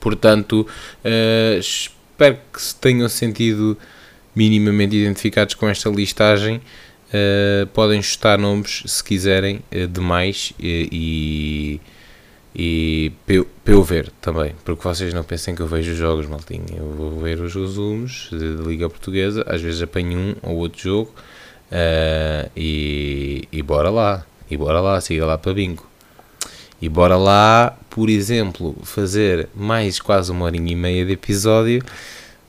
[0.00, 0.66] Portanto,
[1.04, 3.76] uh, espero que se tenham sentido
[4.34, 6.60] minimamente identificados com esta listagem.
[7.14, 11.80] Uh, podem chutar nomes se quiserem uh, demais e,
[12.56, 16.64] e para eu ver também, porque vocês não pensem que eu vejo os jogos, maltinho.
[16.76, 21.14] Eu vou ver os resumos da Liga Portuguesa, às vezes apanho um ou outro jogo
[21.70, 25.86] uh, e, e bora lá, e bora lá, siga lá para bingo.
[26.80, 31.82] E bora lá, por exemplo, fazer mais quase uma horinha e meia de episódio,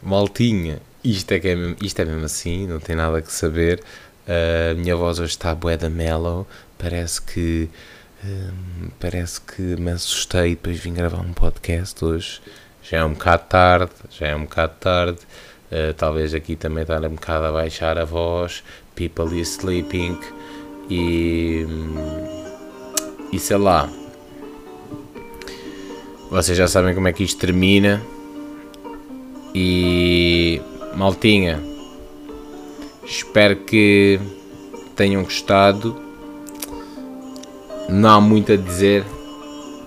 [0.04, 3.82] maltinha Isto é, que é, isto é mesmo assim, não tem nada que saber.
[4.28, 6.48] A minha voz hoje está bué da mellow.
[6.78, 7.70] Parece que.
[8.24, 12.42] hum, parece que me assustei e depois vim gravar um podcast hoje.
[12.82, 15.20] Já é um bocado tarde, já é um bocado tarde.
[15.72, 18.64] Uh, talvez aqui também estar um bocado a baixar a voz.
[18.96, 20.20] People is sleeping.
[20.90, 21.66] E.
[21.68, 21.96] hum,
[23.32, 23.90] E sei lá.
[26.32, 28.02] Vocês já sabem como é que isto termina.
[29.54, 30.60] E.
[30.96, 31.75] Maltinha.
[33.06, 34.20] Espero que
[34.96, 35.96] tenham gostado.
[37.90, 39.06] Não há muito a dizer.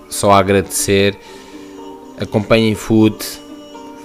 [0.09, 1.17] Só a agradecer.
[2.19, 3.17] Acompanhem Food.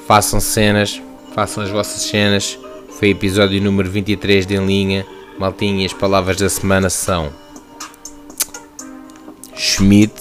[0.06, 1.00] Façam cenas.
[1.34, 2.58] Façam as vossas cenas.
[2.98, 5.06] Foi episódio número 23 de Em Linha.
[5.38, 7.32] Maltinha, as palavras da semana são
[9.56, 10.14] Schmidt,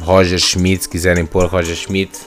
[0.00, 2.18] Roger Schmidt, se quiserem pôr Roger Schmidt,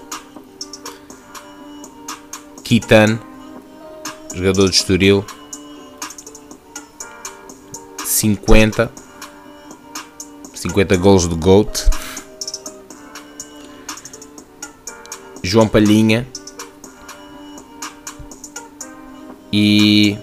[2.63, 3.19] Kitan,
[4.33, 5.25] jogador de Estoril,
[8.15, 8.89] 50,
[10.53, 11.85] 50 gols do GOAT,
[15.43, 16.25] João Palhinha
[19.51, 20.17] e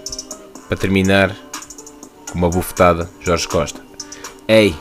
[0.67, 1.35] para terminar
[2.31, 3.79] com uma bufetada, Jorge Costa.
[4.47, 4.75] Ei,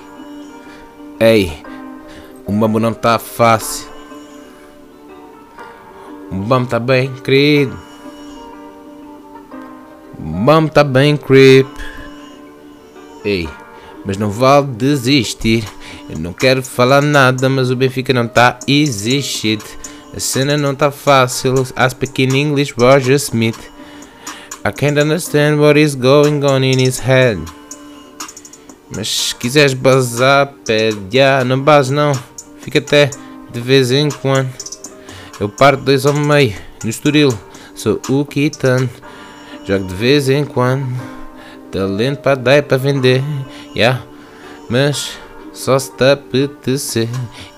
[1.21, 1.63] ei,
[2.47, 3.91] o mambo não tá fácil.
[6.31, 7.79] O mambo tá bem, querido.
[10.19, 11.82] O mambo tá bem, creep.
[13.25, 13.49] Ei,
[14.05, 15.65] mas não vale desistir.
[16.09, 19.65] Eu não quero falar nada, mas o Benfica não tá existindo.
[20.15, 21.55] A cena não tá fácil.
[21.77, 23.59] I speak in English, Roger Smith.
[24.65, 27.41] I can't understand what is going on in his head.
[28.95, 32.13] Mas se quiseres bazar, pede, já, não base não.
[32.61, 33.09] Fica até
[33.53, 34.51] de vez em quando.
[35.41, 36.55] Eu parto dois ao meio,
[36.85, 37.33] no Estoril.
[37.75, 38.89] Sou o Kitan.
[39.67, 41.12] Jogo de vez em quando.
[41.73, 43.23] Talento para dar e para vender.
[43.75, 44.05] Yeah.
[44.69, 45.19] Mas
[45.53, 47.09] só se te apetecer.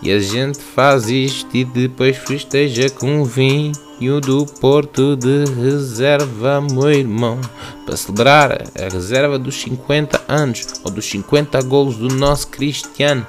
[0.00, 6.90] E a gente faz isto e depois festeja com vinho do Porto de reserva, meu
[6.90, 7.40] irmão.
[7.84, 13.26] Para celebrar a reserva dos 50 anos ou dos 50 golos do nosso Cristiano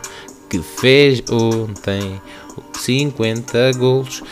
[0.49, 2.22] que fez ontem
[2.74, 4.24] 50 golos.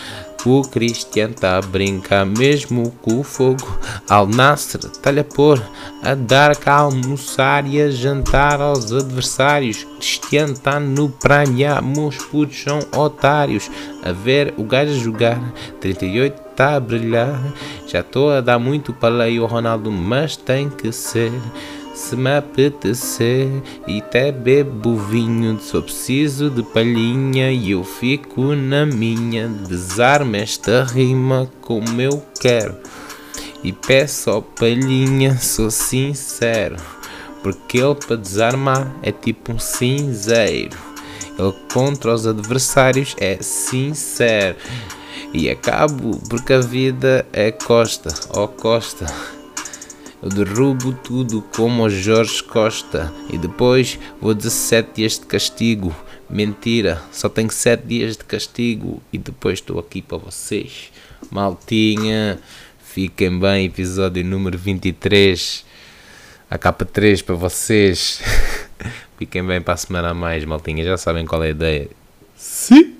[0.45, 3.79] O Cristiano tá a brincar mesmo com o fogo.
[4.09, 5.61] Al Nasser tá-lhe a pôr
[6.01, 9.85] a dar cá almoçar e a jantar aos adversários.
[9.95, 13.71] Cristiano tá no prime, e meus putos são otários.
[14.03, 15.39] A ver o gajo jogar,
[15.79, 17.39] 38 tá a brilhar.
[17.87, 21.31] Já estou a dar muito paleio ao Ronaldo, mas tem que ser.
[21.93, 23.47] Se me apetecer
[23.87, 29.47] e até bebo vinho, só preciso de palhinha e eu fico na minha.
[29.47, 32.75] Desarme esta rima como eu quero
[33.63, 36.75] e peço ao palhinha, sou sincero.
[37.41, 40.77] Porque ele para desarmar é tipo um cinzeiro.
[41.39, 44.57] Ele contra os adversários é sincero.
[45.33, 49.05] E acabo porque a vida é costa, ó costa.
[50.23, 55.93] Eu derrubo tudo como o Jorge Costa e depois vou 17 dias de castigo.
[56.29, 60.93] Mentira, só tenho 7 dias de castigo e depois estou aqui para vocês.
[61.29, 62.39] Maltinha,
[62.85, 65.65] fiquem bem, episódio número 23.
[66.49, 68.21] A capa 3 para vocês.
[69.19, 70.85] fiquem bem para a semana a mais, maltinha.
[70.85, 71.89] Já sabem qual é a ideia.
[72.37, 72.95] Sim.